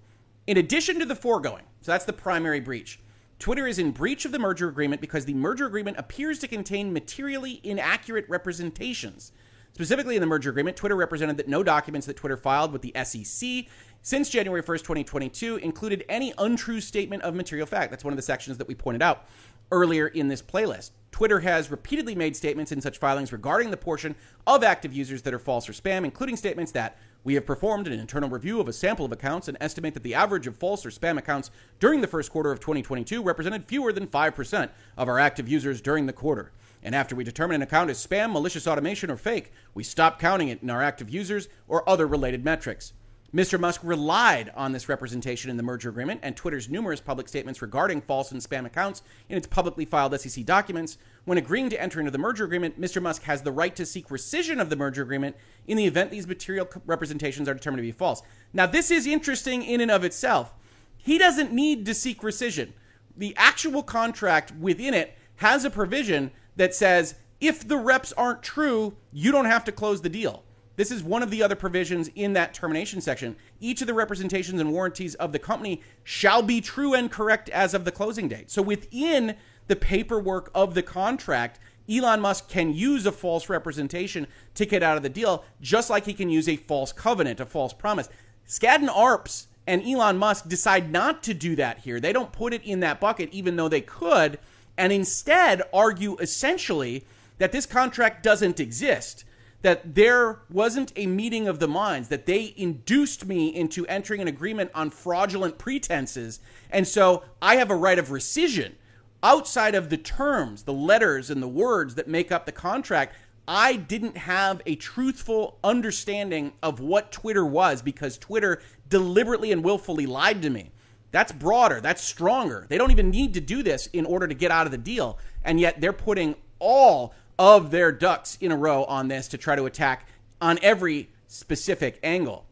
In 0.47 0.57
addition 0.57 0.99
to 0.99 1.05
the 1.05 1.15
foregoing, 1.15 1.63
so 1.81 1.91
that's 1.91 2.05
the 2.05 2.13
primary 2.13 2.59
breach. 2.59 2.99
Twitter 3.39 3.67
is 3.67 3.79
in 3.79 3.91
breach 3.91 4.25
of 4.25 4.31
the 4.31 4.39
merger 4.39 4.67
agreement 4.67 4.99
because 4.99 5.25
the 5.25 5.33
merger 5.33 5.65
agreement 5.65 5.97
appears 5.97 6.39
to 6.39 6.47
contain 6.47 6.91
materially 6.91 7.61
inaccurate 7.63 8.25
representations. 8.27 9.31
Specifically, 9.73 10.15
in 10.15 10.21
the 10.21 10.27
merger 10.27 10.49
agreement, 10.49 10.75
Twitter 10.75 10.95
represented 10.95 11.37
that 11.37 11.47
no 11.47 11.63
documents 11.63 12.05
that 12.07 12.17
Twitter 12.17 12.35
filed 12.35 12.73
with 12.73 12.81
the 12.81 12.93
SEC 13.03 13.65
since 14.01 14.29
January 14.29 14.63
1st, 14.63 14.79
2022, 14.79 15.57
included 15.57 16.03
any 16.09 16.33
untrue 16.37 16.81
statement 16.81 17.23
of 17.23 17.35
material 17.35 17.67
fact. 17.67 17.91
That's 17.91 18.03
one 18.03 18.13
of 18.13 18.17
the 18.17 18.23
sections 18.23 18.57
that 18.57 18.67
we 18.67 18.75
pointed 18.75 19.01
out 19.01 19.27
earlier 19.71 20.07
in 20.07 20.27
this 20.27 20.41
playlist. 20.41 20.91
Twitter 21.11 21.39
has 21.39 21.71
repeatedly 21.71 22.15
made 22.15 22.35
statements 22.35 22.71
in 22.71 22.81
such 22.81 22.97
filings 22.97 23.31
regarding 23.31 23.71
the 23.71 23.77
portion 23.77 24.15
of 24.47 24.63
active 24.63 24.93
users 24.93 25.21
that 25.21 25.33
are 25.33 25.39
false 25.39 25.69
or 25.69 25.73
spam, 25.73 26.03
including 26.03 26.35
statements 26.35 26.71
that 26.71 26.97
we 27.23 27.33
have 27.33 27.45
performed 27.45 27.87
an 27.87 27.99
internal 27.99 28.29
review 28.29 28.61
of 28.61 28.67
a 28.67 28.73
sample 28.73 29.05
of 29.05 29.11
accounts 29.11 29.47
and 29.47 29.57
estimate 29.59 29.93
that 29.93 30.03
the 30.03 30.13
average 30.13 30.47
of 30.47 30.55
false 30.55 30.85
or 30.85 30.89
spam 30.89 31.17
accounts 31.17 31.51
during 31.79 32.01
the 32.01 32.07
first 32.07 32.31
quarter 32.31 32.51
of 32.51 32.59
2022 32.59 33.21
represented 33.21 33.65
fewer 33.65 33.91
than 33.91 34.07
5% 34.07 34.69
of 34.97 35.07
our 35.09 35.19
active 35.19 35.47
users 35.49 35.81
during 35.81 36.05
the 36.05 36.13
quarter. 36.13 36.51
And 36.81 36.95
after 36.95 37.15
we 37.15 37.25
determine 37.25 37.55
an 37.55 37.61
account 37.61 37.89
is 37.89 38.05
spam, 38.05 38.31
malicious 38.31 38.65
automation, 38.65 39.11
or 39.11 39.17
fake, 39.17 39.51
we 39.73 39.83
stop 39.83 40.17
counting 40.17 40.47
it 40.47 40.63
in 40.63 40.69
our 40.69 40.81
active 40.81 41.09
users 41.09 41.49
or 41.67 41.87
other 41.89 42.07
related 42.07 42.45
metrics. 42.45 42.93
Mr. 43.33 43.59
Musk 43.59 43.81
relied 43.83 44.51
on 44.55 44.71
this 44.71 44.89
representation 44.89 45.51
in 45.51 45.57
the 45.57 45.61
merger 45.61 45.89
agreement 45.89 46.19
and 46.23 46.35
Twitter's 46.35 46.67
numerous 46.67 46.99
public 46.99 47.27
statements 47.27 47.61
regarding 47.61 48.01
false 48.01 48.31
and 48.31 48.41
spam 48.41 48.65
accounts 48.65 49.03
in 49.29 49.37
its 49.37 49.45
publicly 49.45 49.85
filed 49.85 50.19
SEC 50.19 50.43
documents. 50.45 50.97
When 51.25 51.37
agreeing 51.37 51.69
to 51.69 51.79
enter 51.79 51.99
into 51.99 52.11
the 52.11 52.17
merger 52.17 52.43
agreement, 52.43 52.81
Mr. 52.81 52.99
Musk 52.99 53.21
has 53.23 53.43
the 53.43 53.51
right 53.51 53.75
to 53.75 53.85
seek 53.85 54.09
rescission 54.09 54.59
of 54.59 54.71
the 54.71 54.75
merger 54.75 55.03
agreement 55.03 55.35
in 55.67 55.77
the 55.77 55.85
event 55.85 56.09
these 56.09 56.27
material 56.27 56.67
representations 56.87 57.47
are 57.47 57.53
determined 57.53 57.79
to 57.79 57.87
be 57.87 57.91
false. 57.91 58.23
Now, 58.51 58.65
this 58.65 58.89
is 58.89 59.05
interesting 59.05 59.63
in 59.63 59.79
and 59.79 59.91
of 59.91 60.03
itself. 60.03 60.55
He 60.97 61.19
doesn't 61.19 61.53
need 61.53 61.85
to 61.85 61.93
seek 61.93 62.21
rescission. 62.21 62.71
The 63.15 63.35
actual 63.37 63.83
contract 63.83 64.53
within 64.55 64.95
it 64.95 65.15
has 65.35 65.65
a 65.65 65.69
provision 65.69 66.31
that 66.55 66.73
says 66.73 67.13
if 67.39 67.67
the 67.67 67.77
reps 67.77 68.11
aren't 68.13 68.41
true, 68.41 68.95
you 69.13 69.31
don't 69.31 69.45
have 69.45 69.63
to 69.65 69.71
close 69.71 70.01
the 70.01 70.09
deal. 70.09 70.43
This 70.79 70.91
is 70.91 71.03
one 71.03 71.23
of 71.23 71.29
the 71.29 71.43
other 71.43 71.57
provisions 71.57 72.09
in 72.15 72.31
that 72.33 72.53
termination 72.53 73.01
section. 73.01 73.35
Each 73.59 73.81
of 73.81 73.87
the 73.87 73.93
representations 73.93 74.61
and 74.61 74.71
warranties 74.71 75.13
of 75.15 75.33
the 75.33 75.37
company 75.37 75.81
shall 76.05 76.41
be 76.41 76.61
true 76.61 76.93
and 76.93 77.11
correct 77.11 77.49
as 77.49 77.73
of 77.73 77.83
the 77.83 77.91
closing 77.91 78.29
date. 78.29 78.49
So 78.49 78.61
within 78.61 79.35
the 79.67 79.75
paperwork 79.75 80.49
of 80.55 80.75
the 80.75 80.81
contract, 80.81 81.59
Elon 81.89 82.21
Musk 82.21 82.47
can 82.47 82.73
use 82.73 83.05
a 83.05 83.11
false 83.11 83.49
representation 83.49 84.25
to 84.55 84.65
get 84.65 84.81
out 84.81 84.95
of 84.95 85.03
the 85.03 85.09
deal, 85.09 85.43
just 85.59 85.89
like 85.89 86.05
he 86.05 86.13
can 86.13 86.29
use 86.29 86.47
a 86.47 86.55
false 86.55 86.93
covenant, 86.93 87.41
a 87.41 87.45
false 87.45 87.73
promise. 87.73 88.07
Skadden 88.47 88.87
Arps 88.87 89.47
and 89.67 89.85
Elon 89.85 90.17
Musk 90.17 90.47
decide 90.47 90.93
not 90.93 91.23
to 91.23 91.33
do 91.33 91.57
that 91.57 91.79
here. 91.79 91.99
They 91.99 92.13
don't 92.13 92.31
put 92.31 92.53
it 92.53 92.63
in 92.63 92.79
that 92.79 93.01
bucket, 93.01 93.33
even 93.33 93.57
though 93.57 93.67
they 93.67 93.81
could, 93.81 94.39
and 94.77 94.93
instead 94.93 95.61
argue 95.73 96.15
essentially 96.19 97.03
that 97.37 97.51
this 97.51 97.65
contract 97.65 98.23
doesn't 98.23 98.61
exist 98.61 99.25
that 99.61 99.95
there 99.95 100.39
wasn't 100.49 100.93
a 100.95 101.05
meeting 101.05 101.47
of 101.47 101.59
the 101.59 101.67
minds, 101.67 102.07
that 102.09 102.25
they 102.25 102.53
induced 102.55 103.25
me 103.25 103.53
into 103.53 103.85
entering 103.87 104.21
an 104.21 104.27
agreement 104.27 104.71
on 104.73 104.89
fraudulent 104.89 105.57
pretenses. 105.57 106.39
And 106.69 106.87
so 106.87 107.23
I 107.41 107.55
have 107.57 107.69
a 107.69 107.75
right 107.75 107.99
of 107.99 108.07
rescission. 108.07 108.73
Outside 109.21 109.75
of 109.75 109.89
the 109.89 109.97
terms, 109.97 110.63
the 110.63 110.73
letters, 110.73 111.29
and 111.29 111.43
the 111.43 111.47
words 111.47 111.95
that 111.95 112.07
make 112.07 112.31
up 112.31 112.45
the 112.45 112.53
contract, 112.53 113.15
I 113.47 113.75
didn't 113.75 114.15
have 114.15 114.61
a 114.65 114.75
truthful 114.75 115.57
understanding 115.63 116.53
of 116.63 116.79
what 116.79 117.11
Twitter 117.11 117.45
was 117.45 117.81
because 117.81 118.17
Twitter 118.17 118.61
deliberately 118.87 119.51
and 119.51 119.63
willfully 119.63 120.05
lied 120.05 120.41
to 120.43 120.49
me. 120.49 120.71
That's 121.11 121.31
broader, 121.31 121.81
that's 121.81 122.03
stronger. 122.03 122.65
They 122.69 122.77
don't 122.77 122.91
even 122.91 123.09
need 123.09 123.33
to 123.33 123.41
do 123.41 123.63
this 123.63 123.87
in 123.87 124.05
order 124.05 124.27
to 124.27 124.35
get 124.35 124.51
out 124.51 124.67
of 124.67 124.71
the 124.71 124.77
deal. 124.77 125.17
And 125.43 125.59
yet 125.59 125.81
they're 125.81 125.91
putting 125.91 126.35
all 126.59 127.13
of 127.39 127.71
their 127.71 127.91
ducks 127.93 128.37
in 128.41 128.51
a 128.51 128.55
row 128.55 128.83
on 128.83 129.07
this 129.07 129.29
to 129.29 129.37
try 129.37 129.55
to 129.55 129.65
attack 129.65 130.07
on 130.41 130.59
every 130.61 131.09
specific 131.27 131.97
angle. 132.03 132.45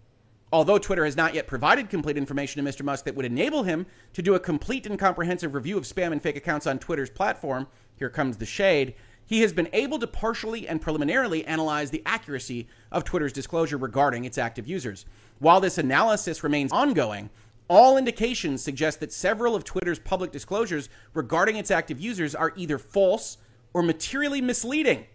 Although 0.51 0.77
Twitter 0.77 1.03
has 1.03 1.17
not 1.17 1.33
yet 1.33 1.45
provided 1.45 1.89
complete 1.89 2.15
information 2.15 2.63
to 2.63 2.71
Mr. 2.71 2.85
Musk 2.85 3.03
that 3.03 3.15
would 3.15 3.25
enable 3.25 3.63
him 3.63 3.85
to 4.13 4.21
do 4.21 4.33
a 4.33 4.39
complete 4.39 4.85
and 4.85 4.97
comprehensive 4.97 5.53
review 5.53 5.77
of 5.77 5.83
spam 5.83 6.13
and 6.13 6.21
fake 6.21 6.37
accounts 6.37 6.65
on 6.65 6.79
Twitter's 6.79 7.09
platform, 7.09 7.67
here 7.97 8.09
comes 8.09 8.37
the 8.37 8.45
shade. 8.45 8.95
He 9.25 9.41
has 9.41 9.51
been 9.51 9.67
able 9.73 9.99
to 9.99 10.07
partially 10.07 10.69
and 10.69 10.81
preliminarily 10.81 11.43
analyze 11.45 11.91
the 11.91 12.03
accuracy 12.05 12.69
of 12.89 13.03
Twitter's 13.03 13.33
disclosure 13.33 13.75
regarding 13.75 14.23
its 14.23 14.37
active 14.37 14.67
users. 14.67 15.05
While 15.39 15.59
this 15.59 15.77
analysis 15.77 16.45
remains 16.45 16.71
ongoing, 16.71 17.29
all 17.67 17.97
indications 17.97 18.63
suggest 18.63 19.01
that 19.01 19.11
several 19.11 19.53
of 19.53 19.65
Twitter's 19.65 19.99
public 19.99 20.31
disclosures 20.31 20.87
regarding 21.13 21.57
its 21.57 21.71
active 21.71 21.99
users 21.99 22.33
are 22.33 22.53
either 22.55 22.77
false 22.77 23.37
or 23.77 23.83
materially 23.83 24.41
misleading. 24.41 25.05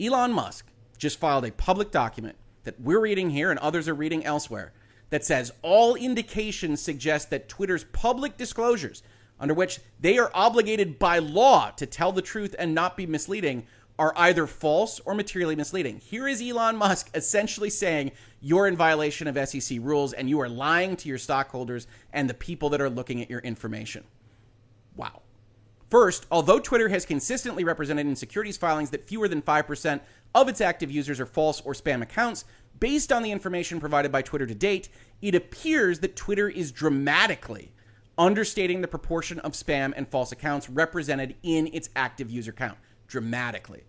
Elon 0.00 0.32
Musk 0.32 0.64
just 0.96 1.20
filed 1.20 1.44
a 1.44 1.52
public 1.52 1.90
document 1.90 2.34
that 2.64 2.80
we're 2.80 2.98
reading 2.98 3.28
here 3.28 3.50
and 3.50 3.60
others 3.60 3.88
are 3.88 3.94
reading 3.94 4.24
elsewhere 4.24 4.72
that 5.10 5.22
says 5.22 5.52
all 5.60 5.96
indications 5.96 6.80
suggest 6.80 7.28
that 7.28 7.46
Twitter's 7.46 7.84
public 7.92 8.38
disclosures, 8.38 9.02
under 9.38 9.52
which 9.52 9.80
they 10.00 10.16
are 10.16 10.30
obligated 10.32 10.98
by 10.98 11.18
law 11.18 11.70
to 11.72 11.84
tell 11.84 12.10
the 12.10 12.22
truth 12.22 12.56
and 12.58 12.74
not 12.74 12.96
be 12.96 13.04
misleading, 13.04 13.66
are 13.98 14.14
either 14.16 14.46
false 14.46 14.98
or 15.00 15.14
materially 15.14 15.56
misleading. 15.56 15.98
Here 15.98 16.26
is 16.26 16.40
Elon 16.40 16.78
Musk 16.78 17.10
essentially 17.14 17.68
saying 17.68 18.12
you're 18.40 18.66
in 18.66 18.76
violation 18.78 19.28
of 19.28 19.46
SEC 19.46 19.76
rules 19.82 20.14
and 20.14 20.30
you 20.30 20.40
are 20.40 20.48
lying 20.48 20.96
to 20.96 21.08
your 21.10 21.18
stockholders 21.18 21.86
and 22.14 22.30
the 22.30 22.34
people 22.34 22.70
that 22.70 22.80
are 22.80 22.88
looking 22.88 23.20
at 23.20 23.28
your 23.28 23.40
information. 23.40 24.04
Wow. 24.96 25.20
First, 25.88 26.26
although 26.30 26.58
Twitter 26.58 26.88
has 26.88 27.06
consistently 27.06 27.62
represented 27.62 28.06
in 28.06 28.16
securities 28.16 28.56
filings 28.56 28.90
that 28.90 29.06
fewer 29.06 29.28
than 29.28 29.42
5% 29.42 30.00
of 30.34 30.48
its 30.48 30.60
active 30.60 30.90
users 30.90 31.20
are 31.20 31.26
false 31.26 31.60
or 31.60 31.74
spam 31.74 32.02
accounts, 32.02 32.44
based 32.80 33.12
on 33.12 33.22
the 33.22 33.30
information 33.30 33.78
provided 33.78 34.10
by 34.10 34.22
Twitter 34.22 34.46
to 34.46 34.54
date, 34.54 34.88
it 35.22 35.34
appears 35.34 36.00
that 36.00 36.16
Twitter 36.16 36.48
is 36.48 36.72
dramatically 36.72 37.72
understating 38.18 38.80
the 38.80 38.88
proportion 38.88 39.38
of 39.40 39.52
spam 39.52 39.92
and 39.96 40.08
false 40.08 40.32
accounts 40.32 40.68
represented 40.68 41.36
in 41.42 41.68
its 41.72 41.90
active 41.94 42.30
user 42.30 42.52
count. 42.52 42.78
Dramatically. 43.06 43.84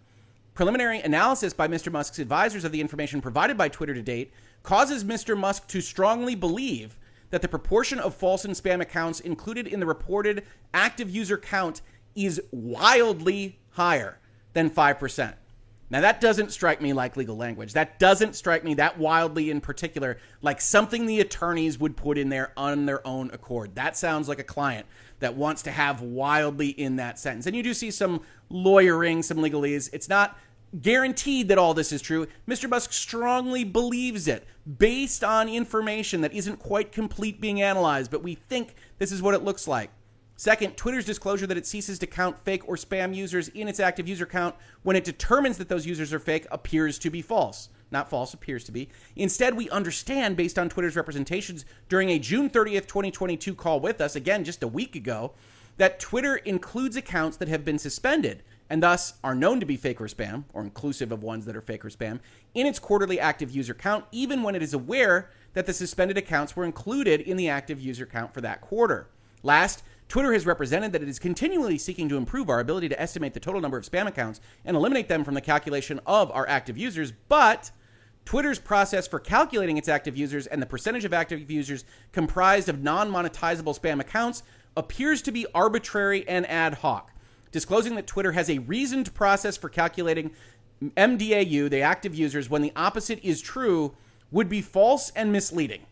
Preliminary 0.53 0.99
analysis 0.99 1.53
by 1.53 1.67
Mr. 1.67 1.91
Musk's 1.91 2.19
advisors 2.19 2.65
of 2.65 2.71
the 2.71 2.81
information 2.81 3.21
provided 3.21 3.57
by 3.57 3.69
Twitter 3.69 3.93
to 3.93 4.01
date 4.01 4.31
causes 4.63 5.03
Mr. 5.03 5.37
Musk 5.37 5.67
to 5.67 5.81
strongly 5.81 6.35
believe 6.35 6.97
that 7.29 7.41
the 7.41 7.47
proportion 7.47 7.99
of 7.99 8.15
false 8.15 8.45
and 8.45 8.53
spam 8.53 8.81
accounts 8.81 9.19
included 9.19 9.67
in 9.67 9.79
the 9.79 9.85
reported 9.85 10.43
active 10.73 11.09
user 11.09 11.37
count 11.37 11.81
is 12.15 12.41
wildly 12.51 13.59
higher 13.71 14.19
than 14.53 14.69
5%. 14.69 15.33
Now, 15.89 16.01
that 16.01 16.19
doesn't 16.19 16.51
strike 16.51 16.81
me 16.81 16.91
like 16.91 17.15
legal 17.15 17.37
language. 17.37 17.71
That 17.71 17.97
doesn't 17.97 18.35
strike 18.35 18.63
me 18.65 18.73
that 18.73 18.97
wildly 18.97 19.49
in 19.49 19.61
particular 19.61 20.17
like 20.41 20.59
something 20.59 21.05
the 21.05 21.21
attorneys 21.21 21.79
would 21.79 21.95
put 21.95 22.17
in 22.17 22.27
there 22.27 22.51
on 22.57 22.85
their 22.85 23.05
own 23.07 23.31
accord. 23.31 23.75
That 23.75 23.95
sounds 23.95 24.27
like 24.27 24.39
a 24.39 24.43
client 24.43 24.85
that 25.19 25.35
wants 25.35 25.61
to 25.63 25.71
have 25.71 26.01
wildly 26.01 26.69
in 26.69 26.97
that 26.97 27.17
sentence. 27.17 27.45
And 27.45 27.55
you 27.55 27.63
do 27.63 27.73
see 27.73 27.89
some 27.89 28.21
lawyering, 28.49 29.23
some 29.23 29.37
legalese. 29.37 29.89
It's 29.93 30.09
not 30.09 30.37
guaranteed 30.81 31.47
that 31.47 31.57
all 31.57 31.73
this 31.73 31.91
is 31.91 32.01
true. 32.01 32.27
Mr. 32.47 32.69
Musk 32.69 32.91
strongly 32.93 33.63
believes 33.63 34.27
it 34.27 34.45
based 34.77 35.23
on 35.23 35.49
information 35.49 36.21
that 36.21 36.33
isn't 36.33 36.59
quite 36.59 36.91
complete 36.91 37.39
being 37.39 37.61
analyzed, 37.61 38.11
but 38.11 38.23
we 38.23 38.35
think 38.35 38.75
this 38.97 39.11
is 39.11 39.21
what 39.21 39.33
it 39.33 39.43
looks 39.43 39.67
like. 39.67 39.89
Second, 40.35 40.77
Twitter's 40.77 41.05
disclosure 41.05 41.47
that 41.47 41.57
it 41.57 41.65
ceases 41.65 41.97
to 41.97 42.05
count 42.05 42.39
fake 42.39 42.67
or 42.69 42.75
spam 42.75 43.15
users 43.15 43.47
in 43.49 43.67
its 43.67 43.79
active 43.79 44.07
user 44.07 44.25
count 44.27 44.55
when 44.83 44.95
it 44.95 45.03
determines 45.03 45.57
that 45.57 45.67
those 45.67 45.87
users 45.87 46.13
are 46.13 46.19
fake 46.19 46.45
appears 46.51 46.99
to 46.99 47.09
be 47.09 47.23
false. 47.23 47.69
Not 47.89 48.09
false, 48.09 48.33
appears 48.33 48.63
to 48.65 48.71
be. 48.71 48.89
Instead, 49.15 49.55
we 49.55 49.69
understand 49.71 50.37
based 50.37 50.59
on 50.59 50.69
Twitter's 50.69 50.95
representations 50.95 51.65
during 51.89 52.09
a 52.09 52.19
June 52.19 52.49
30th, 52.49 52.85
2022 52.85 53.55
call 53.55 53.79
with 53.79 53.99
us, 53.99 54.15
again, 54.15 54.43
just 54.43 54.61
a 54.61 54.67
week 54.67 54.95
ago, 54.95 55.31
that 55.77 55.99
Twitter 55.99 56.35
includes 56.35 56.97
accounts 56.97 57.37
that 57.37 57.47
have 57.47 57.65
been 57.65 57.79
suspended 57.79 58.43
and 58.69 58.83
thus 58.83 59.13
are 59.23 59.35
known 59.35 59.59
to 59.59 59.65
be 59.65 59.77
fake 59.77 60.01
or 60.01 60.05
spam, 60.05 60.43
or 60.53 60.61
inclusive 60.61 61.11
of 61.11 61.23
ones 61.23 61.45
that 61.45 61.55
are 61.55 61.61
fake 61.61 61.85
or 61.85 61.89
spam, 61.89 62.19
in 62.53 62.67
its 62.67 62.79
quarterly 62.79 63.19
active 63.19 63.51
user 63.51 63.73
count, 63.73 64.05
even 64.11 64.43
when 64.43 64.55
it 64.55 64.61
is 64.61 64.73
aware 64.73 65.29
that 65.53 65.65
the 65.65 65.73
suspended 65.73 66.17
accounts 66.17 66.55
were 66.55 66.65
included 66.65 67.21
in 67.21 67.37
the 67.37 67.49
active 67.49 67.79
user 67.79 68.05
count 68.05 68.33
for 68.33 68.41
that 68.41 68.61
quarter. 68.61 69.07
Last, 69.43 69.83
Twitter 70.09 70.31
has 70.33 70.45
represented 70.45 70.93
that 70.93 71.01
it 71.01 71.09
is 71.09 71.19
continually 71.19 71.77
seeking 71.77 72.07
to 72.09 72.17
improve 72.17 72.49
our 72.49 72.59
ability 72.59 72.89
to 72.89 73.01
estimate 73.01 73.33
the 73.33 73.39
total 73.39 73.59
number 73.59 73.77
of 73.77 73.85
spam 73.85 74.07
accounts 74.07 74.39
and 74.63 74.77
eliminate 74.77 75.09
them 75.09 75.23
from 75.23 75.33
the 75.33 75.41
calculation 75.41 75.99
of 76.05 76.31
our 76.31 76.47
active 76.47 76.77
users, 76.77 77.11
but 77.27 77.71
Twitter's 78.27 78.59
process 78.59 79.07
for 79.07 79.19
calculating 79.19 79.77
its 79.77 79.87
active 79.87 80.17
users 80.17 80.47
and 80.47 80.61
the 80.61 80.65
percentage 80.65 81.05
of 81.05 81.13
active 81.13 81.49
users 81.49 81.85
comprised 82.11 82.67
of 82.67 82.83
non 82.83 83.09
monetizable 83.09 83.77
spam 83.77 84.01
accounts 84.01 84.43
appears 84.75 85.21
to 85.21 85.31
be 85.31 85.45
arbitrary 85.55 86.27
and 86.27 86.45
ad 86.49 86.73
hoc. 86.73 87.11
Disclosing 87.51 87.95
that 87.95 88.07
Twitter 88.07 88.31
has 88.33 88.49
a 88.49 88.59
reasoned 88.59 89.13
process 89.13 89.57
for 89.57 89.69
calculating 89.69 90.31
MDAU, 90.81 91.69
the 91.69 91.81
active 91.81 92.13
users, 92.13 92.49
when 92.49 92.61
the 92.61 92.73
opposite 92.75 93.19
is 93.23 93.41
true, 93.41 93.95
would 94.31 94.49
be 94.49 94.61
false 94.61 95.11
and 95.15 95.31
misleading. 95.31 95.85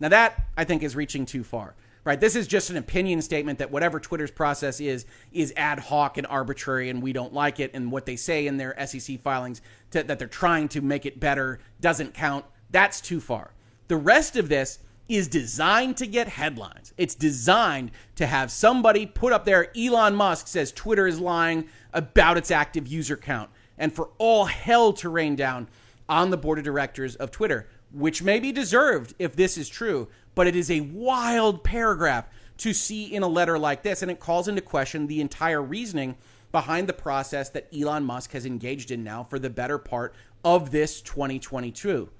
Now, 0.00 0.08
that 0.08 0.46
I 0.56 0.64
think 0.64 0.82
is 0.82 0.96
reaching 0.96 1.26
too 1.26 1.44
far 1.44 1.74
right? 2.04 2.20
This 2.20 2.36
is 2.36 2.46
just 2.46 2.70
an 2.70 2.76
opinion 2.76 3.22
statement 3.22 3.58
that 3.58 3.70
whatever 3.70 4.00
Twitter's 4.00 4.30
process 4.30 4.80
is 4.80 5.06
is 5.32 5.52
ad 5.56 5.78
hoc 5.78 6.18
and 6.18 6.26
arbitrary, 6.26 6.90
and 6.90 7.02
we 7.02 7.12
don't 7.12 7.32
like 7.32 7.60
it. 7.60 7.70
And 7.74 7.92
what 7.92 8.06
they 8.06 8.16
say 8.16 8.46
in 8.46 8.56
their 8.56 8.74
SEC 8.86 9.20
filings 9.20 9.62
to, 9.92 10.02
that 10.02 10.18
they're 10.18 10.28
trying 10.28 10.68
to 10.68 10.80
make 10.80 11.06
it 11.06 11.20
better 11.20 11.60
doesn't 11.80 12.14
count. 12.14 12.44
That's 12.70 13.00
too 13.00 13.20
far. 13.20 13.52
The 13.88 13.96
rest 13.96 14.36
of 14.36 14.48
this 14.48 14.78
is 15.08 15.28
designed 15.28 15.96
to 15.98 16.06
get 16.06 16.28
headlines. 16.28 16.94
It's 16.96 17.14
designed 17.14 17.90
to 18.16 18.26
have 18.26 18.50
somebody 18.50 19.06
put 19.06 19.32
up 19.32 19.44
there. 19.44 19.70
Elon 19.76 20.14
Musk 20.14 20.46
says 20.46 20.72
Twitter 20.72 21.06
is 21.06 21.20
lying 21.20 21.66
about 21.92 22.38
its 22.38 22.50
active 22.50 22.86
user 22.86 23.16
count, 23.16 23.50
and 23.76 23.92
for 23.92 24.10
all 24.18 24.46
hell 24.46 24.92
to 24.94 25.08
rain 25.08 25.36
down 25.36 25.68
on 26.08 26.30
the 26.30 26.36
board 26.36 26.58
of 26.58 26.64
directors 26.64 27.16
of 27.16 27.30
Twitter, 27.30 27.68
which 27.90 28.22
may 28.22 28.40
be 28.40 28.52
deserved 28.52 29.14
if 29.18 29.36
this 29.36 29.58
is 29.58 29.68
true 29.68 30.08
but 30.34 30.46
it 30.46 30.56
is 30.56 30.70
a 30.70 30.80
wild 30.80 31.62
paragraph 31.62 32.26
to 32.58 32.72
see 32.72 33.12
in 33.12 33.22
a 33.22 33.28
letter 33.28 33.58
like 33.58 33.82
this, 33.82 34.02
and 34.02 34.10
it 34.10 34.20
calls 34.20 34.48
into 34.48 34.60
question 34.60 35.06
the 35.06 35.20
entire 35.20 35.62
reasoning 35.62 36.16
behind 36.50 36.88
the 36.88 36.92
process 36.92 37.48
that 37.50 37.68
Elon 37.74 38.04
Musk 38.04 38.32
has 38.32 38.46
engaged 38.46 38.90
in 38.90 39.02
now 39.02 39.22
for 39.22 39.38
the 39.38 39.50
better 39.50 39.78
part 39.78 40.14
of 40.44 40.70
this 40.70 41.00
2022. 41.00 42.10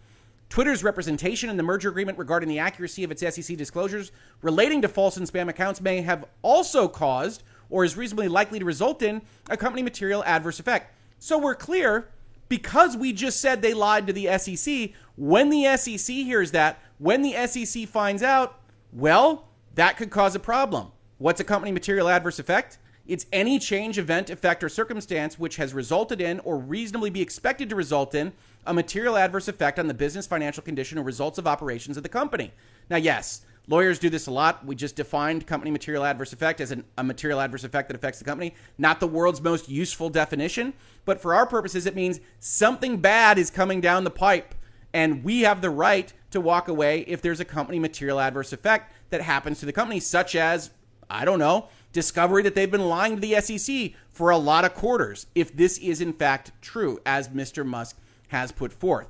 Twitter's 0.53 0.85
representation 0.85 1.49
in 1.49 1.57
the 1.57 1.63
merger 1.63 1.89
agreement 1.89 2.19
regarding 2.19 2.47
the 2.47 2.59
accuracy 2.59 3.05
of 3.05 3.11
its 3.11 3.23
SEC 3.23 3.57
disclosures 3.57 4.13
relating 4.43 4.83
to 4.83 4.89
false 4.89 5.17
and 5.17 5.27
spam 5.27 5.49
accounts 5.49 5.81
may 5.81 6.03
have 6.03 6.27
also 6.43 6.89
caused, 6.89 7.43
or 7.71 7.87
is 7.87 7.97
reasonably 7.97 8.29
likely 8.29 8.59
to 8.59 8.65
result 8.67 9.01
in, 9.01 9.23
a 9.49 9.57
company 9.57 9.83
material 9.83 10.23
adverse 10.27 10.61
effect. 10.61 10.95
So 11.19 11.39
we're 11.39 11.55
clear 11.55 12.11
because 12.51 12.99
we 12.99 13.15
just 13.15 13.41
said 13.41 13.63
they 13.63 13.73
lied 13.73 14.07
to 14.07 14.13
the 14.13 14.27
SEC. 14.37 14.91
When 15.17 15.49
the 15.49 15.75
SEC 15.79 16.15
hears 16.15 16.51
that, 16.51 16.81
when 16.99 17.23
the 17.23 17.33
SEC 17.47 17.89
finds 17.89 18.23
out, 18.23 18.61
well, 18.93 19.49
that 19.77 19.97
could 19.97 20.11
cause 20.11 20.35
a 20.35 20.39
problem. 20.39 20.89
What's 21.17 21.41
a 21.41 21.45
company 21.45 21.73
material 21.73 22.11
adverse 22.11 22.39
effect? 22.39 22.77
It's 23.07 23.25
any 23.33 23.59
change, 23.59 23.97
event, 23.97 24.29
effect, 24.29 24.63
or 24.63 24.69
circumstance 24.69 25.39
which 25.39 25.57
has 25.57 25.73
resulted 25.73 26.21
in 26.21 26.41
or 26.41 26.59
reasonably 26.59 27.09
be 27.09 27.23
expected 27.23 27.71
to 27.71 27.75
result 27.75 28.15
in 28.15 28.35
a 28.67 28.75
material 28.75 29.17
adverse 29.17 29.49
effect 29.49 29.79
on 29.79 29.87
the 29.87 29.95
business, 29.95 30.27
financial 30.27 30.63
condition, 30.63 30.99
or 30.99 31.03
results 31.03 31.39
of 31.39 31.47
operations 31.47 31.97
of 31.97 32.03
the 32.03 32.09
company. 32.09 32.53
Now, 32.89 32.97
yes, 32.97 33.45
lawyers 33.67 33.99
do 33.99 34.11
this 34.11 34.27
a 34.27 34.31
lot. 34.31 34.65
We 34.65 34.75
just 34.75 34.97
defined 34.97 35.47
company 35.47 35.71
material 35.71 36.05
adverse 36.05 36.33
effect 36.33 36.61
as 36.61 36.71
an, 36.71 36.85
a 36.99 37.05
material 37.05 37.41
adverse 37.41 37.65
effect 37.65 37.89
that 37.89 37.97
affects 37.97 38.19
the 38.19 38.25
company. 38.25 38.55
Not 38.79 39.01
the 39.01 39.07
world's 39.07 39.41
most 39.41 39.69
useful 39.69 40.11
definition, 40.11 40.75
but 41.05 41.21
for 41.21 41.35
our 41.35 41.47
purposes, 41.47 41.87
it 41.87 41.97
means 41.97 42.21
something 42.39 42.99
bad 42.99 43.39
is 43.39 43.51
coming 43.51 43.81
down 43.81 44.05
the 44.05 44.11
pipe, 44.11 44.55
and 44.93 45.25
we 45.25 45.41
have 45.43 45.61
the 45.61 45.71
right 45.71 46.13
to 46.31 46.41
walk 46.41 46.69
away 46.69 47.01
if 47.01 47.23
there's 47.23 47.41
a 47.41 47.45
company 47.45 47.79
material 47.79 48.21
adverse 48.21 48.53
effect 48.53 48.93
that 49.11 49.21
happens 49.21 49.61
to 49.61 49.67
the 49.67 49.73
company, 49.73 50.01
such 50.01 50.35
as, 50.37 50.71
I 51.11 51.25
don't 51.25 51.39
know, 51.39 51.69
discovery 51.93 52.43
that 52.43 52.55
they've 52.55 52.71
been 52.71 52.89
lying 52.89 53.17
to 53.17 53.21
the 53.21 53.41
SEC 53.41 53.93
for 54.11 54.31
a 54.31 54.39
lot 54.39 54.65
of 54.65 54.75
quarters, 54.75 55.27
if 55.35 55.55
this 55.55 55.79
is 55.79 56.01
in 56.01 56.13
fact 56.13 56.53
true, 56.61 57.01
as 57.05 57.29
Mr. 57.29 57.67
Musk 57.67 57.99
has 58.33 58.51
put 58.51 58.73
forth. 58.73 59.09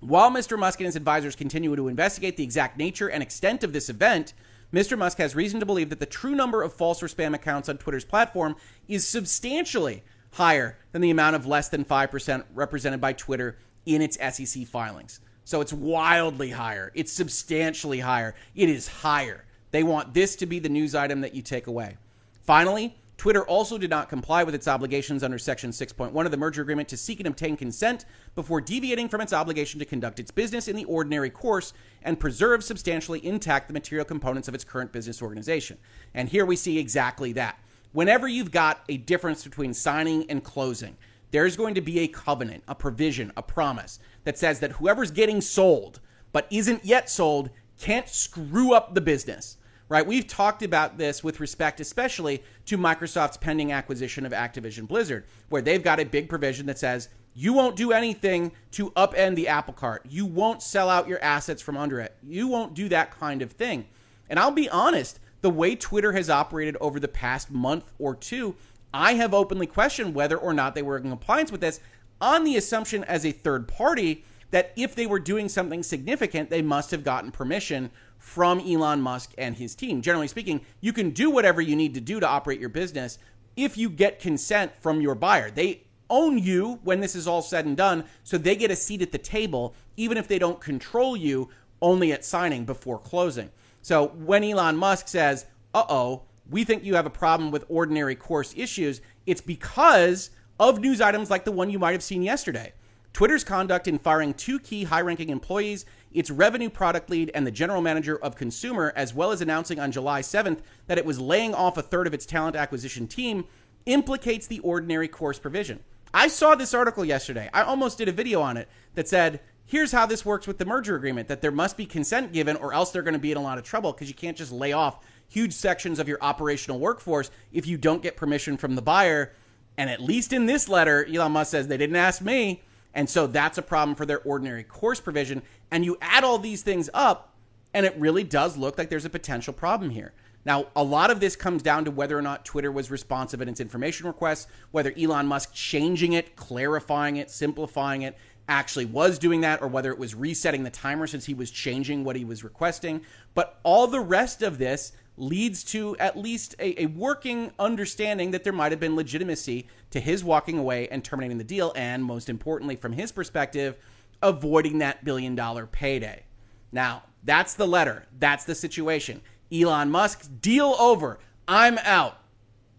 While 0.00 0.30
Mr. 0.30 0.58
Musk 0.58 0.80
and 0.80 0.86
his 0.86 0.96
advisors 0.96 1.36
continue 1.36 1.74
to 1.76 1.88
investigate 1.88 2.36
the 2.36 2.44
exact 2.44 2.76
nature 2.76 3.08
and 3.08 3.22
extent 3.22 3.62
of 3.62 3.72
this 3.72 3.88
event, 3.88 4.34
Mr. 4.72 4.98
Musk 4.98 5.18
has 5.18 5.34
reason 5.34 5.60
to 5.60 5.66
believe 5.66 5.90
that 5.90 6.00
the 6.00 6.06
true 6.06 6.34
number 6.34 6.62
of 6.62 6.72
false 6.72 7.02
or 7.02 7.06
spam 7.06 7.34
accounts 7.34 7.68
on 7.68 7.78
Twitter's 7.78 8.04
platform 8.04 8.56
is 8.88 9.06
substantially 9.06 10.02
higher 10.32 10.78
than 10.92 11.02
the 11.02 11.10
amount 11.10 11.36
of 11.36 11.46
less 11.46 11.68
than 11.68 11.84
5% 11.84 12.44
represented 12.54 13.00
by 13.00 13.12
Twitter 13.12 13.58
in 13.84 14.02
its 14.02 14.16
SEC 14.16 14.66
filings. 14.66 15.20
So 15.44 15.60
it's 15.60 15.72
wildly 15.72 16.50
higher. 16.50 16.90
It's 16.94 17.12
substantially 17.12 18.00
higher. 18.00 18.34
It 18.54 18.68
is 18.68 18.88
higher. 18.88 19.44
They 19.70 19.82
want 19.82 20.14
this 20.14 20.36
to 20.36 20.46
be 20.46 20.58
the 20.58 20.68
news 20.68 20.94
item 20.94 21.20
that 21.20 21.34
you 21.34 21.42
take 21.42 21.68
away. 21.68 21.96
Finally, 22.42 22.96
Twitter 23.16 23.44
also 23.46 23.78
did 23.78 23.88
not 23.88 24.10
comply 24.10 24.44
with 24.44 24.54
its 24.54 24.68
obligations 24.68 25.22
under 25.22 25.38
Section 25.38 25.70
6.1 25.70 26.24
of 26.24 26.30
the 26.30 26.36
merger 26.36 26.60
agreement 26.60 26.88
to 26.88 26.96
seek 26.96 27.18
and 27.18 27.26
obtain 27.26 27.56
consent 27.56 28.04
before 28.34 28.60
deviating 28.60 29.08
from 29.08 29.22
its 29.22 29.32
obligation 29.32 29.78
to 29.78 29.86
conduct 29.86 30.20
its 30.20 30.30
business 30.30 30.68
in 30.68 30.76
the 30.76 30.84
ordinary 30.84 31.30
course 31.30 31.72
and 32.02 32.20
preserve 32.20 32.62
substantially 32.62 33.24
intact 33.24 33.68
the 33.68 33.74
material 33.74 34.04
components 34.04 34.48
of 34.48 34.54
its 34.54 34.64
current 34.64 34.92
business 34.92 35.22
organization. 35.22 35.78
And 36.12 36.28
here 36.28 36.44
we 36.44 36.56
see 36.56 36.78
exactly 36.78 37.32
that. 37.32 37.58
Whenever 37.92 38.28
you've 38.28 38.50
got 38.50 38.80
a 38.90 38.98
difference 38.98 39.42
between 39.42 39.72
signing 39.72 40.30
and 40.30 40.44
closing, 40.44 40.98
there's 41.30 41.56
going 41.56 41.74
to 41.74 41.80
be 41.80 42.00
a 42.00 42.08
covenant, 42.08 42.64
a 42.68 42.74
provision, 42.74 43.32
a 43.36 43.42
promise 43.42 43.98
that 44.24 44.36
says 44.36 44.60
that 44.60 44.72
whoever's 44.72 45.10
getting 45.10 45.40
sold 45.40 46.00
but 46.32 46.46
isn't 46.50 46.84
yet 46.84 47.08
sold 47.08 47.48
can't 47.78 48.08
screw 48.08 48.74
up 48.74 48.94
the 48.94 49.00
business. 49.00 49.56
Right? 49.88 50.04
We've 50.04 50.26
talked 50.26 50.62
about 50.62 50.98
this 50.98 51.22
with 51.22 51.38
respect 51.38 51.78
especially 51.78 52.42
to 52.64 52.76
Microsoft's 52.76 53.36
pending 53.36 53.70
acquisition 53.70 54.26
of 54.26 54.32
Activision 54.32 54.88
Blizzard, 54.88 55.24
where 55.48 55.62
they've 55.62 55.82
got 55.82 56.00
a 56.00 56.04
big 56.04 56.28
provision 56.28 56.66
that 56.66 56.78
says 56.78 57.08
you 57.34 57.52
won't 57.52 57.76
do 57.76 57.92
anything 57.92 58.50
to 58.72 58.90
upend 58.92 59.36
the 59.36 59.46
apple 59.46 59.74
cart. 59.74 60.04
You 60.08 60.24
won't 60.24 60.62
sell 60.62 60.88
out 60.88 61.06
your 61.06 61.22
assets 61.22 61.62
from 61.62 61.76
under 61.76 62.00
it. 62.00 62.16
You 62.22 62.48
won't 62.48 62.74
do 62.74 62.88
that 62.88 63.10
kind 63.10 63.42
of 63.42 63.52
thing. 63.52 63.86
And 64.28 64.40
I'll 64.40 64.50
be 64.50 64.70
honest, 64.70 65.20
the 65.42 65.50
way 65.50 65.76
Twitter 65.76 66.12
has 66.12 66.30
operated 66.30 66.76
over 66.80 66.98
the 66.98 67.08
past 67.08 67.50
month 67.50 67.92
or 67.98 68.16
two, 68.16 68.56
I 68.92 69.14
have 69.14 69.34
openly 69.34 69.66
questioned 69.66 70.14
whether 70.14 70.36
or 70.36 70.54
not 70.54 70.74
they 70.74 70.82
were 70.82 70.96
in 70.96 71.10
compliance 71.10 71.52
with 71.52 71.60
this 71.60 71.78
on 72.20 72.44
the 72.44 72.56
assumption 72.56 73.04
as 73.04 73.26
a 73.26 73.32
third 73.32 73.68
party 73.68 74.24
that 74.50 74.72
if 74.76 74.94
they 74.94 75.06
were 75.06 75.18
doing 75.18 75.48
something 75.48 75.82
significant, 75.82 76.50
they 76.50 76.62
must 76.62 76.90
have 76.90 77.04
gotten 77.04 77.30
permission 77.30 77.90
from 78.18 78.60
Elon 78.60 79.00
Musk 79.00 79.32
and 79.38 79.56
his 79.56 79.74
team. 79.74 80.02
Generally 80.02 80.28
speaking, 80.28 80.60
you 80.80 80.92
can 80.92 81.10
do 81.10 81.30
whatever 81.30 81.60
you 81.60 81.76
need 81.76 81.94
to 81.94 82.00
do 82.00 82.20
to 82.20 82.28
operate 82.28 82.60
your 82.60 82.68
business 82.68 83.18
if 83.56 83.76
you 83.76 83.88
get 83.88 84.20
consent 84.20 84.72
from 84.80 85.00
your 85.00 85.14
buyer. 85.14 85.50
They 85.50 85.82
own 86.08 86.38
you 86.38 86.78
when 86.84 87.00
this 87.00 87.16
is 87.16 87.26
all 87.26 87.42
said 87.42 87.66
and 87.66 87.76
done, 87.76 88.04
so 88.22 88.38
they 88.38 88.56
get 88.56 88.70
a 88.70 88.76
seat 88.76 89.02
at 89.02 89.12
the 89.12 89.18
table, 89.18 89.74
even 89.96 90.16
if 90.18 90.28
they 90.28 90.38
don't 90.38 90.60
control 90.60 91.16
you 91.16 91.48
only 91.82 92.12
at 92.12 92.24
signing 92.24 92.64
before 92.64 92.98
closing. 92.98 93.50
So 93.82 94.08
when 94.08 94.44
Elon 94.44 94.76
Musk 94.76 95.08
says, 95.08 95.46
uh 95.74 95.84
oh, 95.88 96.22
we 96.50 96.64
think 96.64 96.84
you 96.84 96.94
have 96.94 97.06
a 97.06 97.10
problem 97.10 97.50
with 97.50 97.64
ordinary 97.68 98.14
course 98.14 98.54
issues, 98.56 99.00
it's 99.26 99.40
because 99.40 100.30
of 100.58 100.80
news 100.80 101.00
items 101.00 101.30
like 101.30 101.44
the 101.44 101.52
one 101.52 101.70
you 101.70 101.78
might 101.78 101.92
have 101.92 102.02
seen 102.02 102.22
yesterday. 102.22 102.72
Twitter's 103.16 103.44
conduct 103.44 103.88
in 103.88 103.98
firing 103.98 104.34
two 104.34 104.58
key 104.58 104.84
high 104.84 105.00
ranking 105.00 105.30
employees, 105.30 105.86
its 106.12 106.30
revenue 106.30 106.68
product 106.68 107.08
lead, 107.08 107.30
and 107.34 107.46
the 107.46 107.50
general 107.50 107.80
manager 107.80 108.18
of 108.18 108.36
consumer, 108.36 108.92
as 108.94 109.14
well 109.14 109.32
as 109.32 109.40
announcing 109.40 109.80
on 109.80 109.90
July 109.90 110.20
7th 110.20 110.58
that 110.86 110.98
it 110.98 111.06
was 111.06 111.18
laying 111.18 111.54
off 111.54 111.78
a 111.78 111.82
third 111.82 112.06
of 112.06 112.12
its 112.12 112.26
talent 112.26 112.56
acquisition 112.56 113.08
team, 113.08 113.46
implicates 113.86 114.46
the 114.46 114.58
ordinary 114.58 115.08
course 115.08 115.38
provision. 115.38 115.80
I 116.12 116.28
saw 116.28 116.54
this 116.54 116.74
article 116.74 117.06
yesterday. 117.06 117.48
I 117.54 117.62
almost 117.62 117.96
did 117.96 118.10
a 118.10 118.12
video 118.12 118.42
on 118.42 118.58
it 118.58 118.68
that 118.96 119.08
said, 119.08 119.40
here's 119.64 119.92
how 119.92 120.04
this 120.04 120.26
works 120.26 120.46
with 120.46 120.58
the 120.58 120.66
merger 120.66 120.94
agreement 120.94 121.26
that 121.28 121.40
there 121.40 121.50
must 121.50 121.78
be 121.78 121.86
consent 121.86 122.34
given, 122.34 122.56
or 122.56 122.74
else 122.74 122.90
they're 122.90 123.00
going 123.00 123.14
to 123.14 123.18
be 123.18 123.32
in 123.32 123.38
a 123.38 123.42
lot 123.42 123.56
of 123.56 123.64
trouble 123.64 123.94
because 123.94 124.08
you 124.08 124.14
can't 124.14 124.36
just 124.36 124.52
lay 124.52 124.74
off 124.74 125.02
huge 125.26 125.54
sections 125.54 125.98
of 125.98 126.06
your 126.06 126.18
operational 126.20 126.78
workforce 126.78 127.30
if 127.50 127.66
you 127.66 127.78
don't 127.78 128.02
get 128.02 128.18
permission 128.18 128.58
from 128.58 128.74
the 128.74 128.82
buyer 128.82 129.32
and 129.78 129.90
at 129.90 130.00
least 130.00 130.32
in 130.32 130.46
this 130.46 130.68
letter, 130.68 131.06
Elon 131.06 131.32
Musk 131.32 131.50
says 131.50 131.68
they 131.68 131.76
didn't 131.76 131.96
ask 131.96 132.22
me. 132.22 132.62
And 132.96 133.08
so 133.10 133.26
that's 133.26 133.58
a 133.58 133.62
problem 133.62 133.94
for 133.94 134.06
their 134.06 134.20
ordinary 134.20 134.64
course 134.64 135.00
provision. 135.00 135.42
And 135.70 135.84
you 135.84 135.98
add 136.00 136.24
all 136.24 136.38
these 136.38 136.62
things 136.62 136.88
up, 136.94 137.34
and 137.74 137.84
it 137.84 137.94
really 137.98 138.24
does 138.24 138.56
look 138.56 138.78
like 138.78 138.88
there's 138.88 139.04
a 139.04 139.10
potential 139.10 139.52
problem 139.52 139.90
here. 139.90 140.14
Now, 140.46 140.68
a 140.74 140.82
lot 140.82 141.10
of 141.10 141.20
this 141.20 141.36
comes 141.36 141.62
down 141.62 141.84
to 141.84 141.90
whether 141.90 142.16
or 142.16 142.22
not 142.22 142.46
Twitter 142.46 142.72
was 142.72 142.90
responsive 142.90 143.42
in 143.42 143.48
its 143.50 143.60
information 143.60 144.06
requests, 144.06 144.46
whether 144.70 144.94
Elon 144.98 145.26
Musk 145.26 145.52
changing 145.52 146.14
it, 146.14 146.36
clarifying 146.36 147.16
it, 147.16 147.30
simplifying 147.30 148.02
it 148.02 148.16
actually 148.48 148.86
was 148.86 149.18
doing 149.18 149.42
that, 149.42 149.60
or 149.60 149.68
whether 149.68 149.90
it 149.90 149.98
was 149.98 150.14
resetting 150.14 150.64
the 150.64 150.70
timer 150.70 151.06
since 151.06 151.26
he 151.26 151.34
was 151.34 151.50
changing 151.50 152.02
what 152.02 152.16
he 152.16 152.24
was 152.24 152.44
requesting. 152.44 153.02
But 153.34 153.60
all 153.62 153.88
the 153.88 154.00
rest 154.00 154.40
of 154.40 154.56
this 154.56 154.92
leads 155.16 155.64
to 155.64 155.96
at 155.98 156.16
least 156.16 156.54
a, 156.58 156.82
a, 156.82 156.86
working 156.86 157.50
understanding 157.58 158.30
that 158.32 158.44
there 158.44 158.52
might 158.52 158.72
have 158.72 158.80
been 158.80 158.96
legitimacy 158.96 159.66
to 159.90 160.00
his 160.00 160.22
walking 160.22 160.58
away 160.58 160.88
and 160.88 161.02
terminating 161.02 161.38
the 161.38 161.44
deal, 161.44 161.72
and 161.74 162.04
most 162.04 162.28
importantly, 162.28 162.76
from 162.76 162.92
his 162.92 163.12
perspective, 163.12 163.76
avoiding 164.22 164.78
that 164.78 165.04
billion 165.04 165.34
dollar 165.34 165.66
payday. 165.66 166.22
Now, 166.70 167.04
that's 167.24 167.54
the 167.54 167.66
letter, 167.66 168.06
that's 168.18 168.44
the 168.44 168.54
situation. 168.54 169.22
Elon 169.52 169.90
Musk, 169.90 170.28
deal 170.40 170.76
over. 170.78 171.18
I'm 171.48 171.78
out. 171.78 172.20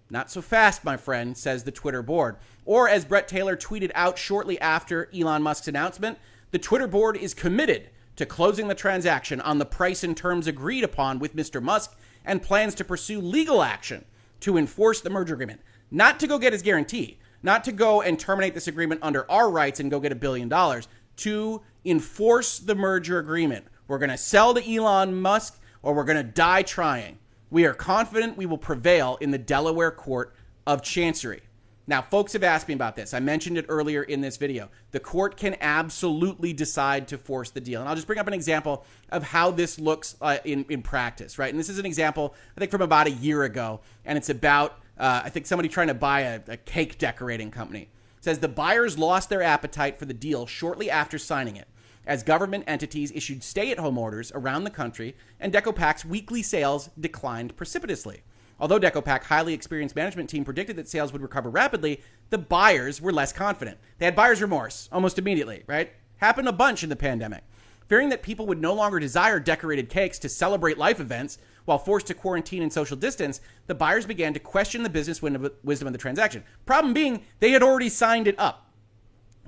Not 0.09 0.31
so 0.31 0.41
fast, 0.41 0.85
my 0.85 0.97
friend, 0.97 1.35
says 1.35 1.63
the 1.63 1.71
Twitter 1.71 2.01
board. 2.01 2.37
Or 2.65 2.87
as 2.87 3.05
Bret 3.05 3.27
Taylor 3.27 3.57
tweeted 3.57 3.91
out 3.95 4.17
shortly 4.17 4.59
after 4.59 5.09
Elon 5.13 5.41
Musk's 5.41 5.67
announcement, 5.67 6.17
the 6.51 6.59
Twitter 6.59 6.87
board 6.87 7.17
is 7.17 7.33
committed 7.33 7.89
to 8.15 8.25
closing 8.25 8.67
the 8.67 8.75
transaction 8.75 9.41
on 9.41 9.57
the 9.57 9.65
price 9.65 10.03
and 10.03 10.15
terms 10.15 10.47
agreed 10.47 10.83
upon 10.83 11.19
with 11.19 11.35
Mr. 11.35 11.61
Musk 11.61 11.95
and 12.27 12.43
plans 12.43 12.75
to 12.75 12.83
pursue 12.83 13.19
legal 13.19 13.63
action 13.63 14.05
to 14.41 14.57
enforce 14.57 15.01
the 15.01 15.09
merger 15.09 15.33
agreement. 15.33 15.61
Not 15.89 16.19
to 16.19 16.27
go 16.27 16.37
get 16.37 16.53
his 16.53 16.61
guarantee, 16.61 17.17
not 17.41 17.63
to 17.63 17.71
go 17.71 18.01
and 18.01 18.19
terminate 18.19 18.53
this 18.53 18.67
agreement 18.67 18.99
under 19.01 19.29
our 19.31 19.49
rights 19.49 19.79
and 19.79 19.89
go 19.89 19.99
get 19.99 20.11
a 20.11 20.15
billion 20.15 20.49
dollars, 20.49 20.87
to 21.17 21.63
enforce 21.85 22.59
the 22.59 22.75
merger 22.75 23.17
agreement. 23.17 23.65
We're 23.87 23.97
going 23.97 24.11
to 24.11 24.17
sell 24.17 24.53
to 24.53 24.75
Elon 24.75 25.19
Musk 25.19 25.59
or 25.81 25.95
we're 25.95 26.03
going 26.03 26.23
to 26.23 26.31
die 26.31 26.61
trying. 26.61 27.17
We 27.49 27.65
are 27.65 27.73
confident 27.73 28.37
we 28.37 28.45
will 28.45 28.57
prevail 28.57 29.17
in 29.21 29.31
the 29.31 29.37
Delaware 29.37 29.91
Court 29.91 30.35
of 30.67 30.83
Chancery. 30.83 31.41
Now, 31.89 32.01
folks 32.01 32.33
have 32.33 32.43
asked 32.43 32.67
me 32.67 32.73
about 32.73 32.97
this. 32.97 33.13
I 33.13 33.21
mentioned 33.21 33.57
it 33.57 33.65
earlier 33.69 34.03
in 34.03 34.19
this 34.19 34.35
video. 34.35 34.69
The 34.91 34.99
court 34.99 35.37
can 35.37 35.55
absolutely 35.61 36.51
decide 36.51 37.07
to 37.07 37.17
force 37.17 37.49
the 37.49 37.61
deal. 37.61 37.79
And 37.79 37.87
I'll 37.87 37.95
just 37.95 38.07
bring 38.07 38.19
up 38.19 38.27
an 38.27 38.33
example 38.33 38.83
of 39.09 39.23
how 39.23 39.51
this 39.51 39.79
looks 39.79 40.17
uh, 40.19 40.37
in, 40.43 40.65
in 40.67 40.81
practice, 40.81 41.39
right? 41.39 41.49
And 41.49 41.57
this 41.57 41.69
is 41.69 41.79
an 41.79 41.85
example, 41.85 42.35
I 42.57 42.59
think, 42.59 42.71
from 42.71 42.81
about 42.81 43.07
a 43.07 43.11
year 43.11 43.43
ago. 43.43 43.79
And 44.03 44.17
it's 44.17 44.27
about, 44.29 44.79
uh, 44.97 45.21
I 45.23 45.29
think, 45.29 45.45
somebody 45.45 45.69
trying 45.69 45.87
to 45.87 45.93
buy 45.93 46.21
a, 46.21 46.41
a 46.49 46.57
cake 46.57 46.97
decorating 46.97 47.51
company. 47.51 47.83
It 48.17 48.23
says 48.23 48.39
the 48.39 48.49
buyers 48.49 48.97
lost 48.97 49.29
their 49.29 49.41
appetite 49.41 49.97
for 49.97 50.03
the 50.03 50.13
deal 50.13 50.45
shortly 50.45 50.91
after 50.91 51.17
signing 51.17 51.55
it 51.55 51.69
as 52.05 52.23
government 52.23 52.63
entities 52.67 53.11
issued 53.13 53.43
stay 53.43 53.71
at 53.71 53.77
home 53.77 53.97
orders 53.97 54.31
around 54.33 54.63
the 54.63 54.69
country 54.69 55.15
and 55.39 55.53
DecoPac's 55.53 56.05
weekly 56.05 56.41
sales 56.41 56.89
declined 56.99 57.55
precipitously. 57.55 58.23
Although 58.59 58.79
DecoPac 58.79 59.23
highly 59.23 59.53
experienced 59.53 59.95
management 59.95 60.29
team 60.29 60.43
predicted 60.43 60.75
that 60.77 60.87
sales 60.87 61.13
would 61.13 61.21
recover 61.21 61.49
rapidly, 61.49 62.01
the 62.29 62.37
buyers 62.37 63.01
were 63.01 63.13
less 63.13 63.31
confident. 63.31 63.77
They 63.97 64.05
had 64.05 64.15
buyer's 64.15 64.41
remorse 64.41 64.89
almost 64.91 65.19
immediately, 65.19 65.63
right? 65.67 65.91
Happened 66.17 66.47
a 66.47 66.53
bunch 66.53 66.83
in 66.83 66.89
the 66.89 66.95
pandemic. 66.95 67.43
Fearing 67.87 68.09
that 68.09 68.23
people 68.23 68.45
would 68.47 68.59
no 68.59 68.73
longer 68.73 68.99
desire 68.99 69.39
decorated 69.39 69.89
cakes 69.89 70.19
to 70.19 70.27
celebrate 70.27 70.77
life 70.77 70.99
events 70.99 71.37
while 71.65 71.77
forced 71.77 72.07
to 72.07 72.13
quarantine 72.13 72.63
and 72.63 72.73
social 72.73 72.97
distance, 72.97 73.39
the 73.67 73.75
buyers 73.75 74.05
began 74.05 74.33
to 74.33 74.39
question 74.39 74.83
the 74.83 74.89
business 74.89 75.21
wisdom 75.21 75.87
of 75.87 75.93
the 75.93 75.99
transaction. 75.99 76.43
Problem 76.65 76.93
being, 76.93 77.23
they 77.39 77.51
had 77.51 77.63
already 77.63 77.89
signed 77.89 78.27
it 78.27 78.37
up. 78.37 78.63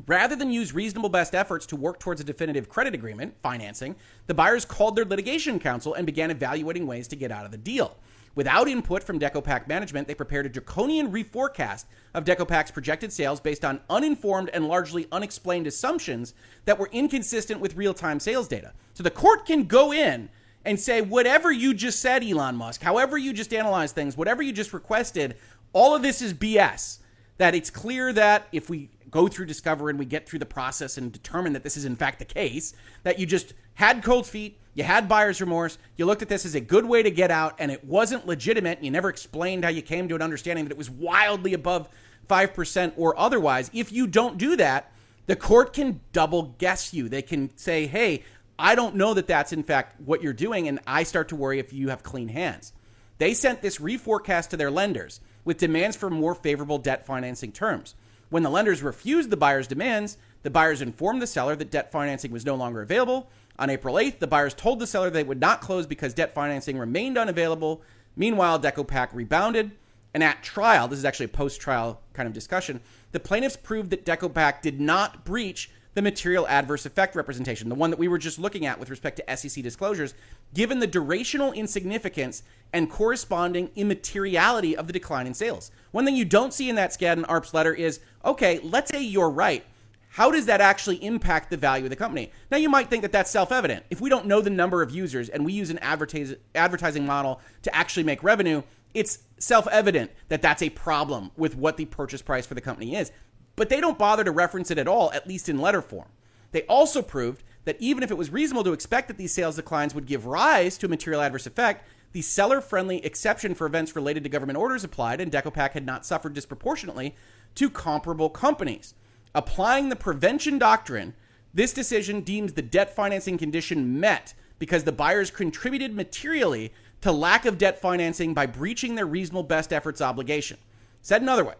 Rather 0.07 0.36
than 0.36 0.49
use 0.49 0.74
reasonable 0.74 1.10
best 1.10 1.36
efforts 1.36 1.66
to 1.66 1.76
work 1.76 1.99
towards 1.99 2.22
a 2.22 2.24
definitive 2.24 2.70
credit 2.70 2.93
agreement, 2.93 3.36
financing, 3.43 3.95
the 4.28 4.34
buyers 4.34 4.64
called 4.64 4.95
their 4.95 5.03
litigation 5.03 5.60
counsel 5.60 5.93
and 5.93 6.05
began 6.05 6.32
evaluating 6.32 6.88
ways 6.88 7.07
to 7.10 7.18
get 7.18 7.32
out 7.32 7.43
of 7.43 7.51
the 7.51 7.57
deal. 7.57 7.97
Without 8.36 8.67
input 8.67 9.03
from 9.03 9.19
DecoPac 9.19 9.67
management, 9.67 10.07
they 10.07 10.15
prepared 10.15 10.45
a 10.45 10.49
draconian 10.49 11.11
reforecast 11.11 11.86
of 12.13 12.25
DecoPac's 12.25 12.71
projected 12.71 13.11
sales 13.11 13.39
based 13.39 13.65
on 13.65 13.80
uninformed 13.89 14.49
and 14.53 14.67
largely 14.67 15.07
unexplained 15.11 15.67
assumptions 15.67 16.34
that 16.65 16.77
were 16.77 16.89
inconsistent 16.91 17.59
with 17.59 17.75
real 17.75 17.93
time 17.93 18.19
sales 18.19 18.47
data. 18.47 18.73
So 18.93 19.03
the 19.03 19.11
court 19.11 19.45
can 19.45 19.65
go 19.65 19.91
in 19.91 20.30
and 20.65 20.80
say, 20.80 21.01
whatever 21.01 21.51
you 21.51 21.73
just 21.73 21.99
said, 22.01 22.23
Elon 22.23 22.55
Musk, 22.55 22.82
however 22.82 23.17
you 23.17 23.34
just 23.34 23.53
analyzed 23.53 23.95
things, 23.95 24.15
whatever 24.15 24.43
you 24.43 24.51
just 24.51 24.73
requested, 24.73 25.36
all 25.73 25.95
of 25.95 26.01
this 26.01 26.21
is 26.21 26.34
BS. 26.34 26.99
That 27.38 27.55
it's 27.55 27.69
clear 27.69 28.11
that 28.13 28.47
if 28.51 28.69
we 28.69 28.89
go 29.12 29.28
through 29.28 29.45
Discover 29.45 29.89
and 29.89 29.99
we 29.99 30.05
get 30.05 30.28
through 30.28 30.39
the 30.39 30.45
process 30.45 30.97
and 30.97 31.12
determine 31.12 31.53
that 31.53 31.64
this 31.64 31.78
is 31.78 31.86
in 31.86 31.95
fact 31.95 32.20
the 32.20 32.26
case, 32.26 32.74
that 33.03 33.20
you 33.20 33.26
just 33.26 33.53
had 33.76 34.03
cold 34.03 34.28
feet, 34.28 34.60
you 34.74 34.84
had 34.84 35.07
buyer's 35.07 35.41
remorse, 35.41 35.78
you 35.97 36.05
looked 36.05 36.22
at 36.22 36.30
this 36.30 36.45
as 36.45 36.55
a 36.55 36.62
good 36.62 36.86
way 36.86 37.03
to 37.03 37.12
get 37.12 37.32
out, 37.32 37.55
and 37.60 37.72
it 37.72 37.84
wasn't 37.84 38.28
legitimate. 38.28 38.78
and 38.78 38.86
You 38.86 38.91
never 38.91 39.10
explained 39.10 39.64
how 39.64 39.70
you 39.70 39.82
came 39.82 40.07
to 40.10 40.16
an 40.16 40.22
understanding 40.22 40.66
that 40.66 40.72
it 40.72 40.78
was 40.78 40.89
wildly 40.89 41.53
above 41.53 41.89
5% 42.30 42.93
or 42.97 43.18
otherwise. 43.20 43.70
If 43.74 43.91
you 43.91 44.07
don't 44.07 44.38
do 44.38 44.55
that, 44.57 44.91
the 45.26 45.36
court 45.36 45.74
can 45.74 45.99
double 46.12 46.55
guess 46.57 46.93
you. 46.93 47.10
They 47.10 47.22
can 47.22 47.55
say, 47.57 47.88
hey, 47.88 48.24
I 48.57 48.76
don't 48.76 48.95
know 48.95 49.14
that 49.14 49.28
that's 49.28 49.53
in 49.53 49.64
fact 49.64 49.99
what 50.01 50.22
you're 50.22 50.34
doing, 50.34 50.68
and 50.68 50.80
I 50.86 51.03
start 51.03 51.30
to 51.30 51.36
worry 51.36 51.60
if 51.60 51.72
you 51.72 51.89
have 51.89 52.03
clean 52.03 52.28
hands. 52.28 52.74
They 53.18 53.34
sent 53.34 53.62
this 53.62 53.80
reforecast 53.80 54.49
to 54.49 54.57
their 54.57 54.72
lenders 54.72 55.22
with 55.45 55.57
demands 55.57 55.95
for 55.95 56.10
more 56.10 56.36
favorable 56.36 56.78
debt 56.78 57.05
financing 57.05 57.51
terms. 57.51 57.95
When 58.30 58.43
the 58.43 58.49
lenders 58.49 58.84
refused 58.84 59.30
the 59.30 59.38
buyer's 59.38 59.67
demands, 59.67 60.17
the 60.43 60.49
buyers 60.49 60.82
informed 60.82 61.21
the 61.21 61.27
seller 61.27 61.55
that 61.55 61.71
debt 61.71 61.91
financing 61.91 62.32
was 62.32 62.45
no 62.45 62.55
longer 62.55 62.82
available. 62.82 63.30
On 63.57 63.69
April 63.69 63.95
8th, 63.95 64.19
the 64.19 64.27
buyers 64.27 64.53
told 64.53 64.80
the 64.80 64.88
seller 64.88 65.09
they 65.09 65.23
would 65.23 65.39
not 65.39 65.61
close 65.61 65.86
because 65.86 66.13
debt 66.13 66.34
financing 66.34 66.77
remained 66.77 67.17
unavailable. 67.17 67.82
Meanwhile, 68.15 68.59
DecoPac 68.59 69.09
rebounded. 69.13 69.71
And 70.13 70.23
at 70.23 70.43
trial, 70.43 70.88
this 70.88 70.99
is 70.99 71.05
actually 71.05 71.25
a 71.25 71.30
post 71.30 71.61
trial 71.61 72.01
kind 72.13 72.27
of 72.27 72.34
discussion, 72.34 72.82
the 73.11 73.19
plaintiffs 73.19 73.57
proved 73.57 73.89
that 73.91 74.05
DecoPac 74.05 74.61
did 74.61 74.80
not 74.80 75.23
breach 75.23 75.69
the 75.93 76.01
material 76.01 76.47
adverse 76.47 76.86
effect 76.86 77.15
representation, 77.15 77.69
the 77.69 77.75
one 77.75 77.89
that 77.89 77.99
we 77.99 78.07
were 78.07 78.17
just 78.17 78.39
looking 78.39 78.65
at 78.65 78.80
with 78.80 78.89
respect 78.89 79.17
to 79.17 79.38
SEC 79.38 79.63
disclosures, 79.63 80.13
given 80.54 80.80
the 80.80 80.88
durational 80.88 81.56
insignificance 81.56 82.43
and 82.74 82.89
corresponding 82.89 83.72
immateriality 83.76 84.76
of 84.76 84.88
the 84.88 84.93
decline 84.93 85.28
in 85.28 85.34
sales. 85.34 85.72
One 85.91 86.06
thing 86.06 86.16
you 86.16 86.26
don't 86.26 86.54
see 86.54 86.70
in 86.70 86.76
that 86.76 86.91
Skadden 86.91 87.26
Arps 87.26 87.54
letter 87.54 87.74
is 87.74 88.00
okay, 88.24 88.60
let's 88.64 88.91
say 88.91 89.02
you're 89.02 89.30
right. 89.30 89.64
How 90.10 90.32
does 90.32 90.47
that 90.47 90.60
actually 90.60 91.04
impact 91.04 91.50
the 91.50 91.58
value 91.58 91.86
of 91.86 91.91
the 91.91 91.95
company? 91.95 92.32
Now, 92.50 92.58
you 92.58 92.68
might 92.68 92.89
think 92.89 93.04
that 93.04 93.12
that's 93.12 93.30
self 93.30 93.52
evident. 93.52 93.86
If 93.89 94.02
we 94.02 94.10
don't 94.10 94.26
know 94.26 94.41
the 94.41 94.50
number 94.50 94.82
of 94.82 94.91
users 94.91 95.30
and 95.30 95.45
we 95.45 95.54
use 95.54 95.70
an 95.70 95.80
advertising 95.80 97.06
model 97.06 97.41
to 97.62 97.76
actually 97.76 98.04
make 98.04 98.24
revenue, 98.24 98.64
it's 98.93 99.20
self 99.38 99.68
evident 99.68 100.12
that 100.30 100.41
that's 100.41 100.64
a 100.64 100.70
problem 100.72 101.32
with 101.38 101.56
what 101.56 101.78
the 101.78 101.86
purchase 101.86 102.22
price 102.22 102.45
for 102.45 102.56
the 102.56 102.62
company 102.62 102.95
is. 102.95 103.12
But 103.56 103.70
they 103.70 103.82
don't 103.82 103.97
bother 103.97 104.24
to 104.24 104.32
reference 104.32 104.72
it 104.72 104.78
at 104.78 104.88
all, 104.88 105.12
at 105.14 105.28
least 105.28 105.47
in 105.47 105.60
letter 105.60 105.82
form. 105.82 106.08
They 106.52 106.64
also 106.64 107.02
proved 107.02 107.43
that 107.66 107.78
even 107.80 108.03
if 108.03 108.12
it 108.12 108.18
was 108.18 108.32
reasonable 108.32 108.64
to 108.64 108.74
expect 108.74 109.07
that 109.07 109.18
these 109.18 109.34
sales 109.34 109.55
declines 109.55 109.93
would 109.93 110.05
give 110.05 110.26
rise 110.26 110.78
to 110.78 110.86
a 110.86 110.89
material 110.89 111.22
adverse 111.22 111.45
effect, 111.45 111.88
the 112.12 112.22
seller 112.22 112.62
friendly 112.62 113.03
exception 113.05 113.53
for 113.53 113.68
events 113.68 113.95
related 113.95 114.24
to 114.24 114.30
government 114.30 114.57
orders 114.57 114.84
applied, 114.84 115.22
and 115.22 115.32
DecoPac 115.32 115.72
had 115.72 115.86
not 115.86 116.05
suffered 116.05 116.34
disproportionately 116.34 117.16
to 117.55 117.70
comparable 117.70 118.30
companies. 118.30 118.95
Applying 119.36 119.89
the 119.89 119.95
prevention 119.95 120.57
doctrine, 120.57 121.14
this 121.53 121.74
decision 121.74 122.22
deems 122.22 122.53
the 122.53 122.62
debt 122.62 122.95
financing 122.95 123.38
condition 123.38 123.99
met 123.99 124.34
because 124.57 124.84
the 124.84 124.91
buyers 124.91 125.32
contributed 125.32 125.95
materially 125.95 126.74
to 127.01 127.12
lack 127.12 127.45
of 127.45 127.57
debt 127.57 127.80
financing 127.80 128.34
by 128.34 128.45
breaching 128.45 128.95
their 128.95 129.05
reasonable 129.05 129.43
best 129.43 129.72
efforts 129.72 130.01
obligation. 130.01 130.57
Said 131.01 131.22
another 131.22 131.45
way, 131.45 131.55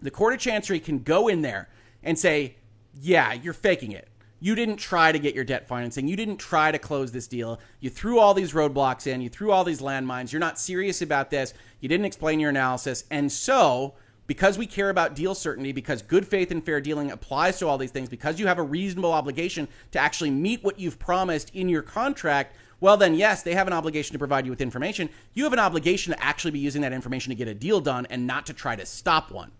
the 0.00 0.10
Court 0.10 0.34
of 0.34 0.40
Chancery 0.40 0.80
can 0.80 1.00
go 1.00 1.28
in 1.28 1.42
there 1.42 1.68
and 2.02 2.18
say, 2.18 2.56
yeah, 3.00 3.32
you're 3.32 3.52
faking 3.52 3.92
it. 3.92 4.08
You 4.40 4.54
didn't 4.54 4.76
try 4.76 5.10
to 5.10 5.18
get 5.18 5.34
your 5.34 5.44
debt 5.44 5.66
financing. 5.66 6.06
You 6.06 6.16
didn't 6.16 6.36
try 6.36 6.70
to 6.70 6.78
close 6.78 7.10
this 7.10 7.26
deal. 7.26 7.58
You 7.80 7.90
threw 7.90 8.18
all 8.18 8.34
these 8.34 8.52
roadblocks 8.52 9.06
in. 9.06 9.20
You 9.20 9.28
threw 9.28 9.50
all 9.50 9.64
these 9.64 9.80
landmines. 9.80 10.30
You're 10.30 10.40
not 10.40 10.58
serious 10.58 11.02
about 11.02 11.30
this. 11.30 11.54
You 11.80 11.88
didn't 11.88 12.06
explain 12.06 12.38
your 12.38 12.50
analysis. 12.50 13.04
And 13.10 13.30
so, 13.30 13.94
because 14.28 14.56
we 14.56 14.66
care 14.66 14.90
about 14.90 15.16
deal 15.16 15.34
certainty, 15.34 15.72
because 15.72 16.02
good 16.02 16.26
faith 16.26 16.50
and 16.52 16.64
fair 16.64 16.80
dealing 16.80 17.10
applies 17.10 17.58
to 17.58 17.66
all 17.66 17.78
these 17.78 17.90
things, 17.90 18.08
because 18.08 18.38
you 18.38 18.46
have 18.46 18.58
a 18.58 18.62
reasonable 18.62 19.12
obligation 19.12 19.66
to 19.90 19.98
actually 19.98 20.30
meet 20.30 20.62
what 20.62 20.78
you've 20.78 20.98
promised 20.98 21.50
in 21.54 21.68
your 21.68 21.82
contract, 21.82 22.54
well, 22.80 22.96
then, 22.96 23.14
yes, 23.14 23.42
they 23.42 23.54
have 23.54 23.66
an 23.66 23.72
obligation 23.72 24.12
to 24.12 24.20
provide 24.20 24.44
you 24.44 24.52
with 24.52 24.60
information. 24.60 25.08
You 25.34 25.42
have 25.42 25.52
an 25.52 25.58
obligation 25.58 26.12
to 26.12 26.24
actually 26.24 26.52
be 26.52 26.60
using 26.60 26.82
that 26.82 26.92
information 26.92 27.30
to 27.30 27.34
get 27.34 27.48
a 27.48 27.54
deal 27.54 27.80
done 27.80 28.06
and 28.08 28.24
not 28.24 28.46
to 28.46 28.52
try 28.52 28.76
to 28.76 28.86
stop 28.86 29.32
one. 29.32 29.50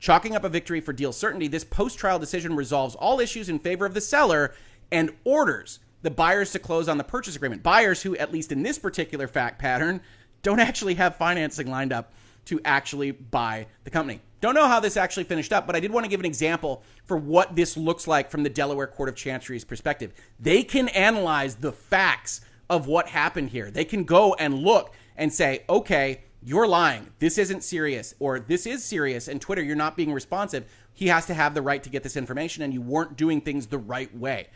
Chalking 0.00 0.34
up 0.34 0.44
a 0.44 0.48
victory 0.48 0.80
for 0.80 0.94
deal 0.94 1.12
certainty, 1.12 1.46
this 1.46 1.62
post 1.62 1.98
trial 1.98 2.18
decision 2.18 2.56
resolves 2.56 2.94
all 2.94 3.20
issues 3.20 3.50
in 3.50 3.58
favor 3.58 3.84
of 3.84 3.92
the 3.92 4.00
seller 4.00 4.54
and 4.90 5.10
orders 5.24 5.78
the 6.02 6.10
buyers 6.10 6.52
to 6.52 6.58
close 6.58 6.88
on 6.88 6.96
the 6.96 7.04
purchase 7.04 7.36
agreement. 7.36 7.62
Buyers 7.62 8.02
who, 8.02 8.16
at 8.16 8.32
least 8.32 8.50
in 8.50 8.62
this 8.62 8.78
particular 8.78 9.28
fact 9.28 9.58
pattern, 9.58 10.00
don't 10.42 10.58
actually 10.58 10.94
have 10.94 11.16
financing 11.16 11.70
lined 11.70 11.92
up 11.92 12.14
to 12.46 12.58
actually 12.64 13.10
buy 13.10 13.66
the 13.84 13.90
company. 13.90 14.20
Don't 14.40 14.54
know 14.54 14.66
how 14.66 14.80
this 14.80 14.96
actually 14.96 15.24
finished 15.24 15.52
up, 15.52 15.66
but 15.66 15.76
I 15.76 15.80
did 15.80 15.92
want 15.92 16.04
to 16.04 16.10
give 16.10 16.20
an 16.20 16.26
example 16.26 16.82
for 17.04 17.18
what 17.18 17.54
this 17.54 17.76
looks 17.76 18.08
like 18.08 18.30
from 18.30 18.42
the 18.42 18.48
Delaware 18.48 18.86
Court 18.86 19.10
of 19.10 19.16
Chancery's 19.16 19.66
perspective. 19.66 20.14
They 20.40 20.62
can 20.62 20.88
analyze 20.88 21.56
the 21.56 21.72
facts 21.72 22.40
of 22.70 22.86
what 22.86 23.06
happened 23.06 23.50
here. 23.50 23.70
They 23.70 23.84
can 23.84 24.04
go 24.04 24.32
and 24.32 24.54
look 24.54 24.94
and 25.16 25.30
say, 25.30 25.64
okay, 25.68 26.22
you're 26.42 26.66
lying. 26.66 27.06
This 27.18 27.38
isn't 27.38 27.62
serious, 27.62 28.14
or 28.18 28.40
this 28.40 28.66
is 28.66 28.82
serious, 28.82 29.28
and 29.28 29.40
Twitter, 29.40 29.62
you're 29.62 29.76
not 29.76 29.96
being 29.96 30.12
responsive. 30.12 30.64
He 30.94 31.08
has 31.08 31.26
to 31.26 31.34
have 31.34 31.54
the 31.54 31.62
right 31.62 31.82
to 31.82 31.90
get 31.90 32.02
this 32.02 32.16
information, 32.16 32.62
and 32.62 32.72
you 32.72 32.80
weren't 32.80 33.16
doing 33.16 33.40
things 33.40 33.66
the 33.66 33.78
right 33.78 34.14
way. 34.16 34.48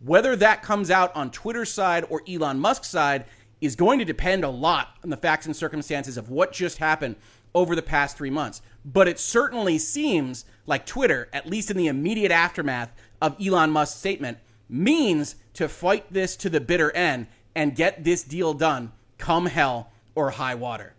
Whether 0.00 0.36
that 0.36 0.62
comes 0.62 0.90
out 0.90 1.14
on 1.14 1.30
Twitter's 1.30 1.72
side 1.72 2.04
or 2.08 2.22
Elon 2.28 2.58
Musk's 2.58 2.88
side 2.88 3.24
is 3.60 3.76
going 3.76 3.98
to 4.00 4.04
depend 4.04 4.44
a 4.44 4.48
lot 4.48 4.96
on 5.04 5.10
the 5.10 5.16
facts 5.16 5.46
and 5.46 5.54
circumstances 5.54 6.16
of 6.16 6.30
what 6.30 6.52
just 6.52 6.78
happened 6.78 7.16
over 7.54 7.76
the 7.76 7.82
past 7.82 8.16
three 8.16 8.30
months. 8.30 8.62
But 8.84 9.06
it 9.08 9.20
certainly 9.20 9.78
seems 9.78 10.44
like 10.66 10.86
Twitter, 10.86 11.28
at 11.32 11.46
least 11.46 11.70
in 11.70 11.76
the 11.76 11.86
immediate 11.86 12.32
aftermath 12.32 12.92
of 13.20 13.36
Elon 13.40 13.70
Musk's 13.70 13.98
statement, 13.98 14.38
means 14.68 15.36
to 15.54 15.68
fight 15.68 16.12
this 16.12 16.34
to 16.36 16.50
the 16.50 16.60
bitter 16.60 16.90
end 16.92 17.26
and 17.54 17.76
get 17.76 18.02
this 18.02 18.22
deal 18.24 18.54
done 18.54 18.90
come 19.18 19.46
hell 19.46 19.92
or 20.14 20.30
high 20.30 20.54
water. 20.54 20.94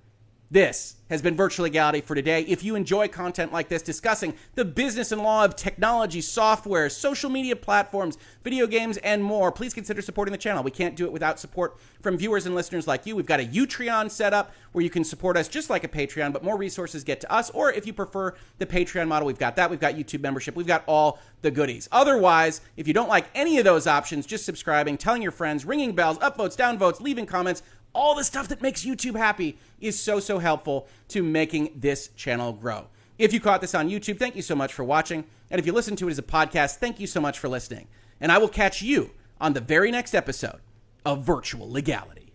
This 0.53 0.97
has 1.09 1.19
been 1.19 1.35
Virtual 1.35 1.63
Legality 1.63 2.01
for 2.01 2.13
today. 2.13 2.43
If 2.43 2.63
you 2.63 2.75
enjoy 2.75 3.07
content 3.07 3.51
like 3.51 3.69
this 3.69 3.81
discussing 3.81 4.35
the 4.53 4.63
business 4.63 5.11
and 5.11 5.23
law 5.23 5.43
of 5.43 5.55
technology, 5.55 6.21
software, 6.21 6.91
social 6.91 7.31
media 7.31 7.55
platforms, 7.55 8.19
video 8.43 8.67
games, 8.67 8.97
and 8.97 9.23
more, 9.23 9.51
please 9.51 9.73
consider 9.73 9.99
supporting 10.03 10.31
the 10.31 10.37
channel. 10.37 10.61
We 10.61 10.69
can't 10.69 10.95
do 10.95 11.05
it 11.05 11.11
without 11.11 11.39
support 11.39 11.79
from 12.03 12.19
viewers 12.19 12.45
and 12.45 12.53
listeners 12.53 12.85
like 12.85 13.07
you. 13.07 13.15
We've 13.15 13.25
got 13.25 13.39
a 13.39 13.45
Utreon 13.45 14.11
set 14.11 14.31
up 14.31 14.51
where 14.73 14.83
you 14.83 14.91
can 14.91 15.03
support 15.03 15.37
us 15.37 15.47
just 15.47 15.71
like 15.71 15.85
a 15.85 15.87
Patreon, 15.87 16.31
but 16.31 16.43
more 16.43 16.55
resources 16.55 17.03
get 17.03 17.19
to 17.21 17.31
us. 17.33 17.49
Or 17.49 17.71
if 17.71 17.87
you 17.87 17.93
prefer 17.93 18.35
the 18.59 18.67
Patreon 18.67 19.07
model, 19.07 19.25
we've 19.25 19.39
got 19.39 19.55
that. 19.55 19.71
We've 19.71 19.79
got 19.79 19.95
YouTube 19.95 20.21
membership. 20.21 20.55
We've 20.55 20.67
got 20.67 20.83
all 20.85 21.17
the 21.41 21.49
goodies. 21.49 21.89
Otherwise, 21.91 22.61
if 22.77 22.87
you 22.87 22.93
don't 22.93 23.09
like 23.09 23.25
any 23.33 23.57
of 23.57 23.65
those 23.65 23.87
options, 23.87 24.27
just 24.27 24.45
subscribing, 24.45 24.99
telling 24.99 25.23
your 25.23 25.31
friends, 25.31 25.65
ringing 25.65 25.95
bells, 25.95 26.19
upvotes, 26.19 26.55
downvotes, 26.55 27.01
leaving 27.01 27.25
comments, 27.25 27.63
all 27.93 28.15
the 28.15 28.23
stuff 28.23 28.47
that 28.49 28.61
makes 28.61 28.83
YouTube 28.83 29.15
happy 29.15 29.57
is 29.79 29.99
so, 29.99 30.19
so 30.19 30.39
helpful 30.39 30.87
to 31.09 31.23
making 31.23 31.71
this 31.75 32.09
channel 32.09 32.53
grow. 32.53 32.87
If 33.17 33.33
you 33.33 33.39
caught 33.39 33.61
this 33.61 33.75
on 33.75 33.89
YouTube, 33.89 34.17
thank 34.17 34.35
you 34.35 34.41
so 34.41 34.55
much 34.55 34.73
for 34.73 34.83
watching. 34.83 35.23
And 35.51 35.59
if 35.59 35.65
you 35.65 35.73
listen 35.73 35.95
to 35.97 36.07
it 36.07 36.11
as 36.11 36.19
a 36.19 36.23
podcast, 36.23 36.77
thank 36.77 36.99
you 36.99 37.07
so 37.07 37.21
much 37.21 37.37
for 37.37 37.47
listening. 37.47 37.87
And 38.19 38.31
I 38.31 38.39
will 38.39 38.49
catch 38.49 38.81
you 38.81 39.11
on 39.39 39.53
the 39.53 39.61
very 39.61 39.91
next 39.91 40.15
episode 40.15 40.61
of 41.05 41.23
Virtual 41.23 41.69
Legality. 41.69 42.33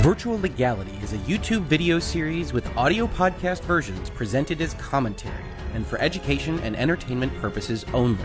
Virtual 0.00 0.40
Legality 0.40 0.98
is 1.02 1.12
a 1.12 1.18
YouTube 1.18 1.62
video 1.64 1.98
series 1.98 2.52
with 2.52 2.66
audio 2.76 3.06
podcast 3.06 3.62
versions 3.62 4.08
presented 4.10 4.60
as 4.60 4.74
commentary 4.74 5.44
and 5.74 5.86
for 5.86 5.98
education 5.98 6.58
and 6.60 6.74
entertainment 6.76 7.34
purposes 7.40 7.84
only. 7.92 8.24